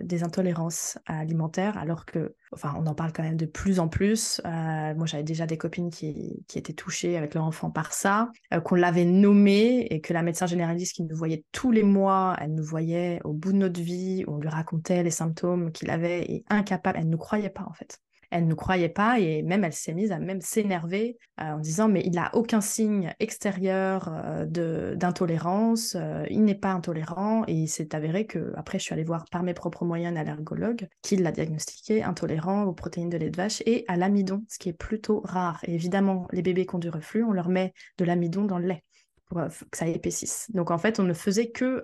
des 0.00 0.22
intolérances 0.22 0.98
alimentaires, 1.06 1.78
alors 1.78 2.04
que, 2.04 2.36
enfin, 2.52 2.74
on 2.78 2.86
en 2.86 2.94
parle 2.94 3.12
quand 3.12 3.22
même 3.22 3.36
de 3.36 3.46
plus 3.46 3.80
en 3.80 3.88
plus. 3.88 4.40
moi, 4.44 5.06
j'avais 5.06 5.22
déjà 5.22 5.46
des 5.46 5.58
copines 5.58 5.90
qui, 5.90 6.44
étaient 6.54 6.72
touchées 6.72 7.16
avec 7.16 7.34
leur 7.34 7.44
enfant 7.44 7.70
par 7.70 7.92
ça, 7.92 8.30
qu'on 8.64 8.74
l'avait 8.74 9.04
nommé 9.04 9.86
et 9.90 10.00
que 10.00 10.12
la 10.12 10.22
médecin 10.22 10.46
généraliste 10.46 10.96
qui 10.96 11.02
nous 11.02 11.16
voyait 11.16 11.44
tous 11.52 11.70
les 11.70 11.82
mois, 11.82 12.36
elle 12.40 12.54
nous 12.54 12.64
voyait 12.64 13.20
au 13.24 13.32
bout 13.32 13.52
de 13.52 13.58
notre 13.58 13.80
vie, 13.80 14.24
on 14.26 14.38
lui 14.38 14.48
racontait 14.48 15.02
les 15.02 15.10
symptômes 15.10 15.72
qu'il 15.72 15.90
avait 15.90 16.22
et 16.22 16.44
incapable, 16.48 16.98
elle 16.98 17.06
ne 17.06 17.12
nous 17.12 17.18
croyait 17.18 17.50
pas 17.50 17.64
en 17.64 17.72
fait. 17.72 18.01
Elle 18.32 18.48
ne 18.48 18.54
croyait 18.54 18.88
pas 18.88 19.20
et 19.20 19.42
même 19.42 19.62
elle 19.62 19.74
s'est 19.74 19.92
mise 19.92 20.10
à 20.10 20.18
même 20.18 20.40
s'énerver 20.40 21.18
euh, 21.40 21.52
en 21.52 21.58
disant 21.58 21.88
mais 21.88 22.02
il 22.04 22.12
n'a 22.12 22.34
aucun 22.34 22.60
signe 22.60 23.14
extérieur 23.20 24.10
euh, 24.10 24.94
d'intolérance, 24.96 25.96
euh, 25.96 26.24
il 26.30 26.42
n'est 26.44 26.54
pas 26.54 26.72
intolérant 26.72 27.44
et 27.46 27.52
il 27.52 27.68
s'est 27.68 27.94
avéré 27.94 28.26
que 28.26 28.52
après 28.56 28.78
je 28.78 28.84
suis 28.84 28.94
allée 28.94 29.04
voir 29.04 29.26
par 29.30 29.42
mes 29.42 29.54
propres 29.54 29.84
moyens 29.84 30.16
un 30.16 30.20
allergologue 30.20 30.88
qui 31.02 31.16
l'a 31.16 31.30
diagnostiqué 31.30 32.02
intolérant 32.02 32.64
aux 32.64 32.72
protéines 32.72 33.10
de 33.10 33.18
lait 33.18 33.30
de 33.30 33.36
vache 33.36 33.62
et 33.66 33.84
à 33.86 33.96
l'amidon, 33.96 34.44
ce 34.48 34.58
qui 34.58 34.70
est 34.70 34.72
plutôt 34.72 35.20
rare. 35.24 35.60
Et 35.64 35.74
évidemment, 35.74 36.26
les 36.32 36.42
bébés 36.42 36.66
qui 36.66 36.74
ont 36.74 36.78
du 36.78 36.88
reflux, 36.88 37.22
on 37.22 37.32
leur 37.32 37.48
met 37.48 37.74
de 37.98 38.04
l'amidon 38.04 38.44
dans 38.44 38.58
le 38.58 38.66
lait 38.66 38.84
pour 39.28 39.40
que 39.70 39.76
ça 39.76 39.86
épaississe. 39.86 40.50
Donc 40.52 40.70
en 40.70 40.78
fait, 40.78 41.00
on 41.00 41.04
ne 41.04 41.14
faisait 41.14 41.50
que 41.50 41.80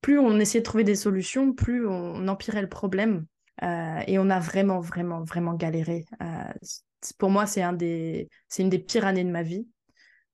plus 0.00 0.18
on 0.18 0.38
essayait 0.38 0.60
de 0.60 0.64
trouver 0.64 0.84
des 0.84 0.94
solutions, 0.94 1.52
plus 1.52 1.86
on 1.86 2.28
empirait 2.28 2.62
le 2.62 2.68
problème 2.68 3.26
euh, 3.62 4.00
et 4.06 4.18
on 4.18 4.30
a 4.30 4.38
vraiment, 4.38 4.80
vraiment, 4.80 5.22
vraiment 5.22 5.54
galéré. 5.54 6.04
Euh, 6.22 6.52
pour 7.18 7.30
moi, 7.30 7.46
c'est 7.46 7.62
une 7.62 7.76
des 7.76 8.78
pires 8.78 9.06
années 9.06 9.24
de 9.24 9.30
ma 9.30 9.42
vie. 9.42 9.66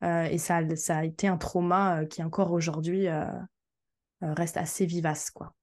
Euh, 0.02 0.24
et 0.24 0.38
ça, 0.38 0.60
ça 0.76 0.98
a 0.98 1.04
été 1.04 1.28
un 1.28 1.36
trauma 1.36 2.04
qui 2.06 2.22
encore 2.22 2.52
aujourd'hui 2.52 3.06
reste 4.20 4.56
assez 4.56 4.86
vivace, 4.86 5.30
quoi. 5.30 5.54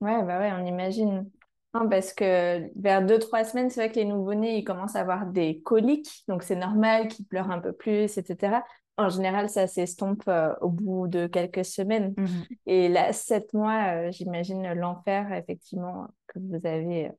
Ouais, 0.00 0.22
bah 0.24 0.38
ouais, 0.38 0.52
on 0.52 0.66
imagine. 0.66 1.28
parce 1.72 2.12
que 2.12 2.70
vers 2.78 3.04
deux, 3.04 3.18
trois 3.18 3.44
semaines, 3.44 3.70
c'est 3.70 3.80
vrai 3.80 3.90
que 3.90 3.96
les 3.96 4.04
nouveau-nés, 4.04 4.58
ils 4.58 4.64
commencent 4.64 4.96
à 4.96 5.00
avoir 5.00 5.26
des 5.26 5.60
coliques, 5.62 6.24
donc 6.28 6.42
c'est 6.42 6.56
normal 6.56 7.08
qu'ils 7.08 7.26
pleurent 7.26 7.50
un 7.50 7.60
peu 7.60 7.72
plus, 7.72 8.18
etc. 8.18 8.62
En 8.96 9.08
général, 9.08 9.48
ça 9.48 9.66
s'estompe 9.66 10.30
au 10.60 10.68
bout 10.68 11.08
de 11.08 11.26
quelques 11.26 11.64
semaines. 11.64 12.14
Mmh 12.16 12.26
et 12.66 12.88
là, 12.88 13.12
sept 13.12 13.52
mois, 13.52 14.10
j'imagine 14.10 14.72
l'enfer, 14.74 15.32
effectivement, 15.32 16.06
que 16.28 16.38
vous 16.38 16.64
avez 16.64 17.10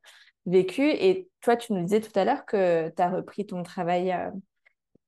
vécu. 0.45 0.83
Et 0.83 1.27
toi, 1.41 1.57
tu 1.57 1.73
nous 1.73 1.83
disais 1.83 2.01
tout 2.01 2.17
à 2.17 2.23
l'heure 2.23 2.45
que 2.45 2.89
tu 2.89 3.01
as 3.01 3.09
repris 3.09 3.45
ton 3.45 3.61
travail 3.63 4.15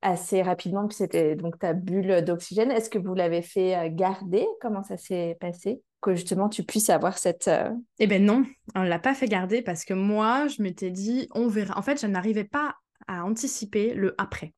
assez 0.01 0.41
rapidement, 0.41 0.88
puis 0.88 0.95
c'était 0.95 1.36
donc 1.36 1.58
ta 1.58 1.73
bulle 1.73 2.21
d'oxygène. 2.21 2.71
Est-ce 2.71 2.89
que 2.89 2.99
vous 2.99 3.15
l'avez 3.15 3.41
fait 3.41 3.89
garder? 3.91 4.45
Comment 4.62 4.84
ça 4.84 4.97
s'est 4.97 5.38
passé? 5.39 5.82
Que 6.01 6.15
justement, 6.15 6.49
tu 6.49 6.63
puisses 6.63 6.89
avoir 6.89 7.17
cette... 7.17 7.49
Eh 7.99 8.08
ben 8.08 8.23
non, 8.23 8.43
on 8.75 8.84
ne 8.84 8.89
l'a 8.89 8.99
pas 8.99 9.15
fait 9.15 9.27
garder 9.27 9.62
parce 9.62 9.86
que 9.86 9.93
moi, 9.93 10.47
je 10.47 10.62
m'étais 10.62 10.91
dit, 10.91 11.27
on 11.34 11.47
verra. 11.47 11.77
En 11.77 11.82
fait, 11.82 11.99
je 11.99 12.08
n'arrivais 12.08 12.43
pas 12.43 12.75
à 13.08 13.23
anticiper 13.23 13.93
le 13.93 14.13
après. 14.17 14.53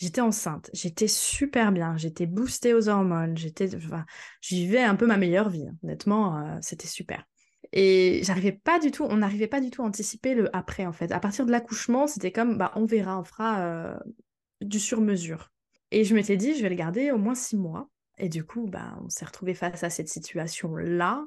J'étais 0.00 0.22
enceinte, 0.22 0.70
j'étais 0.72 1.08
super 1.08 1.72
bien, 1.72 1.94
j'étais 1.98 2.24
boostée 2.24 2.72
aux 2.72 2.88
hormones, 2.88 3.36
j'étais, 3.36 3.74
enfin, 3.74 4.06
je 4.40 4.54
vivais 4.54 4.82
un 4.82 4.96
peu 4.96 5.06
ma 5.06 5.18
meilleure 5.18 5.50
vie. 5.50 5.66
Hein. 5.68 5.76
Honnêtement, 5.82 6.38
euh, 6.38 6.58
c'était 6.62 6.86
super. 6.86 7.26
Et 7.72 8.22
j'arrivais 8.24 8.52
pas 8.52 8.78
du 8.78 8.92
tout, 8.92 9.04
on 9.04 9.18
n'arrivait 9.18 9.46
pas 9.46 9.60
du 9.60 9.70
tout 9.70 9.82
à 9.82 9.84
anticiper 9.84 10.34
le 10.34 10.54
après 10.56 10.86
en 10.86 10.92
fait. 10.92 11.12
À 11.12 11.20
partir 11.20 11.44
de 11.44 11.50
l'accouchement, 11.50 12.06
c'était 12.06 12.32
comme, 12.32 12.56
bah, 12.56 12.72
on 12.76 12.86
verra, 12.86 13.20
on 13.20 13.24
fera 13.24 13.60
euh, 13.60 13.94
du 14.62 14.80
sur-mesure. 14.80 15.52
Et 15.90 16.04
je 16.04 16.14
m'étais 16.14 16.38
dit, 16.38 16.54
je 16.54 16.62
vais 16.62 16.70
le 16.70 16.76
garder 16.76 17.10
au 17.10 17.18
moins 17.18 17.34
six 17.34 17.58
mois. 17.58 17.90
Et 18.16 18.30
du 18.30 18.42
coup, 18.42 18.68
bah, 18.68 18.98
on 19.04 19.10
s'est 19.10 19.26
retrouvé 19.26 19.52
face 19.52 19.84
à 19.84 19.90
cette 19.90 20.08
situation-là, 20.08 21.26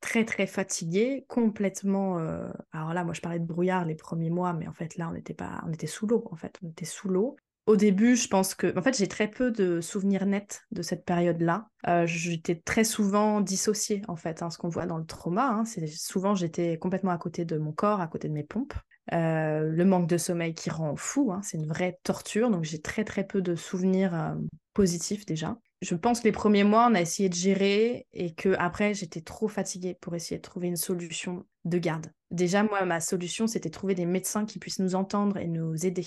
très 0.00 0.24
très 0.24 0.46
fatigué, 0.46 1.24
complètement. 1.26 2.20
Euh, 2.20 2.48
alors 2.70 2.94
là, 2.94 3.02
moi, 3.02 3.14
je 3.14 3.20
parlais 3.20 3.40
de 3.40 3.46
brouillard 3.46 3.84
les 3.84 3.96
premiers 3.96 4.30
mois, 4.30 4.52
mais 4.52 4.68
en 4.68 4.72
fait 4.72 4.96
là, 4.96 5.10
on 5.12 5.16
était 5.16 5.34
pas, 5.34 5.60
on 5.66 5.72
était 5.72 5.88
sous 5.88 6.06
l'eau. 6.06 6.28
En 6.30 6.36
fait, 6.36 6.56
on 6.62 6.68
était 6.68 6.84
sous 6.84 7.08
l'eau. 7.08 7.36
Au 7.66 7.76
début, 7.76 8.16
je 8.16 8.26
pense 8.26 8.54
que, 8.54 8.76
en 8.76 8.82
fait, 8.82 8.96
j'ai 8.96 9.06
très 9.06 9.28
peu 9.28 9.52
de 9.52 9.80
souvenirs 9.80 10.26
nets 10.26 10.62
de 10.72 10.82
cette 10.82 11.04
période-là. 11.04 11.68
Euh, 11.86 12.06
j'étais 12.06 12.56
très 12.56 12.82
souvent 12.82 13.40
dissociée, 13.40 14.02
en 14.08 14.16
fait, 14.16 14.42
hein, 14.42 14.50
ce 14.50 14.58
qu'on 14.58 14.68
voit 14.68 14.86
dans 14.86 14.98
le 14.98 15.06
trauma. 15.06 15.48
Hein, 15.48 15.64
c'est 15.64 15.86
souvent 15.86 16.34
j'étais 16.34 16.76
complètement 16.78 17.12
à 17.12 17.18
côté 17.18 17.44
de 17.44 17.58
mon 17.58 17.72
corps, 17.72 18.00
à 18.00 18.08
côté 18.08 18.28
de 18.28 18.34
mes 18.34 18.42
pompes. 18.42 18.74
Euh, 19.12 19.68
le 19.68 19.84
manque 19.84 20.08
de 20.08 20.16
sommeil 20.16 20.54
qui 20.54 20.70
rend 20.70 20.96
fou, 20.96 21.32
hein, 21.32 21.40
c'est 21.42 21.56
une 21.56 21.66
vraie 21.66 21.98
torture. 22.02 22.50
Donc 22.50 22.64
j'ai 22.64 22.80
très 22.80 23.04
très 23.04 23.24
peu 23.24 23.42
de 23.42 23.54
souvenirs 23.54 24.14
euh, 24.14 24.34
positifs 24.74 25.24
déjà. 25.26 25.56
Je 25.82 25.94
pense 25.96 26.20
que 26.20 26.24
les 26.24 26.32
premiers 26.32 26.62
mois, 26.64 26.88
on 26.90 26.94
a 26.94 27.00
essayé 27.00 27.28
de 27.28 27.34
gérer 27.34 28.06
et 28.12 28.34
que 28.34 28.54
après 28.58 28.94
j'étais 28.94 29.20
trop 29.20 29.48
fatiguée 29.48 29.96
pour 30.00 30.14
essayer 30.14 30.36
de 30.36 30.42
trouver 30.42 30.68
une 30.68 30.76
solution 30.76 31.44
de 31.64 31.78
garde. 31.78 32.12
Déjà, 32.30 32.62
moi, 32.62 32.84
ma 32.84 33.00
solution, 33.00 33.46
c'était 33.46 33.70
trouver 33.70 33.94
des 33.94 34.06
médecins 34.06 34.46
qui 34.46 34.58
puissent 34.58 34.78
nous 34.78 34.94
entendre 34.94 35.36
et 35.36 35.48
nous 35.48 35.84
aider. 35.84 36.06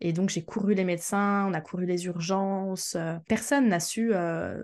Et 0.00 0.12
donc, 0.12 0.30
j'ai 0.30 0.44
couru 0.44 0.74
les 0.74 0.84
médecins, 0.84 1.46
on 1.48 1.54
a 1.54 1.60
couru 1.60 1.84
les 1.84 2.06
urgences. 2.06 2.94
Euh, 2.94 3.16
personne 3.28 3.68
n'a 3.68 3.80
su 3.80 4.14
euh, 4.14 4.62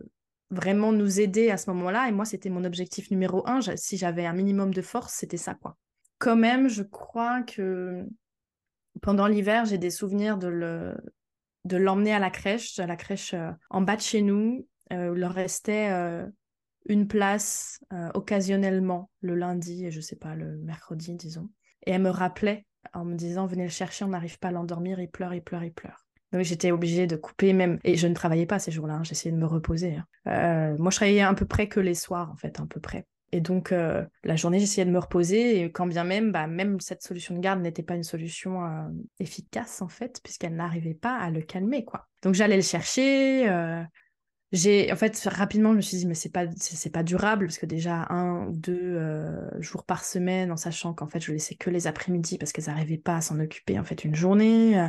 vraiment 0.50 0.92
nous 0.92 1.20
aider 1.20 1.50
à 1.50 1.56
ce 1.56 1.70
moment-là. 1.70 2.08
Et 2.08 2.12
moi, 2.12 2.24
c'était 2.24 2.50
mon 2.50 2.64
objectif 2.64 3.10
numéro 3.10 3.46
un. 3.48 3.60
Si 3.76 3.96
j'avais 3.96 4.26
un 4.26 4.32
minimum 4.32 4.72
de 4.72 4.82
force, 4.82 5.14
c'était 5.14 5.36
ça, 5.36 5.54
quoi. 5.54 5.76
Quand 6.18 6.36
même, 6.36 6.68
je 6.68 6.82
crois 6.82 7.42
que 7.42 8.04
pendant 9.02 9.26
l'hiver, 9.26 9.64
j'ai 9.64 9.78
des 9.78 9.90
souvenirs 9.90 10.38
de 10.38 10.48
le 10.48 10.96
de 11.64 11.78
l'emmener 11.78 12.12
à 12.12 12.18
la 12.18 12.28
crèche, 12.28 12.78
à 12.78 12.86
la 12.86 12.94
crèche 12.94 13.32
euh, 13.32 13.50
en 13.70 13.80
bas 13.80 13.96
de 13.96 14.02
chez 14.02 14.20
nous. 14.20 14.68
il 14.90 14.98
leur 14.98 15.32
restait 15.32 15.90
une 16.86 17.08
place 17.08 17.80
occasionnellement 18.12 19.10
le 19.22 19.34
lundi 19.34 19.86
et 19.86 19.90
je 19.90 20.00
sais 20.00 20.14
pas, 20.14 20.34
le 20.36 20.58
mercredi, 20.58 21.14
disons. 21.14 21.48
Et 21.86 21.92
elle 21.92 22.02
me 22.02 22.10
rappelait 22.10 22.66
en 22.92 23.04
me 23.04 23.14
disant 23.14 23.46
venez 23.46 23.64
le 23.64 23.70
chercher, 23.70 24.04
on 24.04 24.08
n'arrive 24.08 24.38
pas 24.38 24.48
à 24.48 24.50
l'endormir, 24.52 25.00
il 25.00 25.08
pleure, 25.08 25.34
il 25.34 25.42
pleure, 25.42 25.64
il 25.64 25.72
pleure. 25.72 26.04
Donc 26.32 26.42
j'étais 26.42 26.72
obligée 26.72 27.06
de 27.06 27.16
couper 27.16 27.52
même, 27.52 27.78
et 27.84 27.96
je 27.96 28.08
ne 28.08 28.14
travaillais 28.14 28.46
pas 28.46 28.58
ces 28.58 28.72
jours-là, 28.72 28.94
hein, 28.94 29.04
j'essayais 29.04 29.32
de 29.32 29.40
me 29.40 29.46
reposer. 29.46 29.96
Hein. 29.96 30.06
Euh, 30.26 30.76
moi 30.78 30.90
je 30.90 30.96
travaillais 30.96 31.20
à 31.22 31.32
peu 31.34 31.46
près 31.46 31.68
que 31.68 31.80
les 31.80 31.94
soirs 31.94 32.30
en 32.30 32.36
fait, 32.36 32.58
à 32.58 32.66
peu 32.66 32.80
près. 32.80 33.06
Et 33.30 33.40
donc 33.40 33.72
euh, 33.72 34.04
la 34.24 34.36
journée 34.36 34.58
j'essayais 34.58 34.84
de 34.84 34.90
me 34.90 34.98
reposer, 34.98 35.60
et 35.60 35.70
quand 35.70 35.86
bien 35.86 36.04
même, 36.04 36.32
bah, 36.32 36.46
même 36.46 36.80
cette 36.80 37.02
solution 37.02 37.34
de 37.34 37.40
garde 37.40 37.60
n'était 37.60 37.82
pas 37.84 37.94
une 37.94 38.02
solution 38.02 38.64
euh, 38.64 38.88
efficace 39.20 39.80
en 39.80 39.88
fait, 39.88 40.20
puisqu'elle 40.24 40.56
n'arrivait 40.56 40.94
pas 40.94 41.16
à 41.16 41.30
le 41.30 41.40
calmer 41.40 41.84
quoi. 41.84 42.08
Donc 42.22 42.34
j'allais 42.34 42.56
le 42.56 42.62
chercher, 42.62 43.48
j'ai 44.54 44.92
en 44.92 44.96
fait 44.96 45.20
rapidement 45.26 45.72
je 45.72 45.76
me 45.76 45.82
suis 45.82 45.96
dit 45.96 46.06
mais 46.06 46.14
c'est 46.14 46.30
pas 46.30 46.46
c'est 46.56 46.90
pas 46.90 47.02
durable 47.02 47.46
parce 47.46 47.58
que 47.58 47.66
déjà 47.66 48.06
un 48.10 48.46
ou 48.46 48.52
deux 48.52 48.78
euh, 48.80 49.60
jours 49.60 49.84
par 49.84 50.04
semaine 50.04 50.52
en 50.52 50.56
sachant 50.56 50.94
qu'en 50.94 51.08
fait 51.08 51.20
je 51.20 51.32
laissais 51.32 51.56
que 51.56 51.70
les 51.70 51.88
après-midi 51.88 52.38
parce 52.38 52.52
qu'elles 52.52 52.66
n'arrivaient 52.66 52.96
pas 52.96 53.16
à 53.16 53.20
s'en 53.20 53.40
occuper 53.40 53.80
en 53.80 53.84
fait 53.84 54.04
une 54.04 54.14
journée 54.14 54.78
euh. 54.78 54.88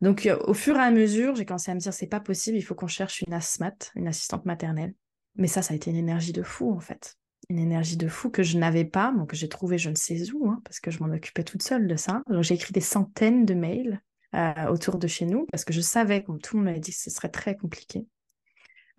donc 0.00 0.26
euh, 0.26 0.36
au 0.48 0.54
fur 0.54 0.74
et 0.76 0.80
à 0.80 0.90
mesure 0.90 1.36
j'ai 1.36 1.44
commencé 1.44 1.70
à 1.70 1.74
me 1.74 1.78
dire 1.78 1.94
c'est 1.94 2.08
pas 2.08 2.18
possible 2.18 2.58
il 2.58 2.62
faut 2.62 2.74
qu'on 2.74 2.88
cherche 2.88 3.22
une 3.22 3.32
asthmate 3.32 3.92
une 3.94 4.08
assistante 4.08 4.44
maternelle. 4.44 4.92
Mais 5.36 5.46
ça 5.46 5.62
ça 5.62 5.72
a 5.72 5.76
été 5.76 5.90
une 5.90 5.96
énergie 5.96 6.32
de 6.32 6.42
fou 6.42 6.72
en 6.72 6.80
fait. 6.80 7.16
Une 7.48 7.58
énergie 7.58 7.96
de 7.96 8.08
fou 8.08 8.30
que 8.30 8.42
je 8.42 8.58
n'avais 8.58 8.86
pas 8.86 9.12
donc 9.16 9.34
j'ai 9.34 9.48
trouvé 9.48 9.78
je 9.78 9.90
ne 9.90 9.94
sais 9.94 10.32
où 10.32 10.48
hein, 10.48 10.60
parce 10.64 10.80
que 10.80 10.90
je 10.90 10.98
m'en 11.00 11.14
occupais 11.14 11.44
toute 11.44 11.62
seule 11.62 11.86
de 11.86 11.94
ça. 11.94 12.22
J'ai 12.40 12.54
écrit 12.54 12.72
des 12.72 12.80
centaines 12.80 13.44
de 13.44 13.54
mails 13.54 14.02
autour 14.68 14.98
de 14.98 15.06
chez 15.06 15.26
nous 15.26 15.46
parce 15.52 15.64
que 15.64 15.72
je 15.72 15.80
savais 15.80 16.24
comme 16.24 16.40
tout 16.40 16.56
le 16.56 16.62
monde 16.62 16.70
m'avait 16.70 16.80
dit 16.80 16.90
que 16.90 16.98
ce 16.98 17.10
serait 17.10 17.28
très 17.28 17.56
compliqué 17.56 18.06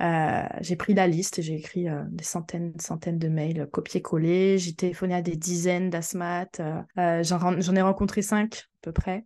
euh, 0.02 0.44
j'ai 0.62 0.76
pris 0.76 0.94
la 0.94 1.08
liste, 1.08 1.42
j'ai 1.42 1.56
écrit 1.56 1.90
euh, 1.90 2.04
des 2.10 2.24
centaines, 2.24 2.80
centaines 2.80 3.18
de 3.18 3.28
mails 3.28 3.68
copier-coller. 3.72 4.58
J'ai 4.58 4.74
téléphoné 4.74 5.16
à 5.16 5.22
des 5.22 5.36
dizaines 5.36 5.90
d'asthmates. 5.90 6.62
Euh, 6.98 7.24
j'en 7.24 7.76
ai 7.76 7.82
rencontré 7.82 8.22
cinq 8.22 8.58
à 8.58 8.80
peu 8.82 8.92
près. 8.92 9.26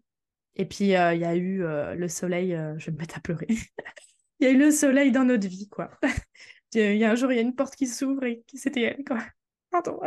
Et 0.56 0.66
puis 0.66 0.86
il 0.86 0.92
y 0.92 0.96
a 0.96 1.36
eu 1.36 1.64
le 1.64 2.08
soleil. 2.08 2.52
je 2.78 2.86
vais 2.86 2.92
me 2.92 2.98
mettre 2.98 3.18
à 3.18 3.22
pleurer. 3.22 3.48
Il 4.40 4.46
y 4.46 4.48
a 4.48 4.54
eu 4.54 4.58
le 4.58 4.72
soleil 4.72 5.12
dans 5.12 5.24
notre 5.24 5.48
vie, 5.48 5.70
quoi. 5.70 5.92
Il 6.74 6.96
y 6.96 7.06
a 7.06 7.12
un 7.12 7.16
jour, 7.16 7.32
il 7.32 7.36
y 7.36 7.38
a 7.38 7.44
une 7.44 7.54
porte 7.54 7.76
qui 7.76 7.86
s'ouvre 7.86 8.24
et 8.24 8.44
c'était 8.56 8.82
elle, 8.82 9.04
quoi. 9.04 9.20
Pardon. 9.70 10.00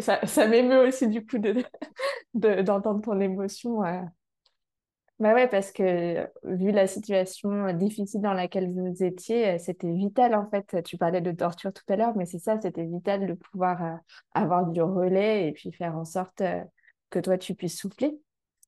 ça 0.00 0.46
m'émeut 0.48 0.86
aussi 0.86 1.08
du 1.08 1.24
coup 1.24 1.38
d'entendre 2.34 2.98
de, 2.98 3.04
ton 3.04 3.20
émotion. 3.20 3.80
Bah 5.20 5.34
ouais, 5.34 5.48
parce 5.48 5.70
que 5.70 6.26
vu 6.44 6.72
la 6.72 6.86
situation 6.86 7.74
difficile 7.74 8.22
dans 8.22 8.32
laquelle 8.32 8.72
vous 8.72 9.04
étiez, 9.04 9.58
c'était 9.58 9.92
vital 9.92 10.34
en 10.34 10.48
fait. 10.48 10.82
Tu 10.82 10.96
parlais 10.96 11.20
de 11.20 11.30
torture 11.30 11.74
tout 11.74 11.84
à 11.90 11.96
l'heure, 11.96 12.16
mais 12.16 12.24
c'est 12.24 12.38
ça, 12.38 12.58
c'était 12.58 12.86
vital 12.86 13.26
de 13.26 13.34
pouvoir 13.34 13.84
euh, 13.84 13.96
avoir 14.32 14.64
du 14.64 14.80
relais 14.80 15.46
et 15.46 15.52
puis 15.52 15.72
faire 15.72 15.94
en 15.94 16.06
sorte 16.06 16.40
euh, 16.40 16.62
que 17.10 17.18
toi 17.18 17.36
tu 17.36 17.54
puisses 17.54 17.78
souffler. 17.78 18.18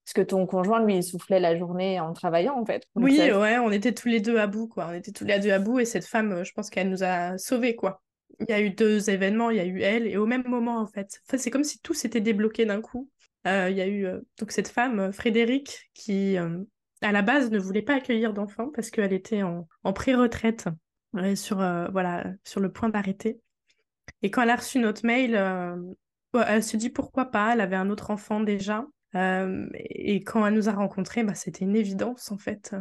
Parce 0.05 0.13
que 0.13 0.21
ton 0.21 0.47
conjoint, 0.47 0.85
lui, 0.85 0.97
il 0.97 1.03
soufflait 1.03 1.41
la 1.41 1.57
journée 1.57 2.01
en 2.01 2.13
travaillant 2.13 2.61
en 2.61 2.67
fait. 2.67 2.85
oui, 2.97 3.19
ouais, 3.19 3.57
on 3.57 3.71
était 3.71 3.95
tous 3.95 4.09
les 4.09 4.21
deux 4.21 4.37
à 4.37 4.47
bout, 4.47 4.69
quoi. 4.69 4.89
On 4.91 4.93
était 4.93 5.13
tous 5.13 5.25
les 5.25 5.39
deux 5.39 5.53
à 5.53 5.59
bout 5.59 5.79
et 5.79 5.87
cette 5.87 6.05
femme, 6.05 6.33
euh, 6.33 6.45
je 6.45 6.53
pense 6.53 6.69
qu'elle 6.69 6.91
nous 6.91 7.03
a 7.03 7.39
sauvés, 7.39 7.77
quoi. 7.77 8.03
Il 8.41 8.51
y 8.51 8.53
a 8.53 8.61
eu 8.61 8.71
deux 8.71 9.09
événements, 9.09 9.49
il 9.49 9.57
y 9.57 9.61
a 9.61 9.65
eu 9.65 9.81
elle 9.81 10.07
et 10.07 10.19
au 10.19 10.27
même 10.27 10.45
moment 10.47 10.79
en 10.81 10.87
fait. 10.87 11.19
Enfin, 11.27 11.39
c'est 11.39 11.51
comme 11.51 11.65
si 11.65 11.81
tout 11.81 11.95
s'était 11.95 12.21
débloqué 12.21 12.67
d'un 12.67 12.83
coup. 12.83 13.09
Euh, 13.47 13.71
il 13.71 13.77
y 13.77 13.81
a 13.81 13.87
eu 13.87 14.07
euh, 14.07 14.21
donc 14.39 14.53
cette 14.53 14.69
femme, 14.69 15.01
euh, 15.01 15.13
Frédéric, 15.13 15.91
qui 15.95 16.37
à 16.37 17.11
la 17.11 17.23
base 17.23 17.51
ne 17.51 17.59
voulait 17.59 17.83
pas 17.83 17.97
accueillir 17.97 18.33
d'enfants 18.33 18.71
parce 18.73 18.91
qu'elle 18.91 19.13
était 19.13 19.43
en, 19.43 19.67
pré-retraite, 19.93 20.69
sur, 21.35 21.57
voilà, 21.57 22.25
sur 22.45 22.61
le 22.61 22.71
point 22.71 22.89
d'arrêter. 22.89 23.41
Et 24.23 24.31
quand 24.31 24.43
elle 24.43 24.51
a 24.51 24.57
reçu 24.57 24.79
notre 24.79 25.05
mail, 25.05 25.35
elle 26.35 26.63
se 26.63 26.77
dit 26.77 26.91
pourquoi 26.91 27.27
pas, 27.27 27.55
elle 27.55 27.61
avait 27.61 27.77
un 27.77 27.91
autre 27.91 28.13
enfant 28.13 28.39
déjà. 28.39 28.87
et 29.15 30.23
quand 30.25 30.47
elle 30.47 30.55
nous 30.55 30.69
a 30.69 30.73
rencontrés, 30.73 31.25
bah, 31.25 31.35
c'était 31.35 31.65
une 31.65 31.75
évidence 31.75 32.31
en 32.31 32.39
fait. 32.39 32.73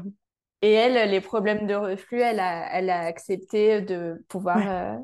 Et 0.62 0.74
elle, 0.74 1.10
les 1.10 1.22
problèmes 1.22 1.66
de 1.66 1.74
reflux, 1.74 2.20
elle 2.20 2.40
a, 2.40 2.72
elle 2.78 2.92
a 2.92 3.00
accepté 3.00 3.82
de 3.82 4.24
pouvoir 4.30 5.00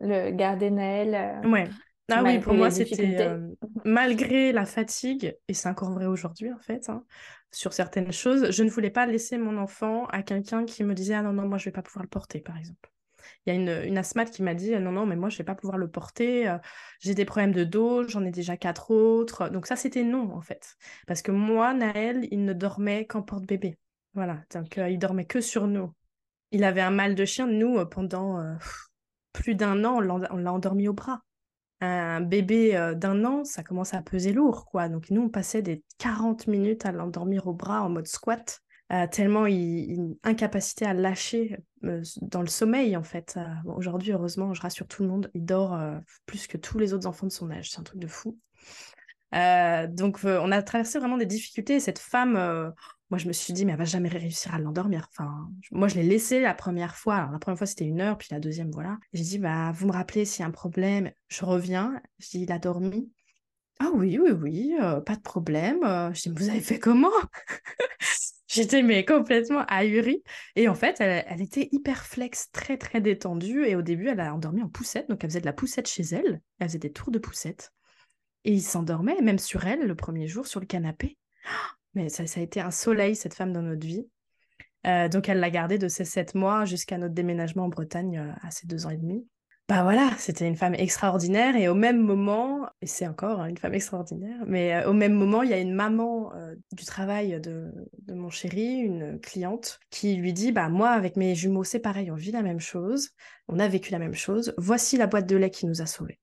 le 0.00 0.30
garder 0.30 0.70
Naël. 0.70 1.46
Ouais, 1.46 1.68
ah 2.10 2.22
oui, 2.22 2.38
pour 2.40 2.54
moi, 2.54 2.70
c'était 2.70 3.20
euh, 3.20 3.48
malgré 3.84 4.52
la 4.52 4.66
fatigue, 4.66 5.36
et 5.48 5.54
c'est 5.54 5.68
encore 5.68 5.92
vrai 5.92 6.06
aujourd'hui 6.06 6.52
en 6.52 6.58
fait, 6.58 6.88
hein, 6.88 7.04
sur 7.52 7.72
certaines 7.72 8.12
choses. 8.12 8.50
Je 8.50 8.62
ne 8.62 8.70
voulais 8.70 8.90
pas 8.90 9.06
laisser 9.06 9.38
mon 9.38 9.56
enfant 9.56 10.06
à 10.06 10.22
quelqu'un 10.22 10.64
qui 10.64 10.84
me 10.84 10.94
disait 10.94 11.14
ah 11.14 11.22
non 11.22 11.32
non 11.32 11.46
moi 11.46 11.58
je 11.58 11.66
vais 11.66 11.72
pas 11.72 11.82
pouvoir 11.82 12.02
le 12.02 12.08
porter 12.08 12.40
par 12.40 12.56
exemple. 12.56 12.90
Il 13.46 13.52
y 13.52 13.56
a 13.56 13.60
une, 13.60 13.88
une 13.88 13.98
asthmate 13.98 14.30
qui 14.30 14.42
m'a 14.42 14.54
dit 14.54 14.72
non 14.78 14.92
non 14.92 15.06
mais 15.06 15.16
moi 15.16 15.28
je 15.28 15.38
vais 15.38 15.44
pas 15.44 15.54
pouvoir 15.54 15.78
le 15.78 15.88
porter. 15.88 16.48
Euh, 16.48 16.58
j'ai 17.00 17.14
des 17.14 17.24
problèmes 17.24 17.52
de 17.52 17.64
dos, 17.64 18.08
j'en 18.08 18.24
ai 18.24 18.30
déjà 18.30 18.56
quatre 18.56 18.90
autres. 18.90 19.48
Donc 19.48 19.66
ça 19.66 19.76
c'était 19.76 20.02
non 20.02 20.32
en 20.32 20.40
fait 20.40 20.76
parce 21.06 21.22
que 21.22 21.30
moi 21.30 21.74
Naël 21.74 22.26
il 22.30 22.44
ne 22.44 22.52
dormait 22.52 23.06
qu'en 23.06 23.22
porte-bébé. 23.22 23.78
Voilà 24.14 24.40
donc 24.52 24.78
euh, 24.78 24.88
il 24.88 24.98
dormait 24.98 25.26
que 25.26 25.40
sur 25.40 25.66
nous. 25.66 25.92
Il 26.50 26.64
avait 26.64 26.80
un 26.82 26.90
mal 26.90 27.14
de 27.14 27.24
chien 27.24 27.46
nous 27.46 27.78
euh, 27.78 27.84
pendant 27.84 28.42
plus 29.32 29.54
d'un 29.54 29.84
an 29.84 29.98
on 29.98 30.36
l'a 30.36 30.52
endormi 30.52 30.88
au 30.88 30.92
bras 30.92 31.22
un 31.82 32.20
bébé 32.20 32.76
euh, 32.76 32.94
d'un 32.94 33.24
an, 33.24 33.44
ça 33.44 33.62
commence 33.62 33.94
à 33.94 34.02
peser 34.02 34.32
lourd, 34.32 34.66
quoi. 34.66 34.88
Donc 34.88 35.10
nous, 35.10 35.22
on 35.22 35.28
passait 35.28 35.62
des 35.62 35.82
40 35.98 36.46
minutes 36.46 36.86
à 36.86 36.92
l'endormir 36.92 37.46
au 37.48 37.54
bras 37.54 37.82
en 37.82 37.88
mode 37.88 38.06
squat, 38.06 38.60
euh, 38.92 39.06
tellement 39.10 39.46
il, 39.46 40.16
incapacité 40.22 40.84
à 40.84 40.94
lâcher 40.94 41.58
euh, 41.84 42.02
dans 42.20 42.40
le 42.40 42.46
sommeil, 42.46 42.96
en 42.96 43.02
fait. 43.02 43.38
Aujourd'hui, 43.64 44.12
heureusement, 44.12 44.54
je 44.54 44.62
rassure 44.62 44.86
tout 44.86 45.02
le 45.02 45.08
monde, 45.08 45.30
il 45.34 45.44
dort 45.44 45.78
plus 46.26 46.46
que 46.46 46.56
tous 46.56 46.78
les 46.78 46.94
autres 46.94 47.06
enfants 47.06 47.26
de 47.26 47.32
son 47.32 47.50
âge. 47.50 47.70
C'est 47.70 47.80
un 47.80 47.84
truc 47.84 48.00
de 48.00 48.06
fou. 48.06 48.38
donc, 49.32 50.20
on 50.24 50.52
a 50.52 50.62
traversé 50.62 50.98
vraiment 51.00 51.16
des 51.16 51.26
difficultés. 51.26 51.80
Cette 51.80 51.98
femme, 51.98 52.72
moi, 53.12 53.18
je 53.18 53.28
me 53.28 53.34
suis 53.34 53.52
dit, 53.52 53.66
mais 53.66 53.72
elle 53.72 53.78
va 53.78 53.84
jamais 53.84 54.08
réussir 54.08 54.54
à 54.54 54.58
l'endormir. 54.58 55.06
Enfin, 55.10 55.50
moi, 55.70 55.86
je 55.86 55.96
l'ai 55.96 56.02
laissé 56.02 56.40
la 56.40 56.54
première 56.54 56.96
fois. 56.96 57.16
Alors, 57.16 57.30
la 57.30 57.38
première 57.38 57.58
fois, 57.58 57.66
c'était 57.66 57.84
une 57.84 58.00
heure, 58.00 58.16
puis 58.16 58.28
la 58.30 58.40
deuxième, 58.40 58.70
voilà. 58.70 58.96
J'ai 59.12 59.22
dit, 59.22 59.38
bah, 59.38 59.70
vous 59.74 59.86
me 59.86 59.92
rappelez 59.92 60.24
s'il 60.24 60.40
y 60.40 60.44
a 60.44 60.46
un 60.46 60.50
problème. 60.50 61.12
Je 61.28 61.44
reviens. 61.44 62.00
Je 62.18 62.38
il 62.38 62.50
a 62.50 62.58
dormi. 62.58 63.12
Ah 63.80 63.90
oui, 63.92 64.18
oui, 64.18 64.30
oui, 64.30 64.74
euh, 64.80 65.02
pas 65.02 65.14
de 65.14 65.20
problème. 65.20 65.84
Euh, 65.84 66.10
je 66.14 66.22
dis, 66.22 66.34
vous 66.34 66.48
avez 66.48 66.62
fait 66.62 66.78
comment? 66.78 67.12
J'étais 68.48 68.82
mais 68.82 69.04
complètement 69.04 69.66
ahurie. 69.68 70.22
Et 70.56 70.66
en 70.68 70.74
fait, 70.74 70.96
elle, 71.00 71.22
elle, 71.28 71.42
était 71.42 71.68
hyper 71.70 72.06
flex, 72.06 72.50
très, 72.50 72.78
très 72.78 73.02
détendue. 73.02 73.66
Et 73.66 73.76
au 73.76 73.82
début, 73.82 74.08
elle 74.08 74.20
a 74.20 74.32
endormi 74.32 74.62
en 74.62 74.70
poussette. 74.70 75.10
Donc, 75.10 75.22
elle 75.22 75.28
faisait 75.28 75.40
de 75.42 75.46
la 75.46 75.52
poussette 75.52 75.86
chez 75.86 76.04
elle. 76.14 76.40
Elle 76.60 76.68
faisait 76.68 76.78
des 76.78 76.92
tours 76.92 77.10
de 77.10 77.18
poussette. 77.18 77.74
Et 78.44 78.54
il 78.54 78.62
s'endormait, 78.62 79.20
même 79.20 79.38
sur 79.38 79.66
elle, 79.66 79.82
le 79.86 79.94
premier 79.94 80.28
jour, 80.28 80.46
sur 80.46 80.60
le 80.60 80.66
canapé. 80.66 81.18
Mais 81.94 82.08
ça, 82.08 82.22
a 82.22 82.42
été 82.42 82.60
un 82.60 82.70
soleil, 82.70 83.16
cette 83.16 83.34
femme, 83.34 83.52
dans 83.52 83.62
notre 83.62 83.86
vie. 83.86 84.06
Euh, 84.86 85.08
donc, 85.08 85.28
elle 85.28 85.40
l'a 85.40 85.50
gardée 85.50 85.78
de 85.78 85.88
ses 85.88 86.04
sept 86.04 86.34
mois 86.34 86.64
jusqu'à 86.64 86.98
notre 86.98 87.14
déménagement 87.14 87.64
en 87.64 87.68
Bretagne 87.68 88.18
euh, 88.18 88.32
à 88.46 88.50
ses 88.50 88.66
deux 88.66 88.86
ans 88.86 88.90
et 88.90 88.96
demi. 88.96 89.26
Bah 89.68 89.84
voilà, 89.84 90.10
c'était 90.18 90.46
une 90.46 90.56
femme 90.56 90.74
extraordinaire 90.74 91.56
et 91.56 91.68
au 91.68 91.74
même 91.74 91.98
moment, 91.98 92.66
et 92.82 92.86
c'est 92.86 93.06
encore 93.06 93.40
hein, 93.40 93.46
une 93.46 93.56
femme 93.56 93.74
extraordinaire, 93.74 94.42
mais 94.46 94.74
euh, 94.74 94.90
au 94.90 94.92
même 94.92 95.12
moment, 95.12 95.42
il 95.42 95.50
y 95.50 95.54
a 95.54 95.60
une 95.60 95.72
maman 95.72 96.32
du 96.72 96.84
travail 96.84 97.40
de, 97.40 97.72
mon 98.08 98.28
chéri, 98.28 98.78
une 98.78 99.20
cliente, 99.20 99.78
qui 99.88 100.16
lui 100.16 100.32
dit 100.32 100.50
Bah 100.50 100.68
moi, 100.68 100.90
avec 100.90 101.16
mes 101.16 101.34
jumeaux, 101.34 101.64
c'est 101.64 101.78
pareil, 101.78 102.10
on 102.10 102.16
vit 102.16 102.32
la 102.32 102.42
même 102.42 102.60
chose, 102.60 103.10
on 103.48 103.60
a 103.60 103.68
vécu 103.68 103.92
la 103.92 104.00
même 104.00 104.14
chose, 104.14 104.52
voici 104.58 104.96
la 104.96 105.06
boîte 105.06 105.26
de 105.26 105.36
lait 105.36 105.50
qui 105.50 105.66
nous 105.66 105.80
a 105.80 105.86
sauvés 105.86 106.18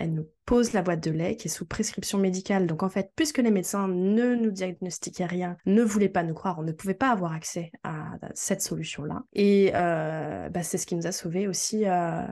elle 0.00 0.14
nous 0.14 0.26
pose 0.46 0.72
la 0.72 0.82
boîte 0.82 1.04
de 1.04 1.10
lait 1.10 1.36
qui 1.36 1.48
est 1.48 1.50
sous 1.50 1.66
prescription 1.66 2.18
médicale. 2.18 2.66
Donc 2.66 2.82
en 2.82 2.88
fait, 2.88 3.12
puisque 3.14 3.38
les 3.38 3.50
médecins 3.50 3.86
ne 3.86 4.34
nous 4.34 4.50
diagnostiquaient 4.50 5.26
rien, 5.26 5.56
ne 5.66 5.82
voulaient 5.82 6.08
pas 6.08 6.22
nous 6.22 6.34
croire, 6.34 6.58
on 6.58 6.62
ne 6.62 6.72
pouvait 6.72 6.94
pas 6.94 7.10
avoir 7.10 7.32
accès 7.32 7.70
à 7.84 8.14
cette 8.34 8.62
solution-là. 8.62 9.24
Et 9.34 9.72
euh, 9.74 10.48
bah, 10.48 10.62
c'est 10.62 10.78
ce 10.78 10.86
qui 10.86 10.96
nous 10.96 11.06
a 11.06 11.12
sauvés 11.12 11.46
aussi 11.46 11.86
euh, 11.86 12.26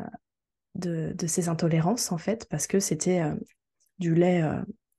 de, 0.77 1.15
ces 1.27 1.49
intolérances 1.51 2.11
en 2.11 2.19
fait, 2.19 2.47
parce 2.49 2.67
que 2.67 2.81
c'était 2.81 3.21
euh, 3.21 3.35
du 3.99 4.15
lait 4.15 4.43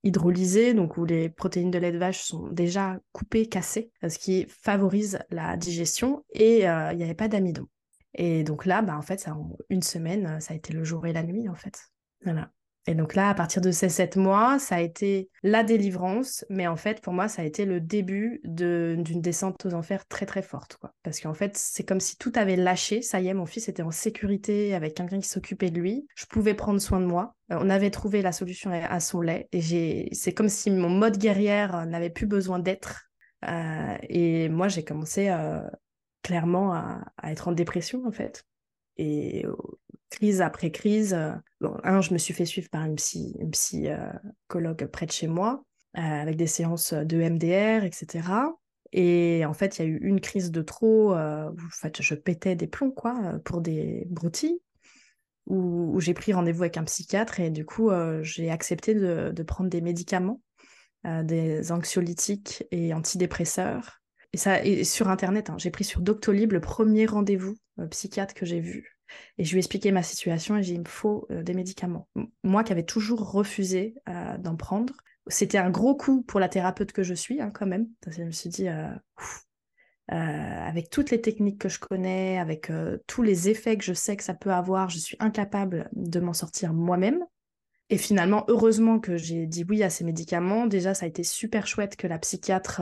hydrolysé, 0.03 0.73
donc 0.75 0.97
où 0.97 1.05
les 1.05 1.29
protéines 1.29 1.71
de 1.71 1.79
lait 1.79 1.91
de 1.91 1.97
vache 1.97 2.21
sont 2.21 2.47
déjà 2.49 2.99
coupées, 3.13 3.47
cassées, 3.47 3.91
ce 4.07 4.19
qui 4.19 4.45
favorise 4.47 5.19
la 5.31 5.57
digestion, 5.57 6.23
et 6.33 6.59
il 6.59 6.97
n'y 6.97 7.03
avait 7.03 7.15
pas 7.15 7.27
d'amidon. 7.29 7.65
Et 8.13 8.43
donc 8.43 8.65
là, 8.65 8.81
bah, 8.81 8.97
en 8.97 9.01
fait, 9.01 9.27
en 9.27 9.55
une 9.69 9.81
semaine, 9.81 10.39
ça 10.39 10.53
a 10.53 10.57
été 10.57 10.73
le 10.73 10.83
jour 10.83 11.05
et 11.05 11.13
la 11.13 11.23
nuit, 11.23 11.47
en 11.47 11.55
fait. 11.55 11.79
Voilà. 12.23 12.51
Et 12.87 12.95
donc 12.95 13.13
là, 13.13 13.29
à 13.29 13.33
partir 13.35 13.61
de 13.61 13.71
ces 13.71 13.89
sept 13.89 14.15
mois, 14.15 14.57
ça 14.57 14.75
a 14.75 14.79
été 14.79 15.29
la 15.43 15.63
délivrance, 15.63 16.45
mais 16.49 16.65
en 16.65 16.75
fait, 16.75 17.01
pour 17.01 17.13
moi, 17.13 17.27
ça 17.27 17.41
a 17.41 17.45
été 17.45 17.65
le 17.65 17.79
début 17.81 18.41
d'une 18.43 19.21
descente 19.21 19.65
aux 19.65 19.73
enfers 19.73 20.07
très 20.07 20.25
très 20.25 20.41
forte, 20.41 20.77
quoi. 20.77 20.93
Parce 21.03 21.19
qu'en 21.19 21.33
fait, 21.33 21.55
c'est 21.57 21.83
comme 21.83 21.99
si 21.99 22.17
tout 22.17 22.31
avait 22.35 22.55
lâché. 22.55 23.01
Ça 23.01 23.19
y 23.19 23.27
est, 23.27 23.33
mon 23.33 23.45
fils 23.45 23.67
était 23.69 23.83
en 23.83 23.91
sécurité 23.91 24.73
avec 24.73 24.95
quelqu'un 24.95 25.19
qui 25.19 25.27
s'occupait 25.27 25.69
de 25.69 25.79
lui. 25.79 26.07
Je 26.15 26.25
pouvais 26.25 26.53
prendre 26.53 26.79
soin 26.79 26.99
de 26.99 27.05
moi. 27.05 27.35
Euh, 27.51 27.57
on 27.61 27.69
avait 27.69 27.91
trouvé 27.91 28.21
la 28.21 28.31
solution 28.31 28.71
à 28.71 28.99
son 28.99 29.21
lait, 29.21 29.49
et 29.51 30.09
c'est 30.13 30.33
comme 30.33 30.49
si 30.49 30.71
mon 30.71 30.89
mode 30.89 31.17
guerrière 31.17 31.85
n'avait 31.85 32.09
plus 32.09 32.27
besoin 32.27 32.59
d'être. 32.59 33.11
Euh, 33.47 33.97
et 34.03 34.49
moi, 34.49 34.67
j'ai 34.67 34.83
commencé 34.83 35.29
euh, 35.29 35.61
clairement 36.23 36.73
à, 36.73 37.01
à, 37.17 37.31
être 37.31 37.49
en 37.49 37.51
dépression, 37.51 38.03
en 38.07 38.11
fait. 38.11 38.45
Et 38.97 39.45
crise 40.09 40.41
après 40.41 40.71
crise. 40.71 41.15
Euh, 41.63 41.69
un, 41.83 42.01
je 42.01 42.13
me 42.13 42.17
suis 42.17 42.33
fait 42.33 42.45
suivre 42.45 42.69
par 42.69 42.85
une, 42.85 42.95
psy, 42.95 43.35
une 43.39 43.51
psychologue 43.51 44.85
près 44.87 45.05
de 45.05 45.11
chez 45.11 45.27
moi, 45.27 45.63
euh, 45.97 46.01
avec 46.01 46.35
des 46.35 46.47
séances 46.47 46.93
de 46.93 47.17
MDR, 47.17 47.83
etc. 47.83 48.23
Et 48.91 49.45
en 49.45 49.53
fait, 49.53 49.77
il 49.77 49.81
y 49.81 49.85
a 49.85 49.87
eu 49.87 49.97
une 50.01 50.19
crise 50.19 50.51
de 50.51 50.61
trop, 50.61 51.13
euh, 51.13 51.49
où 51.49 51.65
en 51.65 51.69
fait, 51.69 52.01
je 52.01 52.15
pétais 52.15 52.55
des 52.55 52.67
plombs, 52.67 52.91
quoi, 52.91 53.39
pour 53.45 53.61
des 53.61 54.07
broutilles, 54.09 54.59
où, 55.45 55.99
j'ai 55.99 56.13
pris 56.13 56.33
rendez-vous 56.33 56.63
avec 56.63 56.77
un 56.77 56.83
psychiatre 56.83 57.39
et 57.39 57.49
du 57.49 57.65
coup, 57.65 57.91
j'ai 58.21 58.51
accepté 58.51 58.93
de, 58.93 59.43
prendre 59.43 59.69
des 59.69 59.81
médicaments, 59.81 60.41
des 61.03 61.71
anxiolytiques 61.71 62.65
et 62.71 62.93
antidépresseurs. 62.93 64.01
Et 64.33 64.37
ça, 64.37 64.63
et 64.63 64.83
sur 64.83 65.09
Internet, 65.09 65.49
hein, 65.49 65.55
j'ai 65.57 65.71
pris 65.71 65.83
sur 65.83 66.01
Doctolib 66.01 66.51
le 66.51 66.61
premier 66.61 67.07
rendez-vous 67.07 67.57
psychiatre 67.89 68.35
que 68.35 68.45
j'ai 68.45 68.59
vu. 68.59 68.98
Et 69.37 69.43
je 69.43 69.51
lui 69.51 69.57
ai 69.57 69.59
expliqué 69.59 69.91
ma 69.91 70.03
situation 70.03 70.57
et 70.57 70.63
j'ai 70.63 70.73
dit, 70.73 70.75
il 70.75 70.81
me 70.81 70.87
faut 70.87 71.27
euh, 71.31 71.43
des 71.43 71.53
médicaments. 71.53 72.07
Moi 72.43 72.63
qui 72.63 72.71
avais 72.71 72.83
toujours 72.83 73.31
refusé 73.31 73.95
euh, 74.07 74.37
d'en 74.37 74.55
prendre, 74.55 74.93
c'était 75.27 75.57
un 75.57 75.69
gros 75.69 75.95
coup 75.95 76.23
pour 76.23 76.39
la 76.39 76.49
thérapeute 76.49 76.91
que 76.91 77.03
je 77.03 77.13
suis, 77.13 77.41
hein, 77.41 77.51
quand 77.51 77.67
même. 77.67 77.87
je 78.07 78.23
me 78.23 78.31
suis 78.31 78.49
dit, 78.49 78.67
euh, 78.67 78.89
avec 80.09 80.89
toutes 80.89 81.11
les 81.11 81.21
techniques 81.21 81.59
que 81.59 81.69
je 81.69 81.79
connais, 81.79 82.39
avec 82.39 82.71
tous 83.05 83.21
les 83.21 83.47
effets 83.49 83.77
que 83.77 83.83
je 83.83 83.93
sais 83.93 84.17
que 84.17 84.23
ça 84.23 84.33
peut 84.33 84.51
avoir, 84.51 84.89
je 84.89 84.97
suis 84.97 85.15
incapable 85.19 85.89
de 85.93 86.19
m'en 86.19 86.33
sortir 86.33 86.73
moi-même. 86.73 87.23
Et 87.91 87.97
finalement, 87.97 88.43
heureusement 88.47 88.99
que 88.99 89.17
j'ai 89.17 89.45
dit 89.45 89.65
oui 89.67 89.83
à 89.83 89.89
ces 89.89 90.03
médicaments. 90.03 90.65
Déjà, 90.65 90.93
ça 90.93 91.05
a 91.05 91.07
été 91.07 91.23
super 91.23 91.67
chouette 91.67 91.95
que 91.95 92.07
la 92.07 92.19
psychiatre 92.19 92.81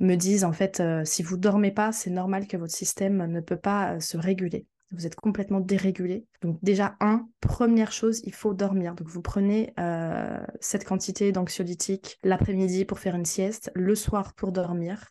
me 0.00 0.14
dise, 0.16 0.44
en 0.44 0.52
fait, 0.52 0.82
si 1.04 1.22
vous 1.22 1.36
dormez 1.36 1.70
pas, 1.70 1.92
c'est 1.92 2.10
normal 2.10 2.48
que 2.48 2.56
votre 2.56 2.74
système 2.74 3.26
ne 3.26 3.40
peut 3.40 3.56
pas 3.56 4.00
se 4.00 4.16
réguler 4.16 4.66
vous 4.92 5.06
êtes 5.06 5.14
complètement 5.14 5.60
dérégulé. 5.60 6.26
Donc 6.42 6.58
déjà, 6.62 6.96
un, 7.00 7.28
première 7.40 7.92
chose, 7.92 8.20
il 8.24 8.34
faut 8.34 8.54
dormir. 8.54 8.94
Donc 8.94 9.08
vous 9.08 9.22
prenez 9.22 9.72
euh, 9.78 10.44
cette 10.60 10.84
quantité 10.84 11.32
d'anxiolytiques 11.32 12.18
l'après-midi 12.22 12.84
pour 12.84 12.98
faire 12.98 13.14
une 13.14 13.24
sieste, 13.24 13.70
le 13.74 13.94
soir 13.94 14.34
pour 14.34 14.52
dormir. 14.52 15.08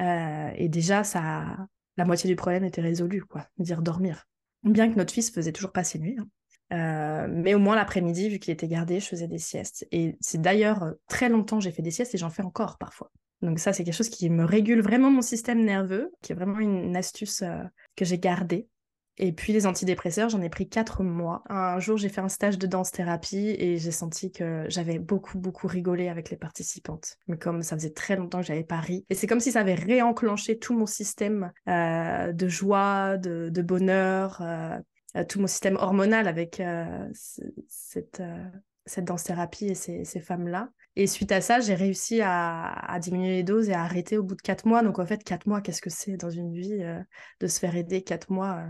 Euh, 0.00 0.50
et 0.54 0.68
déjà, 0.68 1.04
ça, 1.04 1.56
la 1.96 2.04
moitié 2.04 2.28
du 2.28 2.36
problème 2.36 2.64
était 2.64 2.82
résolu, 2.82 3.22
quoi, 3.22 3.46
dire 3.58 3.82
dormir. 3.82 4.26
Bien 4.62 4.90
que 4.90 4.96
notre 4.96 5.12
fils 5.12 5.30
faisait 5.30 5.52
toujours 5.52 5.72
pas 5.72 5.84
ses 5.84 5.98
nuits. 5.98 6.18
Hein. 6.18 6.28
Euh, 6.72 7.26
mais 7.28 7.54
au 7.54 7.58
moins 7.58 7.74
l'après-midi, 7.74 8.28
vu 8.28 8.38
qu'il 8.38 8.52
était 8.52 8.68
gardé, 8.68 9.00
je 9.00 9.06
faisais 9.06 9.26
des 9.26 9.38
siestes. 9.38 9.86
Et 9.90 10.16
c'est 10.20 10.40
d'ailleurs 10.40 10.94
très 11.08 11.28
longtemps 11.28 11.58
j'ai 11.58 11.72
fait 11.72 11.82
des 11.82 11.90
siestes 11.90 12.14
et 12.14 12.18
j'en 12.18 12.30
fais 12.30 12.44
encore 12.44 12.78
parfois. 12.78 13.10
Donc 13.42 13.58
ça, 13.58 13.72
c'est 13.72 13.82
quelque 13.84 13.94
chose 13.94 14.10
qui 14.10 14.28
me 14.28 14.44
régule 14.44 14.82
vraiment 14.82 15.10
mon 15.10 15.22
système 15.22 15.64
nerveux, 15.64 16.12
qui 16.20 16.32
est 16.32 16.34
vraiment 16.34 16.58
une, 16.58 16.94
astuce 16.94 17.42
que 17.96 18.04
j'ai 18.04 18.18
gardée. 18.18 18.68
Et 19.22 19.32
puis 19.32 19.52
les 19.52 19.66
antidépresseurs, 19.66 20.30
j'en 20.30 20.40
ai 20.40 20.48
pris 20.48 20.66
quatre 20.66 21.02
mois. 21.02 21.42
Un 21.50 21.78
jour, 21.78 21.98
j'ai 21.98 22.08
fait 22.08 22.22
un 22.22 22.30
stage 22.30 22.56
de 22.56 22.66
danse-thérapie 22.66 23.54
et 23.58 23.76
j'ai 23.76 23.90
senti 23.90 24.32
que 24.32 24.64
j'avais 24.68 24.98
beaucoup, 24.98 25.38
beaucoup 25.38 25.66
rigolé 25.66 26.08
avec 26.08 26.30
les 26.30 26.38
participantes. 26.38 27.18
Mais 27.28 27.36
comme 27.36 27.62
ça 27.62 27.76
faisait 27.76 27.92
très 27.92 28.16
longtemps 28.16 28.40
que 28.40 28.46
j'avais 28.46 28.64
pas 28.64 28.80
ri. 28.80 29.04
Et 29.10 29.14
c'est 29.14 29.26
comme 29.26 29.40
si 29.40 29.52
ça 29.52 29.60
avait 29.60 29.74
réenclenché 29.74 30.58
tout 30.58 30.74
mon 30.74 30.86
système 30.86 31.52
euh, 31.68 32.32
de 32.32 32.48
joie, 32.48 33.18
de, 33.18 33.60
bonheur, 33.60 34.40
euh, 34.40 34.78
euh, 35.16 35.24
tout 35.26 35.38
mon 35.38 35.46
système 35.46 35.76
hormonal 35.76 36.26
avec 36.26 36.62
cette, 37.68 38.22
danse-thérapie 38.96 39.66
et 39.66 39.74
ces, 39.74 40.20
femmes-là. 40.20 40.70
Et 40.96 41.06
suite 41.06 41.30
à 41.32 41.42
ça, 41.42 41.60
j'ai 41.60 41.74
réussi 41.74 42.22
à, 42.22 42.98
diminuer 43.02 43.32
les 43.36 43.42
doses 43.42 43.68
et 43.68 43.74
à 43.74 43.82
arrêter 43.82 44.16
au 44.16 44.22
bout 44.22 44.34
de 44.34 44.40
quatre 44.40 44.66
mois. 44.66 44.82
Donc 44.82 44.98
en 44.98 45.04
fait, 45.04 45.22
quatre 45.22 45.46
mois, 45.46 45.60
qu'est-ce 45.60 45.82
que 45.82 45.90
c'est 45.90 46.16
dans 46.16 46.30
une 46.30 46.54
vie 46.54 46.82
de 47.40 47.46
se 47.46 47.58
faire 47.58 47.76
aider 47.76 48.00
quatre 48.00 48.32
mois 48.32 48.64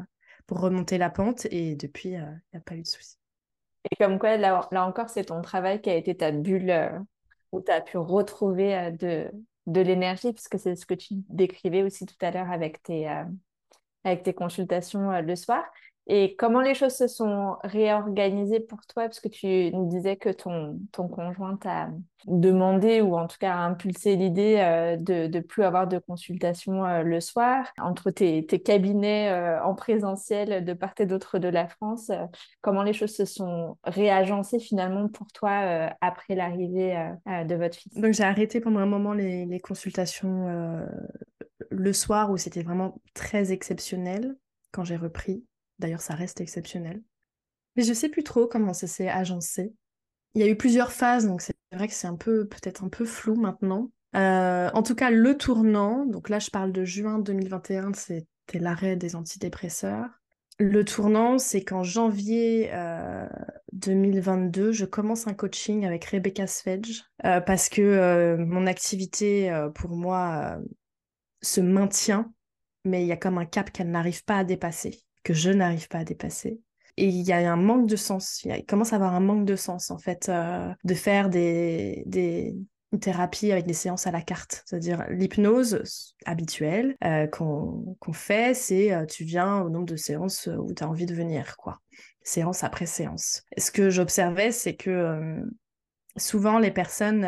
remonter 0.54 0.98
la 0.98 1.10
pente. 1.10 1.46
Et 1.50 1.76
depuis, 1.76 2.10
il 2.10 2.40
n'y 2.52 2.58
a 2.58 2.60
pas 2.64 2.74
eu 2.74 2.82
de 2.82 2.86
souci. 2.86 3.16
Et 3.90 3.96
comme 3.96 4.18
quoi, 4.18 4.36
là, 4.36 4.68
encore, 4.72 5.08
c'est 5.08 5.24
ton 5.24 5.40
travail 5.42 5.80
qui 5.80 5.90
a 5.90 5.94
été 5.94 6.16
ta 6.16 6.32
bulle 6.32 6.70
euh, 6.70 6.98
où 7.52 7.60
tu 7.60 7.70
as 7.72 7.80
pu 7.80 7.96
retrouver 7.96 8.76
euh, 8.76 8.90
de, 8.90 9.30
de 9.66 9.80
l'énergie, 9.80 10.32
puisque 10.32 10.58
c'est 10.58 10.76
ce 10.76 10.86
que 10.86 10.94
tu 10.94 11.14
décrivais 11.28 11.82
aussi 11.82 12.06
tout 12.06 12.16
à 12.20 12.30
l'heure 12.30 12.50
avec 12.50 12.78
euh, 12.90 13.24
avec 14.04 14.22
tes 14.22 14.34
consultations 14.34 15.20
le 15.20 15.36
soir. 15.36 15.62
Et 16.12 16.34
comment 16.34 16.60
les 16.60 16.74
choses 16.74 16.96
se 16.96 17.06
sont 17.06 17.56
réorganisées 17.62 18.58
pour 18.58 18.80
toi? 18.86 19.04
Parce 19.04 19.20
que 19.20 19.28
tu 19.28 19.70
nous 19.72 19.88
disais 19.88 20.16
que 20.16 20.28
ton, 20.28 20.80
ton 20.90 21.06
conjoint 21.06 21.56
t'a 21.56 21.88
demandé 22.26 23.00
ou 23.00 23.16
en 23.16 23.28
tout 23.28 23.36
cas 23.38 23.54
a 23.54 23.58
impulsé 23.58 24.16
l'idée 24.16 24.56
euh, 24.58 24.96
de 24.96 25.28
ne 25.28 25.40
plus 25.40 25.62
avoir 25.62 25.86
de 25.86 25.98
consultation 26.00 26.84
euh, 26.84 27.04
le 27.04 27.20
soir. 27.20 27.64
Entre 27.78 28.10
tes, 28.10 28.44
tes 28.44 28.60
cabinets 28.60 29.30
euh, 29.30 29.62
en 29.62 29.76
présentiel 29.76 30.64
de 30.64 30.72
part 30.72 30.94
et 30.98 31.06
d'autre 31.06 31.38
de 31.38 31.46
la 31.46 31.68
France, 31.68 32.10
comment 32.60 32.82
les 32.82 32.92
choses 32.92 33.14
se 33.14 33.24
sont 33.24 33.78
réagencées 33.84 34.58
finalement 34.58 35.06
pour 35.06 35.28
toi 35.28 35.92
après 36.00 36.34
l'arrivée 36.34 36.96
de 37.26 37.54
votre 37.54 37.76
fils 37.76 37.94
Donc 37.94 38.14
j'ai 38.14 38.24
arrêté 38.24 38.60
pendant 38.60 38.80
un 38.80 38.86
moment 38.86 39.12
les, 39.12 39.46
les 39.46 39.60
consultations 39.60 40.84
le 41.70 41.92
soir 41.92 42.32
où 42.32 42.36
c'était 42.36 42.64
vraiment 42.64 43.00
très 43.14 43.52
exceptionnel 43.52 44.34
quand 44.72 44.82
j'ai 44.82 44.96
repris. 44.96 45.44
D'ailleurs, 45.80 46.02
ça 46.02 46.14
reste 46.14 46.40
exceptionnel. 46.40 47.02
Mais 47.74 47.82
je 47.82 47.94
sais 47.94 48.10
plus 48.10 48.22
trop 48.22 48.46
comment 48.46 48.74
ça 48.74 48.86
s'est 48.86 49.08
agencé. 49.08 49.72
Il 50.34 50.42
y 50.42 50.44
a 50.44 50.48
eu 50.48 50.56
plusieurs 50.56 50.92
phases, 50.92 51.26
donc 51.26 51.40
c'est 51.40 51.56
vrai 51.72 51.88
que 51.88 51.94
c'est 51.94 52.06
un 52.06 52.16
peu, 52.16 52.46
peut-être 52.46 52.84
un 52.84 52.88
peu 52.88 53.04
flou 53.04 53.34
maintenant. 53.34 53.90
Euh, 54.14 54.70
en 54.74 54.82
tout 54.82 54.94
cas, 54.94 55.10
le 55.10 55.36
tournant, 55.36 56.04
donc 56.04 56.28
là 56.28 56.38
je 56.38 56.50
parle 56.50 56.72
de 56.72 56.84
juin 56.84 57.18
2021, 57.18 57.94
c'était 57.94 58.26
l'arrêt 58.54 58.96
des 58.96 59.16
antidépresseurs. 59.16 60.08
Le 60.58 60.84
tournant, 60.84 61.38
c'est 61.38 61.64
qu'en 61.64 61.82
janvier 61.82 62.70
2022, 63.72 64.68
euh, 64.68 64.72
je 64.72 64.84
commence 64.84 65.26
un 65.26 65.32
coaching 65.32 65.86
avec 65.86 66.04
Rebecca 66.04 66.46
Svedge 66.46 67.04
euh, 67.24 67.40
parce 67.40 67.70
que 67.70 68.36
mon 68.36 68.66
activité, 68.66 69.50
pour 69.74 69.96
moi, 69.96 70.58
se 71.40 71.62
maintient, 71.62 72.30
mais 72.84 73.02
il 73.02 73.06
y 73.06 73.12
a 73.12 73.16
comme 73.16 73.38
un 73.38 73.46
cap 73.46 73.70
qu'elle 73.70 73.90
n'arrive 73.90 74.22
pas 74.24 74.38
à 74.38 74.44
dépasser 74.44 75.00
que 75.22 75.34
je 75.34 75.50
n'arrive 75.50 75.88
pas 75.88 75.98
à 75.98 76.04
dépasser. 76.04 76.60
Et 76.96 77.06
il 77.06 77.22
y 77.22 77.32
a 77.32 77.50
un 77.50 77.56
manque 77.56 77.86
de 77.86 77.96
sens, 77.96 78.42
il, 78.44 78.64
commence 78.66 78.92
à 78.92 78.96
avoir 78.96 79.14
un 79.14 79.20
manque 79.20 79.46
de 79.46 79.56
sens 79.56 79.90
en 79.90 79.98
fait, 79.98 80.28
euh, 80.28 80.70
de 80.84 80.94
faire 80.94 81.30
des, 81.30 82.02
des 82.06 82.56
thérapies 83.00 83.52
avec 83.52 83.66
des 83.66 83.72
séances 83.72 84.06
à 84.06 84.10
la 84.10 84.20
carte. 84.20 84.62
C'est-à-dire 84.66 85.06
l'hypnose 85.08 86.14
habituelle 86.26 86.96
euh, 87.04 87.26
qu'on 87.26 88.12
fait, 88.12 88.54
c'est 88.54 88.92
euh, 88.92 89.06
tu 89.06 89.24
viens 89.24 89.62
au 89.62 89.70
nombre 89.70 89.86
de 89.86 89.96
séances 89.96 90.48
où 90.48 90.74
tu 90.74 90.82
as 90.82 90.88
envie 90.88 91.06
de 91.06 91.14
venir, 91.14 91.56
quoi. 91.56 91.80
Séance 92.22 92.64
après 92.64 92.86
séance. 92.86 93.44
ce 93.56 93.70
que 93.70 93.88
j'observais, 93.88 94.52
c'est 94.52 94.74
que 94.74 95.42
souvent 96.18 96.58
les 96.58 96.70
personnes, 96.70 97.24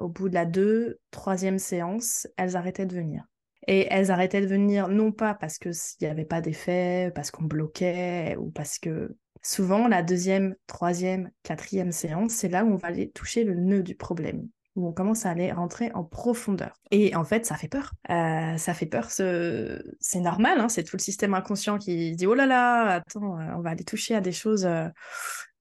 au 0.00 0.08
bout 0.08 0.28
de 0.28 0.34
la 0.34 0.44
deux, 0.44 1.00
troisième 1.10 1.58
séance, 1.58 2.28
elles 2.36 2.54
arrêtaient 2.54 2.86
de 2.86 2.94
venir. 2.94 3.24
Et 3.66 3.86
elles 3.90 4.10
arrêtaient 4.10 4.40
de 4.40 4.46
venir, 4.46 4.88
non 4.88 5.12
pas 5.12 5.34
parce 5.34 5.58
qu'il 5.58 5.72
n'y 6.00 6.06
avait 6.06 6.24
pas 6.24 6.40
d'effet, 6.40 7.10
parce 7.14 7.30
qu'on 7.30 7.44
bloquait, 7.44 8.36
ou 8.36 8.50
parce 8.50 8.78
que 8.78 9.16
souvent 9.42 9.88
la 9.88 10.02
deuxième, 10.02 10.54
troisième, 10.66 11.30
quatrième 11.42 11.92
séance, 11.92 12.32
c'est 12.32 12.48
là 12.48 12.64
où 12.64 12.72
on 12.72 12.76
va 12.76 12.88
aller 12.88 13.10
toucher 13.10 13.44
le 13.44 13.54
nœud 13.54 13.82
du 13.82 13.94
problème 13.94 14.48
où 14.76 14.86
on 14.86 14.92
commence 14.92 15.24
à 15.26 15.30
aller 15.30 15.50
rentrer 15.50 15.90
en 15.94 16.04
profondeur. 16.04 16.78
Et 16.90 17.16
en 17.16 17.24
fait, 17.24 17.46
ça 17.46 17.56
fait 17.56 17.68
peur. 17.68 17.94
Euh, 18.10 18.56
ça 18.58 18.74
fait 18.74 18.86
peur, 18.86 19.10
ce... 19.10 19.82
c'est 20.00 20.20
normal, 20.20 20.60
hein, 20.60 20.68
c'est 20.68 20.84
tout 20.84 20.96
le 20.96 21.02
système 21.02 21.34
inconscient 21.34 21.78
qui 21.78 22.14
dit, 22.14 22.26
oh 22.26 22.34
là 22.34 22.46
là, 22.46 22.96
attends, 22.96 23.40
euh, 23.40 23.54
on 23.56 23.60
va 23.60 23.70
aller 23.70 23.84
toucher 23.84 24.14
à 24.14 24.20
des 24.20 24.32
choses 24.32 24.68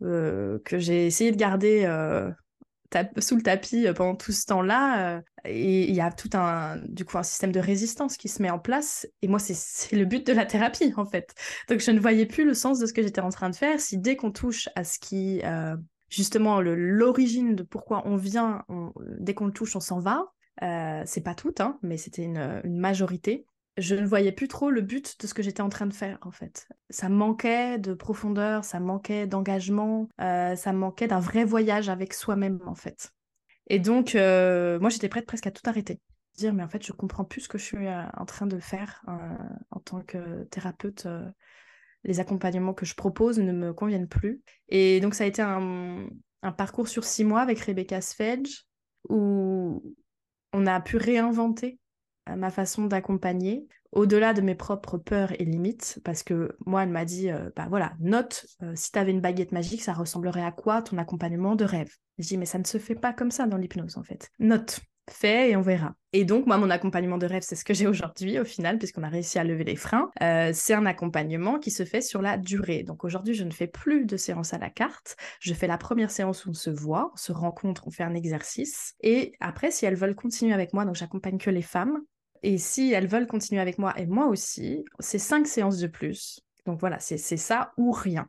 euh, 0.04 0.60
que 0.66 0.78
j'ai 0.78 1.08
essayé 1.08 1.32
de 1.32 1.38
garder 1.38 1.86
sous 3.20 3.36
le 3.36 3.42
tapis 3.42 3.88
euh, 3.88 3.94
pendant 3.94 4.16
tout 4.16 4.32
ce 4.32 4.46
temps-là. 4.46 5.18
Euh, 5.18 5.22
et 5.46 5.88
il 5.90 5.96
y 5.96 6.02
a 6.02 6.12
tout 6.12 6.30
un, 6.34 6.78
du 6.88 7.06
coup, 7.06 7.18
un 7.18 7.24
système 7.24 7.52
de 7.52 7.60
résistance 7.60 8.18
qui 8.18 8.30
se 8.30 8.42
met 8.42 8.50
en 8.50 8.60
place. 8.60 9.08
Et 9.22 9.28
moi, 9.28 9.40
c'est 9.40 9.96
le 9.96 10.06
but 10.06 10.26
de 10.26 10.34
la 10.34 10.46
thérapie, 10.46 10.94
en 10.98 11.06
fait. 11.06 11.34
Donc, 11.70 11.80
je 11.80 11.92
ne 11.92 12.00
voyais 12.00 12.26
plus 12.26 12.46
le 12.46 12.54
sens 12.54 12.80
de 12.80 12.86
ce 12.86 12.94
que 12.94 13.02
j'étais 13.02 13.22
en 13.22 13.30
train 13.30 13.50
de 13.50 13.56
faire. 13.56 13.80
Si 13.80 13.98
dès 13.98 14.16
qu'on 14.16 14.32
touche 14.32 14.70
à 14.76 14.84
ce 14.84 14.98
qui, 15.00 15.42
euh, 15.44 15.76
justement, 16.10 16.62
l'origine 16.62 17.56
de 17.56 17.64
pourquoi 17.64 18.04
on 18.06 18.16
vient, 18.16 18.64
dès 19.20 19.34
qu'on 19.34 19.46
le 19.46 19.54
touche, 19.54 19.76
on 19.76 19.80
s'en 19.80 20.00
va. 20.00 20.26
c'est 21.06 21.24
pas 21.24 21.36
tout, 21.36 21.54
hein, 21.60 21.78
mais 21.84 21.98
c'était 21.98 22.24
une, 22.24 22.62
une 22.64 22.78
majorité 22.78 23.46
je 23.78 23.96
ne 23.96 24.06
voyais 24.06 24.32
plus 24.32 24.48
trop 24.48 24.70
le 24.70 24.82
but 24.82 25.20
de 25.20 25.28
ce 25.28 25.34
que 25.34 25.44
j'étais 25.44 25.62
en 25.62 25.70
train 25.70 25.86
de 25.86 25.94
faire 25.94 26.18
en 26.22 26.32
fait. 26.32 26.68
Ça 26.90 27.10
manquait 27.10 27.78
de 27.78 27.94
profondeur, 27.94 28.64
ça 28.64 28.80
manquait 28.80 29.28
d'engagement, 29.28 30.08
euh, 30.22 30.56
ça 30.56 30.72
manquait 30.72 31.08
d'un 31.08 31.20
vrai 31.20 31.44
voyage 31.44 31.90
avec 31.90 32.14
soi-même 32.14 32.60
en 32.66 32.76
fait. 32.76 33.12
Et 33.68 33.80
donc 33.80 34.16
euh, 34.16 34.80
moi 34.80 34.90
j'étais 34.90 35.10
prête 35.10 35.26
presque 35.26 35.48
à 35.48 35.52
tout 35.52 35.62
arrêter, 35.66 36.00
dire 36.36 36.54
mais 36.54 36.64
en 36.64 36.70
fait 36.70 36.86
je 36.86 36.94
comprends 36.94 37.26
plus 37.26 37.42
ce 37.42 37.50
que 37.50 37.58
je 37.58 37.64
suis 37.64 37.88
euh, 37.88 38.04
en 38.16 38.26
train 38.26 38.48
de 38.48 38.60
faire 38.60 39.04
en 39.72 39.80
tant 39.80 40.02
que 40.02 40.44
thérapeute. 40.46 41.08
les 42.04 42.20
accompagnements 42.20 42.74
que 42.74 42.86
je 42.86 42.96
propose 42.96 43.40
ne 43.40 43.52
me 43.52 43.74
conviennent 43.74 44.08
plus. 44.08 44.42
Et 44.70 45.00
donc 45.02 45.16
ça 45.16 45.26
a 45.26 45.28
été 45.28 45.42
un, 45.42 46.08
un 46.44 46.52
parcours 46.52 46.88
sur 46.88 47.04
six 47.04 47.26
mois 47.26 47.42
avec 47.42 47.60
Rebecca 47.60 48.00
Svedge 48.00 48.66
où 49.10 49.84
on 50.54 50.66
a 50.66 50.80
pu 50.80 50.98
réinventer 50.98 51.80
ma 52.28 52.52
façon 52.52 52.86
d'accompagner, 52.86 53.68
au-delà 53.96 54.34
de 54.34 54.42
mes 54.42 54.56
propres 54.56 54.98
peurs 54.98 55.32
et 55.40 55.46
limites, 55.46 56.00
parce 56.04 56.22
que 56.22 56.56
moi, 56.66 56.84
elle 56.84 56.90
m'a 56.90 57.06
dit, 57.06 57.32
euh, 57.32 57.50
bah 57.56 57.68
voilà, 57.70 57.94
note, 58.00 58.46
euh, 58.62 58.74
si 58.76 58.92
tu 58.92 59.00
avais 59.00 59.12
une 59.12 59.22
baguette 59.22 59.54
magique, 59.54 59.82
ça 59.82 59.94
ressemblerait 59.94 60.44
à 60.44 60.52
quoi 60.52 60.82
ton 60.82 60.98
accompagnement 60.98 61.56
de 61.56 61.64
rêve? 61.64 61.90
Je 62.20 62.28
dis, 62.28 62.38
mais 62.38 62.46
ça 62.46 62.60
ne 62.60 62.66
se 62.66 62.78
fait 62.78 62.96
pas 62.96 63.14
comme 63.14 63.32
ça 63.32 63.48
dans 63.48 63.58
l'hypnose, 63.58 63.98
en 63.98 64.04
fait. 64.04 64.30
Note, 64.38 64.82
fais 65.10 65.52
et 65.52 65.56
on 65.56 65.62
verra. 65.62 65.96
Et 66.12 66.26
donc, 66.26 66.46
moi, 66.46 66.58
mon 66.58 66.70
accompagnement 66.70 67.18
de 67.18 67.26
rêve, 67.26 67.44
c'est 67.46 67.56
ce 67.56 67.64
que 67.64 67.74
j'ai 67.74 67.88
aujourd'hui, 67.88 68.38
au 68.38 68.44
final, 68.44 68.78
puisqu'on 68.78 69.04
a 69.04 69.10
réussi 69.10 69.40
à 69.40 69.46
lever 69.46 69.64
les 69.64 69.78
freins. 69.78 70.12
Euh, 70.22 70.52
c'est 70.54 70.74
un 70.74 70.86
accompagnement 70.86 71.58
qui 71.58 71.72
se 71.72 71.86
fait 71.86 72.02
sur 72.02 72.22
la 72.22 72.38
durée. 72.38 72.84
Donc, 72.84 73.06
aujourd'hui, 73.06 73.34
je 73.34 73.46
ne 73.46 73.52
fais 73.52 73.68
plus 73.68 74.06
de 74.06 74.18
séance 74.18 74.54
à 74.54 74.58
la 74.58 74.70
carte. 74.70 75.16
Je 75.40 75.54
fais 75.54 75.68
la 75.68 75.78
première 75.78 76.12
séance 76.12 76.46
où 76.46 76.50
on 76.50 76.54
se 76.54 76.70
voit, 76.70 77.12
on 77.14 77.18
se 77.18 77.32
rencontre, 77.32 77.88
on 77.88 77.92
fait 77.92 78.04
un 78.04 78.14
exercice. 78.14 78.96
Et 79.02 79.34
après, 79.40 79.72
si 79.72 79.86
elles 79.86 79.96
veulent 79.96 80.16
continuer 80.16 80.54
avec 80.54 80.74
moi, 80.74 80.84
donc 80.84 80.96
j'accompagne 80.96 81.38
que 81.38 81.50
les 81.50 81.62
femmes, 81.62 82.02
et 82.46 82.60
si 82.60 82.94
elles 82.94 83.08
veulent 83.08 83.26
continuer 83.26 83.60
avec 83.60 83.80
moi 83.80 83.98
et 83.98 84.06
moi 84.06 84.28
aussi, 84.28 84.86
c'est 85.00 85.18
cinq 85.18 85.48
séances 85.48 85.80
de 85.80 85.88
plus. 85.88 86.40
Donc 86.68 86.80
voilà, 86.80 87.00
c'est 87.00 87.18
ça 87.18 87.74
ou 87.76 87.92
rien. 87.92 88.28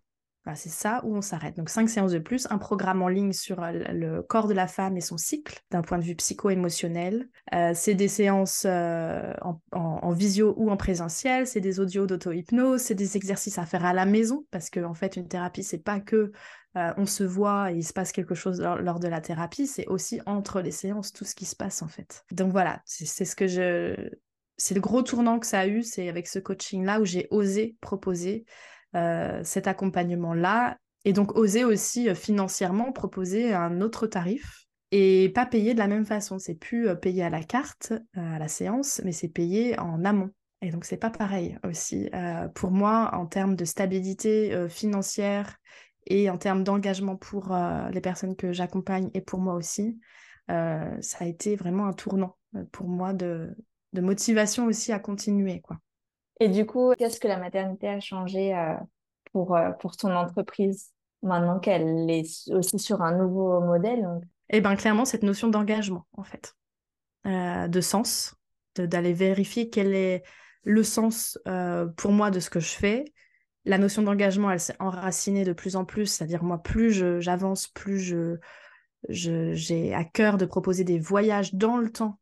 c'est 0.55 0.71
ça 0.71 1.03
où 1.05 1.15
on 1.15 1.21
s'arrête. 1.21 1.55
Donc 1.59 1.69
cinq 1.69 1.91
séances 1.91 2.13
de 2.13 2.19
plus, 2.19 2.47
un 2.49 2.57
programme 2.57 3.03
en 3.03 3.09
ligne 3.09 3.35
sur 3.35 3.63
euh, 3.63 3.73
le 3.93 4.23
corps 4.23 4.49
de 4.49 4.55
la 4.55 4.67
femme 4.69 4.97
et 4.97 5.03
son 5.03 5.19
cycle 5.19 5.61
d'un 5.71 5.83
point 5.83 5.99
de 5.99 6.05
vue 6.05 6.15
psycho-émotionnel. 6.15 7.29
Euh, 7.55 7.73
c'est 7.75 7.95
des 7.95 8.09
séances 8.09 8.65
euh, 8.67 9.35
en, 9.73 10.13
visio 10.13 10.55
ou 10.57 10.71
en 10.71 10.79
présentiel, 10.79 11.47
c'est 11.47 11.61
des 11.61 11.79
audios 11.79 12.07
d'auto-hypnose, 12.07 12.81
c'est 12.81 12.95
des 12.95 13.19
exercices 13.19 13.59
à 13.59 13.67
faire 13.67 13.85
à 13.85 13.93
la 13.93 14.07
maison 14.07 14.47
parce 14.51 14.71
qu'en 14.71 14.85
en 14.85 14.95
fait 14.95 15.17
une 15.17 15.29
thérapie 15.29 15.63
c'est 15.63 15.83
pas 15.83 16.01
que 16.01 16.33
euh, 16.77 16.93
on 16.99 17.07
se 17.07 17.25
voit 17.25 17.71
il 17.73 17.85
se 17.85 17.93
passe 17.93 18.13
quelque 18.13 18.35
chose 18.35 18.61
lors, 18.61 19.01
de 19.01 19.09
la 19.09 19.21
thérapie, 19.21 19.67
c'est 19.67 19.87
aussi 19.87 20.21
entre 20.27 20.61
les 20.61 20.71
séances 20.71 21.13
tout 21.13 21.25
ce 21.25 21.35
qui 21.35 21.47
se 21.47 21.57
passe 21.57 21.83
en 21.83 21.89
fait. 21.89 22.25
Donc 22.33 22.53
voilà, 22.53 22.83
c'est 22.85 23.25
ce 23.25 23.37
que 23.37 23.47
je... 23.47 24.11
C'est 24.59 24.75
le 24.75 24.81
gros 24.81 25.03
tournant 25.03 25.39
que 25.39 25.47
ça 25.47 25.61
a 25.61 25.67
eu, 25.67 25.83
c'est 25.83 26.09
avec 26.09 26.27
ce 26.27 26.39
coaching-là 26.39 27.01
où 27.01 27.05
j'ai 27.05 27.29
osé 27.31 27.77
proposer 27.81 28.45
euh, 28.95 29.41
cet 29.45 29.67
accompagnement-là 29.67 30.79
et 31.05 31.13
donc 31.13 31.37
oser 31.37 31.65
aussi 31.65 32.09
euh, 32.09 32.15
financièrement 32.15 32.93
proposer 32.93 33.53
un 33.53 33.81
autre 33.81 34.07
tarif 34.07 34.67
et 34.93 35.31
pas 35.35 35.47
payer 35.47 35.75
de 35.75 35.79
la 35.79 35.89
même 35.89 36.07
façon. 36.07 36.39
C'est 36.39 36.55
plus 36.55 36.95
payer 36.97 37.23
à 37.23 37.31
la 37.31 37.43
carte, 37.43 37.93
à 38.15 38.39
la 38.39 38.49
séance, 38.49 39.01
mais 39.05 39.13
c'est 39.13 39.29
payer 39.29 39.79
en 39.79 40.05
amont. 40.05 40.31
Et 40.63 40.71
donc, 40.71 40.85
c'est 40.85 40.97
pas 40.97 41.11
pareil 41.11 41.59
aussi. 41.65 42.09
pour 42.55 42.71
moi, 42.71 43.11
en 43.13 43.27
termes 43.27 43.57
de 43.57 43.65
stabilité 43.67 44.69
financière 44.71 45.59
et 46.07 46.31
en 46.31 46.39
termes 46.39 46.65
d'engagement 46.65 47.17
pour 47.17 47.53
euh, 47.53 47.89
les 47.91 48.01
personnes 48.01 48.37
que 48.37 48.53
j'accompagne 48.53 49.11
et 49.15 49.21
pour 49.21 49.41
moi 49.41 49.55
aussi, 49.55 49.99
euh, 50.51 50.97
ça 51.01 51.25
a 51.25 51.27
été 51.27 51.57
vraiment 51.57 51.87
un 51.87 51.93
tournant 51.93 52.37
euh, 52.55 52.65
pour 52.71 52.89
moi 52.89 53.13
de, 53.13 53.57
de, 53.93 54.01
motivation 54.01 54.67
aussi 54.67 54.93
à 54.93 54.99
continuer. 54.99 55.61
Quoi. 55.61 55.79
Et 56.41 56.49
du 56.49 56.65
coup, 56.65 56.93
qu'est-ce 56.97 57.19
que 57.19 57.29
la 57.29 57.39
maternité 57.39 57.89
a 57.89 58.01
changé 58.01 58.55
pour, 59.33 59.59
pour 59.81 59.97
ton 59.97 60.15
entreprise 60.15 60.93
maintenant 61.23 61.59
qu'elle 61.59 62.09
est 62.11 62.51
aussi 62.53 62.79
sur 62.79 63.03
un 63.03 63.17
nouveau 63.17 63.61
modèle 63.61 64.07
Eh 64.51 64.61
bien, 64.61 64.77
clairement, 64.77 65.07
cette 65.07 65.23
notion 65.23 65.49
d'engagement, 65.49 66.07
en 66.13 66.25
fait, 66.25 66.55
de 67.25 67.81
sens, 67.81 68.37
d'aller 68.77 69.15
vérifier 69.15 69.71
quel 69.71 69.95
est 69.95 70.25
le 70.63 70.83
sens 70.83 71.39
pour 71.97 72.13
moi 72.13 72.31
de 72.31 72.39
ce 72.39 72.51
que 72.51 72.61
je 72.61 72.75
fais, 72.75 73.07
la 73.67 73.79
notion 73.79 74.03
d'engagement, 74.03 74.51
elle 74.51 74.61
s'est 74.61 74.77
enracinée 74.79 75.45
de 75.45 75.53
plus 75.53 75.77
en 75.77 75.85
plus. 75.85 76.07
C'est-à-dire, 76.07 76.43
moi, 76.45 76.63
plus 76.63 76.93
j'avance, 77.21 77.69
plus 77.69 77.99
je, 78.01 78.39
j'ai 79.09 79.95
à 79.95 80.05
cœur 80.05 80.39
de 80.39 80.47
proposer 80.47 80.85
des 80.85 80.99
voyages 80.99 81.55
dans 81.55 81.77
le 81.77 81.91
temps. 81.91 82.19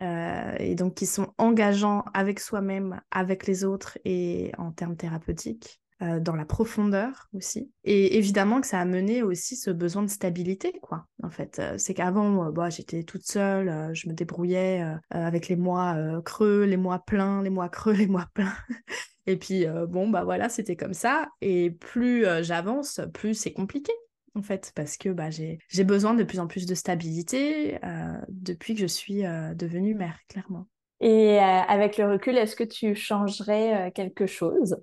Euh, 0.00 0.54
et 0.60 0.76
donc 0.76 0.94
qui 0.94 1.06
sont 1.06 1.34
engageants 1.38 2.04
avec 2.14 2.38
soi-même, 2.38 3.00
avec 3.10 3.48
les 3.48 3.64
autres 3.64 3.98
et 4.04 4.52
en 4.56 4.70
termes 4.72 4.96
thérapeutiques. 4.96 5.80
euh, 6.00 6.20
dans 6.20 6.36
la 6.36 6.44
profondeur 6.44 7.28
aussi. 7.32 7.72
Et 7.82 8.18
évidemment 8.18 8.60
que 8.60 8.68
ça 8.68 8.78
a 8.78 8.84
mené 8.84 9.24
aussi 9.24 9.56
ce 9.56 9.72
besoin 9.72 10.04
de 10.04 10.08
stabilité, 10.08 10.78
quoi. 10.80 11.06
En 11.24 11.30
fait, 11.30 11.58
euh, 11.58 11.76
c'est 11.76 11.92
qu'avant, 11.92 12.52
bah, 12.52 12.70
j'étais 12.70 13.02
toute 13.02 13.24
seule, 13.24 13.92
je 13.94 14.08
me 14.08 14.14
débrouillais 14.14 14.86
avec 15.10 15.48
les 15.48 15.56
mois 15.56 15.96
creux, 16.24 16.62
les 16.62 16.76
mois 16.76 17.00
pleins, 17.00 17.42
les 17.42 17.50
mois 17.50 17.68
creux, 17.68 17.92
les 17.94 18.06
mois 18.06 18.28
pleins. 18.32 18.54
Et 19.28 19.36
puis, 19.36 19.66
bon, 19.88 20.08
bah 20.08 20.24
voilà, 20.24 20.48
c'était 20.48 20.74
comme 20.74 20.94
ça. 20.94 21.28
Et 21.42 21.70
plus 21.70 22.24
j'avance, 22.40 23.02
plus 23.12 23.34
c'est 23.34 23.52
compliqué 23.52 23.92
en 24.34 24.40
fait, 24.42 24.72
parce 24.74 24.96
que 24.96 25.10
bah, 25.10 25.28
j'ai 25.28 25.84
besoin 25.84 26.14
de 26.14 26.24
plus 26.24 26.40
en 26.40 26.46
plus 26.46 26.64
de 26.64 26.74
stabilité 26.74 27.78
depuis 28.28 28.74
que 28.74 28.80
je 28.80 28.86
suis 28.86 29.22
devenue 29.54 29.94
mère, 29.94 30.18
clairement. 30.28 30.66
Et 31.00 31.38
avec 31.38 31.98
le 31.98 32.10
recul, 32.10 32.38
est-ce 32.38 32.56
que 32.56 32.64
tu 32.64 32.94
changerais 32.94 33.92
quelque 33.94 34.26
chose? 34.26 34.82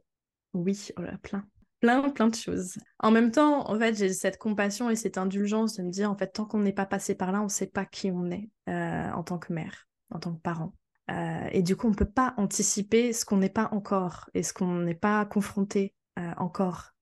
Oui, 0.53 0.89
oh 0.99 1.01
plein. 1.23 1.43
Plein, 1.79 2.09
plein 2.09 2.27
de 2.27 2.35
choses. 2.35 2.77
En 2.99 3.09
même 3.09 3.31
temps, 3.31 3.67
en 3.67 3.79
fait, 3.79 3.97
j'ai 3.97 4.13
cette 4.13 4.37
compassion 4.37 4.91
et 4.91 4.95
cette 4.95 5.17
indulgence 5.17 5.77
de 5.77 5.83
me 5.83 5.89
dire, 5.89 6.11
en 6.11 6.15
fait, 6.15 6.27
tant 6.27 6.45
qu'on 6.45 6.59
n'est 6.59 6.71
pas 6.71 6.85
passé 6.85 7.15
par 7.15 7.31
là, 7.31 7.41
on 7.41 7.45
ne 7.45 7.49
sait 7.49 7.65
pas 7.65 7.85
qui 7.85 8.11
on 8.11 8.29
est 8.29 8.49
en 8.67 9.23
tant 9.23 9.39
que 9.39 9.53
mère, 9.53 9.87
en 10.11 10.19
tant 10.19 10.33
que 10.33 10.41
parent. 10.41 10.73
Et 11.07 11.61
du 11.61 11.75
coup, 11.75 11.87
on 11.87 11.91
ne 11.91 11.95
peut 11.95 12.05
pas 12.05 12.33
anticiper 12.37 13.13
ce 13.13 13.25
qu'on 13.25 13.37
n'est 13.37 13.49
pas 13.49 13.69
encore 13.71 14.29
et 14.33 14.43
ce 14.43 14.53
qu'on 14.53 14.79
n'est 14.79 14.95
pas 14.95 15.25
confronté 15.25 15.93
encore. 16.37 16.95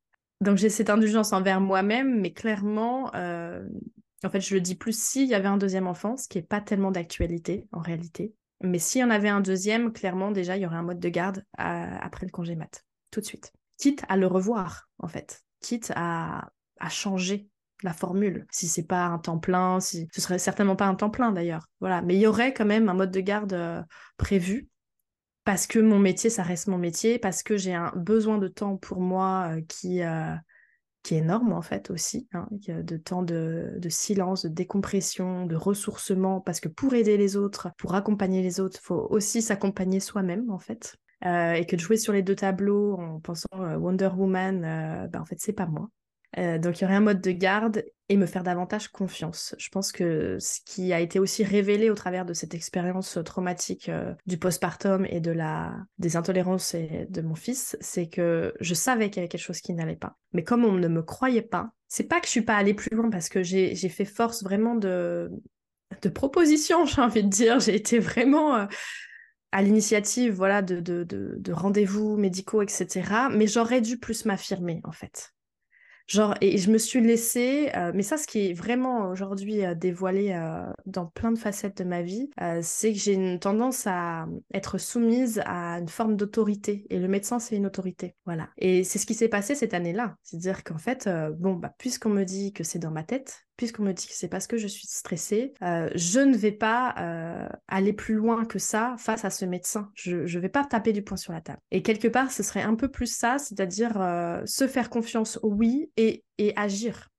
Donc 0.44 0.58
j'ai 0.58 0.70
cette 0.70 0.90
indulgence 0.90 1.32
envers 1.32 1.62
moi-même, 1.62 2.20
mais 2.20 2.34
clairement, 2.34 3.10
euh, 3.16 3.66
en 4.26 4.30
fait, 4.30 4.42
je 4.42 4.54
le 4.54 4.62
dis 4.62 4.76
plus 4.76 4.98
s'il 4.98 5.28
y 5.28 5.36
avait 5.36 5.48
un 5.48 5.58
deuxième 5.58 5.88
enfant, 5.88 6.18
ce 6.18 6.28
qui 6.28 6.38
n'est 6.38 6.44
pas 6.44 6.60
tellement 6.60 6.92
d'actualité 6.92 7.66
en 7.72 7.80
réalité. 7.80 8.34
Mais 8.62 8.78
s'il 8.78 9.02
y 9.02 9.04
en 9.04 9.10
avait 9.10 9.30
un 9.30 9.40
deuxième, 9.40 9.94
clairement, 9.94 10.32
déjà, 10.32 10.58
il 10.58 10.64
y 10.64 10.66
aurait 10.66 10.76
un 10.76 10.84
mode 10.84 11.00
de 11.00 11.10
garde 11.10 11.46
après 11.58 12.26
le 12.26 12.32
congé 12.32 12.56
mat, 12.56 12.86
tout 13.10 13.22
de 13.22 13.26
suite. 13.26 13.54
Quitte 13.78 14.04
à 14.10 14.18
le 14.18 14.28
revoir, 14.28 14.90
en 15.00 15.08
fait. 15.08 15.44
Quitte 15.62 15.92
à, 15.96 16.52
changer 16.90 17.48
la 17.84 17.94
formule. 17.94 18.46
Si 18.52 18.68
c'est 18.68 18.88
pas 18.88 19.06
un 19.06 19.20
temps 19.20 19.40
plein, 19.40 19.80
si 19.80 20.08
ce 20.14 20.22
serait 20.22 20.40
certainement 20.40 20.76
pas 20.76 20.88
un 20.88 20.96
temps 20.96 21.10
plein 21.10 21.32
d'ailleurs. 21.32 21.68
Voilà, 21.80 22.02
mais 22.02 22.16
il 22.16 22.22
y 22.22 22.28
aurait 22.28 22.54
quand 22.54 22.66
même 22.66 22.90
un 22.90 22.94
mode 22.94 23.12
de 23.12 23.20
garde 23.20 23.54
euh, 23.54 23.82
prévu 24.18 24.70
parce 25.44 25.68
que 25.68 25.80
mon 25.80 26.00
métier, 26.00 26.30
ça 26.30 26.42
reste 26.42 26.68
mon 26.68 26.78
métier, 26.78 27.20
parce 27.20 27.44
que 27.44 27.58
j'ai 27.58 27.74
un 27.74 27.92
besoin 27.96 28.38
de 28.38 28.48
temps 28.48 28.78
pour 28.78 29.02
moi 29.02 29.50
euh, 29.52 29.62
qui, 29.68 30.02
euh, 30.02 30.34
qui 31.04 31.16
est 31.16 31.18
énorme 31.18 31.52
en 31.52 31.62
fait 31.62 31.90
aussi, 31.90 32.30
hein, 32.32 32.48
de 32.50 32.96
temps 32.98 33.24
de, 33.24 33.78
silence, 33.90 34.44
de 34.44 34.50
décompression, 34.50 35.46
de 35.46 35.56
ressourcement, 35.58 36.40
parce 36.40 36.62
que 36.62 36.70
pour 36.70 36.94
aider 36.94 37.18
les 37.18 37.36
autres, 37.36 37.70
pour 37.78 37.94
accompagner 37.96 38.42
les 38.42 38.62
autres, 38.62 38.80
faut 38.82 39.08
aussi 39.10 39.42
s'accompagner 39.42 40.00
soi-même 40.00 40.50
en 40.50 40.60
fait. 40.60 40.96
Et 41.26 41.66
que 41.66 41.78
de 41.78 41.82
jouer 41.82 41.96
sur 41.96 42.12
les 42.12 42.22
deux 42.22 42.36
tableaux 42.36 42.96
en 43.00 43.22
pensant 43.22 43.48
Wonder 43.54 44.10
Woman, 44.14 44.60
ben, 45.10 45.22
en 45.22 45.26
fait 45.26 45.40
c'est 45.40 45.54
pas 45.54 45.68
moi. 45.68 45.90
Euh, 46.38 46.58
donc 46.58 46.80
il 46.80 46.84
y 46.84 46.86
aurait 46.86 46.96
un 46.96 47.02
mode 47.02 47.22
de 47.22 47.32
garde 47.32 47.84
et 48.10 48.18
me 48.18 48.26
faire 48.26 48.44
davantage 48.44 48.88
confiance. 48.90 49.56
Je 49.58 49.70
pense 49.70 49.92
que 49.92 50.38
ce 50.40 50.60
qui 50.66 50.94
a 50.94 51.00
été 51.00 51.20
aussi 51.20 51.44
révélé 51.44 51.90
au 51.90 51.96
travers 51.96 52.26
de 52.26 52.34
cette 52.34 52.54
expérience 52.54 53.18
traumatique 53.24 53.90
euh, 53.90 54.14
du 54.26 54.38
postpartum 54.38 55.06
et 55.06 55.20
de 55.20 55.32
la 55.32 55.76
des 56.00 56.16
intolérances 56.16 56.76
de 56.76 57.22
mon 57.22 57.36
fils, 57.36 57.78
c'est 57.82 58.08
que 58.08 58.54
je 58.60 58.74
savais 58.74 59.10
qu'il 59.10 59.18
y 59.18 59.20
avait 59.20 59.30
quelque 59.30 59.42
chose 59.42 59.62
qui 59.62 59.74
n'allait 59.74 59.96
pas. 59.96 60.18
Mais 60.34 60.44
comme 60.44 60.66
on 60.66 60.74
ne 60.74 60.88
me 60.88 61.04
croyait 61.04 61.42
pas, 61.42 61.72
c'est 61.88 62.08
pas 62.08 62.20
que 62.20 62.26
je 62.26 62.32
suis 62.32 62.42
pas 62.42 62.56
allée 62.56 62.74
plus 62.74 62.96
loin 62.96 63.10
parce 63.10 63.30
que 63.30 63.44
j'ai 63.44 63.76
fait 63.90 64.06
force 64.06 64.44
vraiment 64.44 64.76
de 64.76 65.30
propositions, 66.14 66.86
j'ai 66.88 67.02
envie 67.02 67.24
de 67.24 67.30
dire. 67.30 67.60
J'ai 67.60 67.76
été 67.76 68.00
vraiment 68.00 68.56
euh, 68.56 68.66
à 69.52 69.62
l'initiative 69.62 70.34
voilà 70.34 70.64
de 70.64 71.52
rendez-vous 71.52 72.18
médicaux, 72.18 72.64
etc. 72.64 73.30
Mais 73.32 73.46
j'aurais 73.46 73.82
dû 73.82 74.00
plus 74.00 74.26
m'affirmer 74.26 74.82
en 74.84 74.92
fait. 74.92 75.34
Genre, 76.08 76.36
et 76.42 76.58
je 76.58 76.70
me 76.70 76.78
suis 76.78 77.02
laissée, 77.02 77.72
euh, 77.76 77.92
mais 77.96 78.04
ça, 78.04 78.18
ce 78.18 78.28
qui 78.28 78.50
est 78.50 78.54
vraiment 78.54 79.10
aujourd'hui 79.10 79.66
euh, 79.66 79.74
dévoilé 79.74 80.34
euh, 80.34 80.62
dans 80.86 81.06
plein 81.06 81.32
de 81.32 81.40
facettes 81.40 81.78
de 81.78 81.84
ma 81.86 82.02
vie, 82.02 82.30
c'est 82.62 82.94
que 82.94 83.00
j'ai 83.00 83.14
une 83.14 83.40
tendance 83.40 83.88
à 83.88 84.28
être 84.54 84.78
soumise 84.78 85.42
à 85.46 85.80
une 85.80 85.88
forme 85.88 86.16
d'autorité. 86.16 86.86
Et 86.90 87.00
le 87.00 87.08
médecin, 87.08 87.40
c'est 87.40 87.56
une 87.56 87.66
autorité. 87.66 88.16
Voilà. 88.26 88.50
Et 88.58 88.84
c'est 88.84 89.00
ce 89.00 89.06
qui 89.06 89.14
s'est 89.14 89.30
passé 89.30 89.56
cette 89.56 89.74
année-là. 89.74 90.16
C'est-à-dire 90.24 90.64
qu'en 90.64 90.78
fait, 90.78 91.10
bon, 91.38 91.54
bah, 91.54 91.74
puisqu'on 91.78 92.10
me 92.10 92.24
dit 92.24 92.54
que 92.54 92.64
c'est 92.64 92.80
dans 92.80 92.92
ma 92.92 93.04
tête, 93.04 93.46
puisqu'on 93.58 93.84
me 93.84 93.94
dit 93.94 94.08
que 94.08 94.14
c'est 94.14 94.28
parce 94.28 94.48
que 94.48 94.58
je 94.58 94.68
suis 94.68 94.88
stressée, 94.88 95.54
euh, 95.62 95.90
je 95.96 96.20
ne 96.20 96.36
vais 96.36 96.52
pas 96.52 96.96
euh, 96.98 97.48
aller 97.68 97.94
plus 97.94 98.16
loin 98.16 98.46
que 98.46 98.60
ça 98.60 98.96
face 98.98 99.26
à 99.26 99.30
ce 99.30 99.46
médecin. 99.46 99.92
Je 99.94 100.18
ne 100.18 100.40
vais 100.40 100.50
pas 100.50 100.64
taper 100.64 100.94
du 100.94 101.04
poing 101.04 101.18
sur 101.18 101.34
la 101.34 101.42
table. 101.42 101.60
Et 101.72 101.82
quelque 101.82 102.08
part, 102.08 102.32
ce 102.32 102.44
serait 102.44 102.62
un 102.62 102.76
peu 102.76 102.90
plus 102.90 103.14
ça, 103.14 103.38
c'est-à-dire 103.38 104.02
euh, 104.02 104.42
se 104.46 104.68
faire 104.68 104.90
confiance, 104.90 105.40
oui, 105.44 105.92
et, 105.98 106.24
agir 106.56 107.10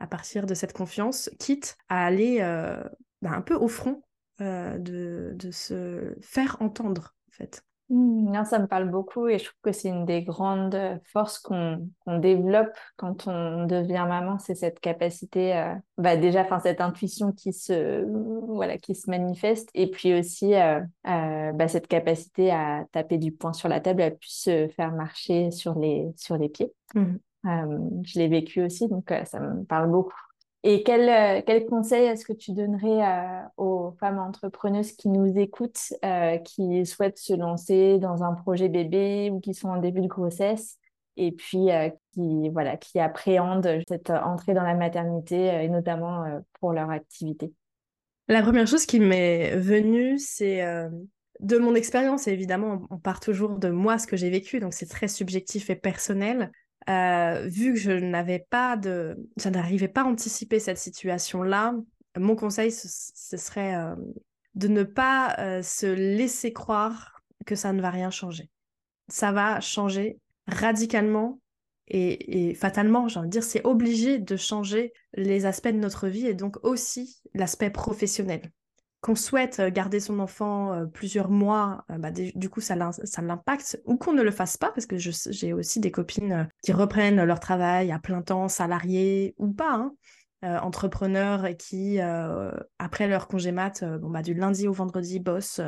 à 0.00 0.06
partir 0.06 0.46
de 0.46 0.54
cette 0.54 0.72
confiance, 0.72 1.28
quitte 1.38 1.76
à 1.88 2.06
aller 2.06 2.38
bah, 3.20 3.30
un 3.32 3.42
peu 3.42 3.54
au 3.54 3.68
front 3.68 4.02
de, 4.40 5.32
de 5.34 5.50
se 5.50 6.14
faire 6.20 6.56
entendre, 6.60 7.14
en 7.28 7.32
fait. 7.32 7.62
Mmh, 7.90 8.32
non, 8.32 8.44
ça 8.44 8.58
me 8.58 8.66
parle 8.66 8.90
beaucoup 8.90 9.28
et 9.28 9.38
je 9.38 9.44
trouve 9.44 9.60
que 9.62 9.72
c'est 9.72 9.88
une 9.88 10.04
des 10.04 10.22
grandes 10.22 10.78
forces 11.10 11.38
qu'on 11.38 11.88
développe 12.06 12.76
quand 12.96 13.26
on 13.26 13.64
devient 13.64 14.04
maman, 14.06 14.38
c'est 14.38 14.54
cette 14.54 14.78
capacité, 14.80 15.56
euh, 15.56 15.74
bah 15.96 16.16
déjà, 16.16 16.42
enfin 16.42 16.60
cette 16.60 16.82
intuition 16.82 17.32
qui 17.32 17.54
se, 17.54 18.04
voilà, 18.46 18.76
qui 18.76 18.94
se 18.94 19.08
manifeste 19.10 19.70
et 19.74 19.90
puis 19.90 20.12
aussi 20.12 20.54
euh, 20.54 20.80
euh, 21.06 21.52
bah, 21.52 21.68
cette 21.68 21.86
capacité 21.88 22.50
à 22.50 22.84
taper 22.92 23.16
du 23.16 23.32
poing 23.32 23.54
sur 23.54 23.70
la 23.70 23.80
table, 23.80 24.02
à 24.02 24.10
pu 24.10 24.28
se 24.28 24.68
faire 24.68 24.92
marcher 24.92 25.50
sur 25.50 25.78
les, 25.78 26.08
sur 26.16 26.36
les 26.36 26.50
pieds. 26.50 26.72
Mmh. 26.94 27.16
je 28.04 28.18
l'ai 28.18 28.28
vécu 28.28 28.62
aussi, 28.62 28.88
donc 28.88 29.12
ça 29.24 29.40
me 29.40 29.64
parle 29.64 29.90
beaucoup. 29.90 30.27
Et 30.64 30.82
quel, 30.82 31.08
euh, 31.08 31.42
quel 31.46 31.66
conseil 31.66 32.04
est-ce 32.06 32.24
que 32.24 32.32
tu 32.32 32.52
donnerais 32.52 33.06
euh, 33.06 33.42
aux 33.56 33.92
femmes 34.00 34.18
entrepreneuses 34.18 34.92
qui 34.92 35.08
nous 35.08 35.38
écoutent, 35.38 35.92
euh, 36.04 36.38
qui 36.38 36.84
souhaitent 36.84 37.18
se 37.18 37.34
lancer 37.34 37.98
dans 37.98 38.24
un 38.24 38.34
projet 38.34 38.68
bébé 38.68 39.30
ou 39.30 39.38
qui 39.40 39.54
sont 39.54 39.68
en 39.68 39.80
début 39.80 40.00
de 40.00 40.08
grossesse 40.08 40.78
et 41.16 41.32
puis 41.32 41.66
qui, 42.12 42.48
voilà, 42.50 42.76
qui 42.76 43.00
appréhendent 43.00 43.80
cette 43.88 44.10
entrée 44.10 44.54
dans 44.54 44.62
la 44.62 44.74
maternité 44.74 45.46
et 45.64 45.68
notamment 45.68 46.24
pour 46.60 46.72
leur 46.72 46.90
activité? 46.90 47.52
La 48.28 48.40
première 48.40 48.68
chose 48.68 48.86
qui 48.86 49.00
m'est 49.00 49.56
venue, 49.56 50.16
c'est 50.20 50.62
de 51.40 51.58
mon 51.58 51.74
expérience, 51.74 52.28
évidemment, 52.28 52.86
on 52.90 52.98
part 52.98 53.18
toujours 53.18 53.58
de 53.58 53.68
moi, 53.68 53.98
ce 53.98 54.06
que 54.06 54.16
j'ai 54.16 54.30
vécu, 54.30 54.60
donc 54.60 54.74
c'est 54.74 54.86
très 54.86 55.08
subjectif 55.08 55.70
et 55.70 55.74
personnel. 55.74 56.52
Euh, 56.88 57.46
vu 57.46 57.74
que 57.74 57.78
je 57.78 57.90
n'avais 57.90 58.46
pas 58.50 58.76
de, 58.76 59.16
je 59.36 59.48
n'arrivais 59.48 59.88
pas 59.88 60.02
à 60.02 60.04
anticiper 60.04 60.58
cette 60.58 60.78
situation-là, 60.78 61.74
mon 62.18 62.34
conseil 62.34 62.72
ce, 62.72 63.36
serait 63.36 63.74
euh, 63.74 63.94
de 64.54 64.68
ne 64.68 64.82
pas 64.82 65.36
euh, 65.38 65.62
se 65.62 65.86
laisser 65.86 66.52
croire 66.52 67.22
que 67.46 67.54
ça 67.54 67.72
ne 67.72 67.82
va 67.82 67.90
rien 67.90 68.10
changer. 68.10 68.48
Ça 69.08 69.32
va 69.32 69.60
changer 69.60 70.18
radicalement 70.46 71.40
et, 71.88 72.50
et 72.50 72.54
fatalement, 72.54 73.08
j'ai 73.08 73.18
envie 73.18 73.28
de 73.28 73.32
dire, 73.32 73.44
c'est 73.44 73.66
obligé 73.66 74.18
de 74.18 74.36
changer 74.36 74.92
les 75.14 75.46
aspects 75.46 75.68
de 75.68 75.72
notre 75.72 76.08
vie 76.08 76.26
et 76.26 76.34
donc 76.34 76.56
aussi 76.64 77.20
l'aspect 77.34 77.70
professionnel 77.70 78.50
qu'on 79.00 79.14
souhaite 79.14 79.60
euh, 79.60 79.70
garder 79.70 80.00
son 80.00 80.18
enfant 80.18 80.72
euh, 80.72 80.86
plusieurs 80.86 81.30
mois, 81.30 81.84
euh, 81.90 81.98
bah, 81.98 82.10
du 82.10 82.50
coup, 82.50 82.60
ça, 82.60 82.74
l'impacte, 82.74 83.80
ou 83.84 83.96
qu'on 83.96 84.12
ne 84.12 84.22
le 84.22 84.30
fasse 84.30 84.56
pas, 84.56 84.72
parce 84.72 84.86
que 84.86 84.96
j'ai 84.98 85.52
aussi 85.52 85.80
des 85.80 85.90
copines 85.90 86.48
qui 86.62 86.72
reprennent 86.72 87.22
leur 87.22 87.40
travail 87.40 87.92
à 87.92 87.98
plein 87.98 88.22
temps, 88.22 88.48
salariés 88.48 89.34
ou 89.38 89.52
pas, 89.52 89.74
hein, 89.74 89.94
entrepreneurs 90.42 91.48
qui, 91.58 91.98
après 92.78 93.08
leur 93.08 93.26
congé 93.26 93.50
mat, 93.50 93.84
bah, 93.84 94.22
du 94.22 94.34
lundi 94.34 94.68
au 94.68 94.72
vendredi, 94.72 95.18
bossent 95.18 95.60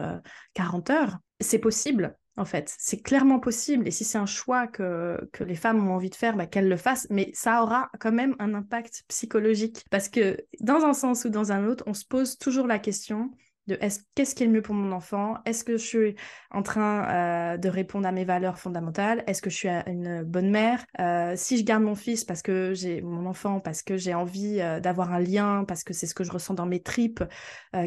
40 0.54 0.90
heures. 0.90 1.18
C'est 1.40 1.58
possible, 1.58 2.16
en 2.40 2.44
fait. 2.46 2.74
C'est 2.78 3.02
clairement 3.02 3.38
possible. 3.38 3.86
Et 3.86 3.90
si 3.90 4.04
c'est 4.04 4.18
un 4.18 4.26
choix 4.26 4.66
que, 4.66 5.18
les 5.40 5.54
femmes 5.54 5.86
ont 5.86 5.94
envie 5.94 6.10
de 6.10 6.14
faire, 6.14 6.36
bah, 6.36 6.46
qu'elles 6.46 6.68
le 6.68 6.76
fassent. 6.76 7.06
Mais 7.10 7.30
ça 7.34 7.62
aura 7.62 7.90
quand 8.00 8.12
même 8.12 8.34
un 8.38 8.54
impact 8.54 9.04
psychologique. 9.08 9.84
Parce 9.90 10.08
que 10.08 10.38
dans 10.60 10.84
un 10.84 10.94
sens 10.94 11.24
ou 11.24 11.28
dans 11.28 11.52
un 11.52 11.66
autre, 11.66 11.84
on 11.86 11.94
se 11.94 12.04
pose 12.04 12.38
toujours 12.38 12.66
la 12.66 12.78
question 12.78 13.30
de 13.66 13.78
qu'est-ce 14.14 14.34
qui 14.34 14.42
est 14.42 14.46
le 14.46 14.52
mieux 14.52 14.62
pour 14.62 14.74
mon 14.74 14.90
enfant? 14.90 15.36
Est-ce 15.44 15.64
que 15.64 15.76
je 15.76 15.84
suis 15.84 16.16
en 16.50 16.62
train 16.62 17.54
euh, 17.54 17.56
de 17.58 17.68
répondre 17.68 18.08
à 18.08 18.12
mes 18.12 18.24
valeurs 18.24 18.58
fondamentales? 18.58 19.22
Est-ce 19.26 19.42
que 19.42 19.50
je 19.50 19.56
suis 19.56 19.68
une 19.68 20.22
bonne 20.22 20.50
mère? 20.50 20.84
Euh, 20.98 21.34
Si 21.36 21.58
je 21.58 21.64
garde 21.64 21.82
mon 21.82 21.94
fils 21.94 22.24
parce 22.24 22.40
que 22.40 22.72
j'ai 22.72 23.02
mon 23.02 23.26
enfant, 23.26 23.60
parce 23.60 23.82
que 23.82 23.98
j'ai 23.98 24.14
envie 24.14 24.60
euh, 24.60 24.80
d'avoir 24.80 25.12
un 25.12 25.20
lien, 25.20 25.64
parce 25.68 25.84
que 25.84 25.92
c'est 25.92 26.06
ce 26.06 26.14
que 26.14 26.24
je 26.24 26.32
ressens 26.32 26.54
dans 26.54 26.66
mes 26.66 26.82
tripes, 26.82 27.22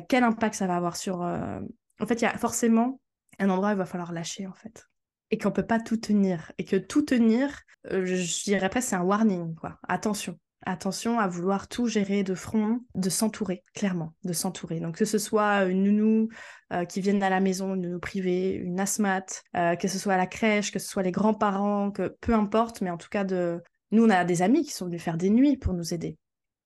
quel 0.08 0.24
impact 0.24 0.56
ça 0.56 0.68
va 0.68 0.76
avoir 0.76 0.96
sur... 0.96 1.22
En 1.22 2.06
fait, 2.08 2.16
il 2.16 2.24
y 2.24 2.28
a 2.28 2.38
forcément 2.38 3.00
un 3.44 3.50
endroit 3.50 3.70
où 3.70 3.74
il 3.74 3.78
va 3.78 3.86
falloir 3.86 4.12
lâcher 4.12 4.48
en 4.48 4.54
fait. 4.54 4.88
Et 5.32 5.38
qu'on 5.38 5.52
peut 5.52 5.66
pas 5.66 5.80
tout 5.80 5.98
tenir. 5.98 6.52
Et 6.58 6.66
que 6.66 6.76
tout 6.76 7.02
tenir, 7.02 7.62
euh, 7.92 8.06
je, 8.06 8.44
dirais 8.44 8.70
presque 8.70 8.90
c'est 8.90 8.96
un 8.96 9.04
warning, 9.04 9.56
quoi. 9.56 9.80
Attention. 9.88 10.38
Attention 10.66 11.20
à 11.20 11.28
vouloir 11.28 11.68
tout 11.68 11.88
gérer 11.88 12.24
de 12.24 12.36
front, 12.36 12.80
de 12.96 13.10
s'entourer, 13.10 13.64
clairement, 13.76 14.14
de 14.24 14.32
s'entourer. 14.32 14.80
Donc 14.80 14.98
que 14.98 15.06
ce 15.06 15.18
soit 15.18 15.66
une 15.66 15.84
nounou 15.84 16.30
euh, 16.72 16.86
qui 16.86 17.02
vienne 17.02 17.22
à 17.22 17.30
la 17.30 17.42
maison, 17.42 17.76
une 17.76 17.82
nounou 17.82 18.00
privée, 18.00 18.54
une 18.54 18.80
asthmate, 18.80 19.44
euh, 19.58 19.76
que 19.76 19.90
ce 19.90 20.00
soit 20.00 20.14
à 20.14 20.18
la 20.18 20.28
crèche, 20.28 20.72
que 20.72 20.80
ce 20.80 20.88
soit 20.88 21.04
les 21.04 21.12
grands-parents, 21.12 21.92
que 21.92 22.16
peu 22.22 22.34
importe, 22.34 22.82
mais 22.82 22.90
en 22.90 22.98
tout 22.98 23.10
cas 23.10 23.26
de... 23.26 23.62
Nous, 23.92 24.06
on 24.06 24.10
a 24.10 24.24
des 24.24 24.42
amis 24.42 24.64
qui 24.64 24.72
sont 24.72 24.86
venus 24.86 25.04
faire 25.04 25.18
des 25.18 25.30
nuits 25.30 25.58
pour 25.58 25.74
nous 25.74 25.94
aider. 25.94 26.18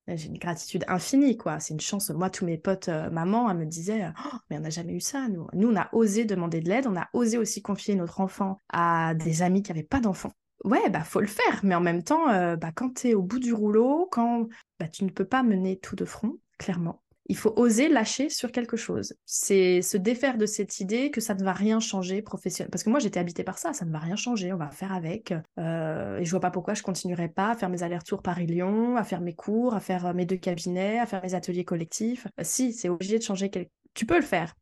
J'ai 0.08 0.28
une 0.28 0.38
gratitude 0.38 0.86
infinie, 0.88 1.38
quoi. 1.38 1.60
C'est 1.60 1.74
une 1.74 1.80
chance. 1.80 2.10
Moi, 2.10 2.30
tous 2.30 2.46
mes 2.46 2.58
potes, 2.58 2.90
euh, 2.90 3.10
maman, 3.10 3.50
elle 3.50 3.58
me 3.58 3.66
disait, 3.66 4.10
oh, 4.26 4.38
mais 4.50 4.58
on 4.58 4.62
n'a 4.62 4.70
jamais 4.70 4.94
eu 4.94 5.02
ça, 5.02 5.28
nous. 5.28 5.48
Nous, 5.54 5.70
on 5.70 5.76
a 5.76 5.90
osé 5.92 6.26
demander 6.26 6.62
de 6.62 6.70
l'aide, 6.70 6.88
on 6.88 6.96
a 6.96 7.10
osé 7.14 7.38
aussi 7.38 7.62
confier 7.62 7.96
notre 7.96 8.22
enfant 8.22 8.58
à 8.70 9.14
des 9.16 9.42
amis 9.42 9.64
qui 9.64 9.72
n'avaient 9.72 9.84
pas 9.84 10.00
d'enfants 10.00 10.34
ouais, 10.64 10.90
bah 10.90 11.04
faut 11.04 11.22
le 11.22 11.28
faire, 11.28 11.60
mais 11.64 11.76
en 11.76 11.82
même 11.82 12.04
temps, 12.04 12.30
euh, 12.30 12.56
bah, 12.56 12.72
quand 12.74 12.94
tu 12.94 13.14
au 13.14 13.22
bout 13.22 13.40
du 13.40 13.54
rouleau, 13.54 14.08
quand 14.12 14.48
bah, 14.80 14.88
tu 14.88 15.04
ne 15.04 15.10
peux 15.10 15.26
pas 15.26 15.44
mener 15.44 15.80
tout 15.80 15.96
de 15.96 16.06
front, 16.06 16.38
clairement, 16.58 17.02
il 17.28 17.38
faut 17.38 17.54
oser 17.56 17.90
lâcher 17.90 18.30
sur 18.30 18.52
quelque 18.52 18.78
chose. 18.78 19.14
C'est 19.26 19.82
se 19.82 19.98
défaire 19.98 20.38
de 20.38 20.46
cette 20.46 20.80
idée 20.80 21.12
que 21.12 21.22
ça 21.22 21.36
ne 21.36 21.44
va 21.44 21.54
rien 21.54 21.80
changer 21.80 22.22
professionnellement. 22.22 22.72
Parce 22.72 22.84
que 22.84 22.90
moi, 22.90 23.00
j'étais 23.00 23.20
habitée 23.20 23.44
par 23.44 23.58
ça, 23.58 23.74
ça 23.74 23.86
ne 23.86 23.92
va 23.92 24.00
rien 24.00 24.16
changer, 24.16 24.54
on 24.54 24.58
va 24.58 24.70
faire 24.70 24.94
avec. 24.94 25.34
Euh, 25.60 26.18
et 26.18 26.26
je 26.26 26.32
vois 26.32 26.40
pas 26.40 26.52
pourquoi 26.52 26.74
je 26.74 26.84
continuerai 26.84 27.30
pas 27.30 27.52
à 27.52 27.56
faire 27.56 27.70
mes 27.70 27.84
allers-retours 27.84 28.22
Paris-Lyon, 28.22 28.98
à 28.98 29.04
faire 29.04 29.22
mes 29.22 29.34
cours, 29.34 29.76
à 29.76 29.80
faire 29.80 30.08
euh, 30.08 30.14
mes 30.14 30.26
deux 30.26 30.38
cabinets, 30.38 31.00
à 31.00 31.06
faire 31.06 31.22
mes 31.24 31.34
ateliers 31.34 31.66
collectifs. 31.66 32.28
si, 32.42 32.74
c'est 32.74 32.90
obligé 32.90 33.18
de 33.18 33.24
changer. 33.24 33.52
Tu 33.94 34.06
peux 34.06 34.18
le 34.18 34.22
faire, 34.22 34.56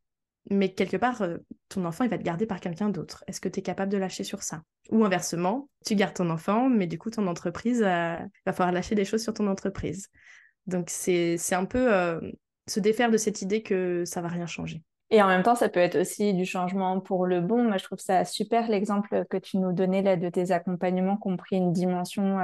mais 0.50 0.74
quelque 0.74 0.98
part, 0.98 1.22
euh, 1.22 1.38
ton 1.70 1.86
enfant, 1.86 2.04
il 2.04 2.10
va 2.10 2.18
être 2.18 2.24
gardé 2.24 2.46
par 2.46 2.60
quelqu'un 2.60 2.90
d'autre. 2.90 3.24
Est-ce 3.28 3.42
que 3.42 3.50
tu 3.50 3.60
es 3.60 3.64
capable 3.64 3.92
de 3.92 3.98
lâcher 3.98 4.24
sur 4.24 4.44
ça? 4.44 4.62
Ou 4.92 5.04
inversement, 5.04 5.70
tu 5.86 5.96
gardes 5.96 6.14
ton 6.14 6.30
enfant, 6.30 6.70
mais 6.70 6.86
du 6.86 7.00
coup, 7.00 7.10
ton 7.10 7.26
entreprise, 7.28 7.82
euh, 7.82 8.18
va 8.46 8.54
falloir 8.54 8.72
lâcher 8.72 8.94
des 8.94 9.06
choses 9.06 9.24
sur 9.24 9.34
ton 9.34 9.48
entreprise. 9.48 10.10
Donc, 10.68 10.90
c'est 10.90 11.38
un 11.54 11.66
peu 11.66 11.94
euh, 11.94 12.20
se 12.68 12.80
défaire 12.80 13.12
de 13.12 13.18
cette 13.18 13.42
idée 13.42 13.62
que 13.62 14.04
ça 14.06 14.22
va 14.22 14.28
rien 14.28 14.48
changer. 14.48 14.82
Et 15.12 15.22
en 15.22 15.28
même 15.28 15.44
temps, 15.44 15.56
ça 15.56 15.70
peut 15.70 15.80
être 15.80 16.00
aussi 16.00 16.34
du 16.34 16.46
changement 16.46 17.00
pour 17.00 17.28
le 17.28 17.40
bon. 17.40 17.64
Moi, 17.64 17.78
je 17.78 17.84
trouve 17.84 18.00
ça 18.00 18.26
super 18.26 18.68
l'exemple 18.68 19.24
que 19.30 19.38
tu 19.38 19.58
nous 19.58 19.72
donnais 19.72 20.02
là 20.02 20.16
de 20.16 20.30
tes 20.30 20.52
accompagnements 20.52 21.18
qui 21.18 21.28
ont 21.28 21.38
pris 21.38 21.58
une 21.58 21.72
dimension 21.72 22.40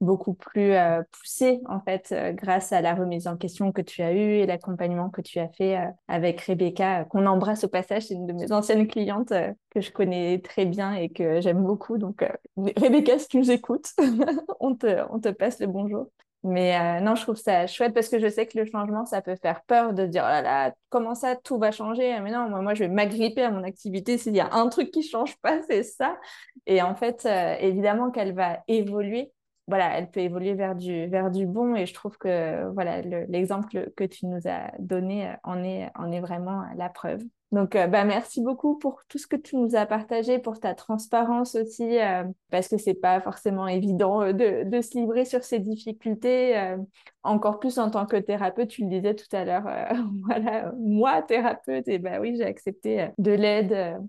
beaucoup 0.00 0.34
plus 0.34 0.72
euh, 0.72 1.02
poussée 1.12 1.60
en 1.66 1.80
fait 1.80 2.08
euh, 2.12 2.32
grâce 2.32 2.72
à 2.72 2.80
la 2.80 2.94
remise 2.94 3.26
en 3.26 3.36
question 3.36 3.70
que 3.70 3.82
tu 3.82 4.02
as 4.02 4.12
eue 4.12 4.38
et 4.38 4.46
l'accompagnement 4.46 5.10
que 5.10 5.20
tu 5.20 5.38
as 5.38 5.48
fait 5.48 5.76
euh, 5.76 5.90
avec 6.08 6.40
Rebecca 6.40 7.04
qu'on 7.04 7.26
embrasse 7.26 7.64
au 7.64 7.68
passage 7.68 8.04
c'est 8.04 8.14
une 8.14 8.26
de 8.26 8.32
mes 8.32 8.50
anciennes 8.50 8.86
clientes 8.86 9.32
que 9.70 9.80
je 9.80 9.90
connais 9.90 10.40
très 10.42 10.64
bien 10.64 10.94
et 10.94 11.10
que 11.10 11.40
j'aime 11.40 11.62
beaucoup 11.62 11.98
donc 11.98 12.24
Rebecca 12.56 13.18
si 13.18 13.28
tu 13.28 13.38
nous 13.38 13.50
écoutes 13.50 13.90
on 14.60 14.74
te 14.74 15.02
on 15.10 15.20
te 15.20 15.28
passe 15.28 15.60
le 15.60 15.66
bonjour 15.66 16.10
mais 16.42 17.00
non 17.00 17.14
je 17.14 17.22
trouve 17.22 17.36
ça 17.36 17.66
chouette 17.66 17.92
parce 17.92 18.08
que 18.08 18.18
je 18.18 18.28
sais 18.28 18.46
que 18.46 18.58
le 18.58 18.64
changement 18.64 19.04
ça 19.04 19.20
peut 19.20 19.36
faire 19.36 19.62
peur 19.64 19.92
de 19.92 20.06
dire 20.06 20.24
oh 20.26 20.70
comment 20.88 21.14
ça 21.14 21.36
tout 21.36 21.58
va 21.58 21.70
changer? 21.70 22.18
Mais 22.20 22.30
non 22.30 22.48
moi, 22.48 22.62
moi 22.62 22.74
je 22.74 22.84
vais 22.84 22.88
m'agripper 22.88 23.42
à 23.42 23.50
mon 23.50 23.62
activité 23.62 24.16
s'il 24.18 24.34
y 24.34 24.40
a 24.40 24.52
un 24.52 24.68
truc 24.68 24.90
qui 24.90 25.02
change 25.02 25.36
pas 25.38 25.60
c'est 25.68 25.82
ça. 25.82 26.16
Et 26.66 26.82
en 26.82 26.94
fait 26.94 27.26
évidemment 27.60 28.10
qu'elle 28.10 28.34
va 28.34 28.60
évoluer. 28.68 29.32
Voilà, 29.70 29.96
elle 29.96 30.10
peut 30.10 30.20
évoluer 30.20 30.54
vers 30.54 30.74
du, 30.74 31.06
vers 31.06 31.30
du 31.30 31.46
bon 31.46 31.76
et 31.76 31.86
je 31.86 31.94
trouve 31.94 32.18
que 32.18 32.68
voilà 32.72 33.02
l'exemple 33.02 33.92
que 33.96 34.02
tu 34.02 34.26
nous 34.26 34.40
as 34.48 34.72
donné 34.80 35.28
euh, 35.28 35.34
en 35.44 35.62
est, 35.62 35.88
en 35.94 36.10
est 36.10 36.20
vraiment 36.20 36.64
la 36.74 36.88
preuve. 36.88 37.22
Donc, 37.52 37.74
euh, 37.74 37.86
bah, 37.86 38.04
merci 38.04 38.40
beaucoup 38.40 38.78
pour 38.78 39.02
tout 39.08 39.18
ce 39.18 39.26
que 39.26 39.36
tu 39.36 39.56
nous 39.56 39.74
as 39.74 39.84
partagé, 39.86 40.38
pour 40.38 40.60
ta 40.60 40.74
transparence 40.74 41.56
aussi, 41.56 41.98
euh, 41.98 42.24
parce 42.50 42.68
que 42.68 42.78
c'est 42.78 42.94
pas 42.94 43.20
forcément 43.20 43.66
évident 43.66 44.32
de, 44.32 44.64
de, 44.64 44.80
se 44.80 44.96
livrer 44.96 45.24
sur 45.24 45.42
ces 45.42 45.58
difficultés, 45.58 46.76
encore 47.24 47.58
plus 47.58 47.78
en 47.78 47.90
tant 47.90 48.06
que 48.06 48.16
thérapeute, 48.16 48.68
tu 48.68 48.82
le 48.82 48.88
disais 48.88 49.14
tout 49.14 49.34
à 49.34 49.44
l'heure, 49.44 49.64
voilà, 50.26 50.72
moi, 50.78 51.22
thérapeute, 51.22 51.88
et 51.88 51.98
bah 51.98 52.20
oui, 52.20 52.36
j'ai 52.36 52.44
accepté 52.44 53.08
de 53.18 53.32
l'aide 53.32 54.00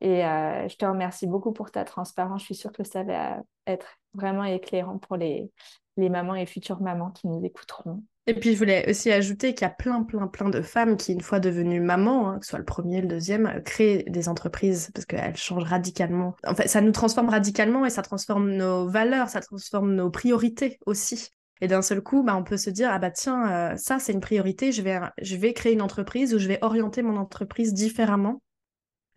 et 0.00 0.24
euh, 0.24 0.68
je 0.68 0.76
te 0.76 0.84
remercie 0.84 1.26
beaucoup 1.26 1.52
pour 1.52 1.70
ta 1.70 1.84
transparence. 1.84 2.42
Je 2.42 2.46
suis 2.46 2.54
sûre 2.54 2.72
que 2.72 2.84
ça 2.84 3.02
va 3.02 3.42
être 3.66 3.98
vraiment 4.14 4.44
éclairant 4.44 4.98
pour 4.98 5.16
les 5.16 5.50
mamans 5.96 6.34
et 6.34 6.46
futures 6.46 6.80
mamans 6.80 7.10
qui 7.10 7.26
nous 7.26 7.44
écouteront. 7.44 8.02
Et 8.28 8.34
puis, 8.34 8.52
je 8.52 8.58
voulais 8.58 8.90
aussi 8.90 9.10
ajouter 9.10 9.54
qu'il 9.54 9.62
y 9.62 9.70
a 9.70 9.72
plein, 9.72 10.02
plein, 10.02 10.26
plein 10.26 10.50
de 10.50 10.60
femmes 10.60 10.98
qui, 10.98 11.14
une 11.14 11.22
fois 11.22 11.40
devenues 11.40 11.80
mamans, 11.80 12.28
hein, 12.28 12.38
que 12.38 12.44
ce 12.44 12.50
soit 12.50 12.58
le 12.58 12.64
premier, 12.66 13.00
le 13.00 13.08
deuxième, 13.08 13.46
euh, 13.46 13.60
créent 13.60 14.04
des 14.06 14.28
entreprises 14.28 14.90
parce 14.92 15.06
qu'elles 15.06 15.34
changent 15.38 15.64
radicalement. 15.64 16.36
En 16.46 16.54
fait, 16.54 16.68
ça 16.68 16.82
nous 16.82 16.92
transforme 16.92 17.30
radicalement 17.30 17.86
et 17.86 17.90
ça 17.90 18.02
transforme 18.02 18.50
nos 18.50 18.86
valeurs, 18.86 19.30
ça 19.30 19.40
transforme 19.40 19.94
nos 19.94 20.10
priorités 20.10 20.78
aussi. 20.84 21.30
Et 21.62 21.68
d'un 21.68 21.80
seul 21.80 22.02
coup, 22.02 22.22
bah, 22.22 22.36
on 22.36 22.44
peut 22.44 22.58
se 22.58 22.68
dire, 22.68 22.90
ah 22.92 22.98
bah 22.98 23.10
tiens, 23.10 23.50
euh, 23.50 23.76
ça 23.78 23.98
c'est 23.98 24.12
une 24.12 24.20
priorité, 24.20 24.72
je 24.72 24.82
vais, 24.82 25.00
je 25.22 25.36
créer 25.52 25.72
une 25.72 25.82
entreprise 25.82 26.34
où 26.34 26.38
je 26.38 26.48
vais 26.48 26.58
orienter 26.60 27.00
mon 27.00 27.16
entreprise 27.16 27.72
différemment 27.72 28.42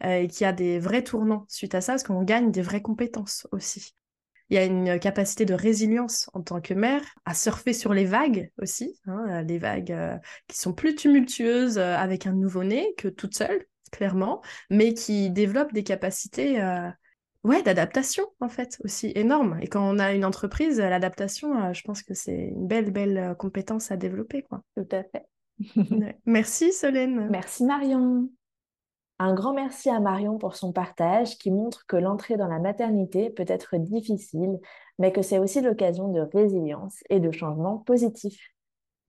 euh, 0.05 0.21
et 0.21 0.27
qu'il 0.29 0.45
y 0.45 0.47
a 0.47 0.53
des 0.53 0.79
vrais 0.79 1.03
tournants 1.03 1.45
suite 1.49 1.75
à 1.75 1.81
ça, 1.81 1.93
parce 1.93 2.03
qu'on 2.03 2.23
gagne 2.23 2.49
des 2.49 2.61
vraies 2.61 2.81
compétences 2.81 3.45
aussi. 3.51 3.93
Il 4.51 4.55
y 4.55 4.57
a 4.57 4.65
une 4.65 4.99
capacité 4.99 5.45
de 5.45 5.53
résilience 5.53 6.29
en 6.33 6.41
tant 6.41 6.59
que 6.59 6.73
mère, 6.73 7.01
à 7.23 7.33
surfer 7.33 7.71
sur 7.71 7.93
les 7.93 8.03
vagues 8.03 8.51
aussi, 8.61 8.99
hein, 9.07 9.25
euh, 9.29 9.41
les 9.43 9.57
vagues 9.57 9.93
euh, 9.93 10.17
qui 10.47 10.57
sont 10.57 10.73
plus 10.73 10.93
tumultueuses 10.93 11.77
avec 11.77 12.27
un 12.27 12.33
nouveau-né 12.33 12.93
que 12.97 13.07
toute 13.07 13.33
seule, 13.33 13.65
clairement, 13.93 14.41
mais 14.69 14.93
qui 14.93 15.29
développent 15.29 15.71
des 15.71 15.83
capacités 15.83 16.61
ouais, 17.45 17.63
d'adaptation 17.63 18.25
en 18.41 18.49
fait 18.49 18.77
aussi 18.83 19.13
énormes. 19.15 19.57
Et 19.61 19.67
quand 19.67 19.89
on 19.89 19.99
a 19.99 20.11
une 20.11 20.25
entreprise, 20.25 20.79
l'adaptation, 20.79 21.73
je 21.73 21.81
pense 21.83 22.03
que 22.03 22.13
c'est 22.13 22.49
une 22.53 22.67
belle, 22.67 22.91
belle 22.91 23.35
compétence 23.39 23.89
à 23.89 23.95
développer. 23.95 24.43
Quoi. 24.43 24.63
Tout 24.75 24.87
à 24.91 25.03
fait. 25.03 25.25
Merci 26.25 26.73
Solène. 26.73 27.29
Merci 27.29 27.63
Marion. 27.63 28.29
Un 29.23 29.35
grand 29.35 29.53
merci 29.53 29.87
à 29.91 29.99
Marion 29.99 30.39
pour 30.39 30.55
son 30.55 30.71
partage 30.71 31.37
qui 31.37 31.51
montre 31.51 31.85
que 31.85 31.95
l'entrée 31.95 32.37
dans 32.37 32.47
la 32.47 32.57
maternité 32.57 33.29
peut 33.29 33.45
être 33.47 33.77
difficile, 33.77 34.59
mais 34.97 35.11
que 35.11 35.21
c'est 35.21 35.37
aussi 35.37 35.61
l'occasion 35.61 36.07
de 36.07 36.21
résilience 36.21 37.03
et 37.11 37.19
de 37.19 37.29
changements 37.29 37.77
positifs. 37.77 38.49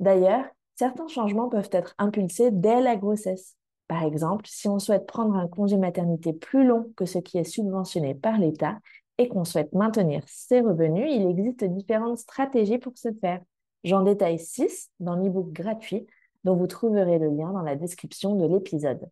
D'ailleurs, 0.01 0.45
certains 0.77 1.09
changements 1.09 1.49
peuvent 1.49 1.71
être 1.73 1.95
impulsés 1.97 2.51
dès 2.51 2.83
la 2.83 2.97
grossesse. 2.97 3.57
Par 3.89 4.03
exemple, 4.03 4.45
si 4.47 4.69
on 4.69 4.79
souhaite 4.79 5.07
prendre 5.07 5.35
un 5.35 5.49
congé 5.49 5.79
maternité 5.79 6.35
plus 6.35 6.67
long 6.67 6.93
que 6.95 7.07
ce 7.07 7.19
qui 7.19 7.39
est 7.39 7.45
subventionné 7.45 8.15
par 8.15 8.37
l'État 8.37 8.81
et 9.17 9.29
qu'on 9.29 9.47
souhaite 9.47 9.73
maintenir 9.73 10.23
ses 10.27 10.61
revenus, 10.61 11.09
il 11.11 11.27
existe 11.27 11.65
différentes 11.65 12.19
stratégies 12.19 12.77
pour 12.77 12.93
ce 12.99 13.15
faire. 13.19 13.41
J'en 13.83 14.03
détaille 14.03 14.39
6 14.39 14.91
dans 15.01 15.17
l'e-book 15.17 15.55
gratuit 15.55 16.07
dont 16.45 16.55
vous 16.55 16.67
trouverez 16.67 17.19
le 17.19 17.31
lien 17.31 17.51
dans 17.51 17.63
la 17.63 17.77
description 17.77 18.37
de 18.37 18.47
l'épisode. 18.47 19.09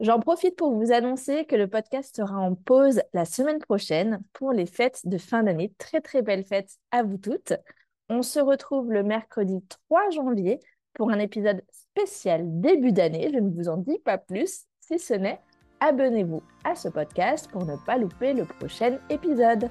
J'en 0.00 0.18
profite 0.18 0.56
pour 0.56 0.72
vous 0.72 0.92
annoncer 0.92 1.44
que 1.44 1.54
le 1.54 1.68
podcast 1.68 2.16
sera 2.16 2.36
en 2.36 2.54
pause 2.56 3.00
la 3.12 3.24
semaine 3.24 3.60
prochaine 3.60 4.20
pour 4.32 4.52
les 4.52 4.66
fêtes 4.66 5.02
de 5.04 5.18
fin 5.18 5.44
d'année. 5.44 5.72
Très 5.78 6.00
très 6.00 6.20
belles 6.20 6.44
fêtes 6.44 6.78
à 6.90 7.04
vous 7.04 7.16
toutes. 7.16 7.52
On 8.08 8.22
se 8.22 8.40
retrouve 8.40 8.90
le 8.90 9.04
mercredi 9.04 9.64
3 9.88 10.10
janvier 10.10 10.58
pour 10.94 11.10
un 11.10 11.20
épisode 11.20 11.62
spécial 11.70 12.42
début 12.60 12.92
d'année. 12.92 13.30
Je 13.32 13.38
ne 13.38 13.50
vous 13.50 13.68
en 13.68 13.76
dis 13.76 13.98
pas 13.98 14.18
plus, 14.18 14.64
si 14.80 14.98
ce 14.98 15.14
n'est 15.14 15.40
abonnez-vous 15.80 16.42
à 16.64 16.74
ce 16.74 16.88
podcast 16.88 17.48
pour 17.50 17.64
ne 17.64 17.76
pas 17.86 17.96
louper 17.96 18.32
le 18.32 18.44
prochain 18.44 18.98
épisode. 19.10 19.70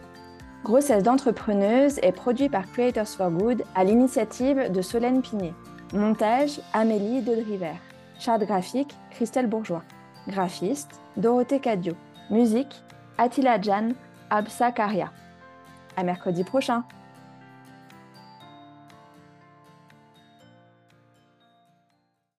Grossesse 0.63 1.03
d'entrepreneuse 1.03 1.99
est 1.99 2.13
produit 2.13 2.47
par 2.47 2.71
Creators 2.71 3.07
for 3.07 3.30
Good 3.30 3.63
à 3.76 3.84
l'initiative 3.84 4.71
de 4.71 4.82
Solène 4.82 5.21
Pigné. 5.21 5.53
Montage 5.93 6.61
Amélie 6.71 7.21
Dedriver. 7.21 7.74
Charte 8.19 8.43
graphique 8.43 8.95
Christelle 9.11 9.47
Bourgeois. 9.47 9.84
Graphiste, 10.28 10.99
Dorothée 11.17 11.59
Cadio. 11.59 11.93
Musique, 12.30 12.84
Attila 13.17 13.59
Jan, 13.61 13.89
Absa 14.30 14.71
Karia. 14.71 15.11
À 15.97 16.03
mercredi 16.03 16.43
prochain! 16.43 16.84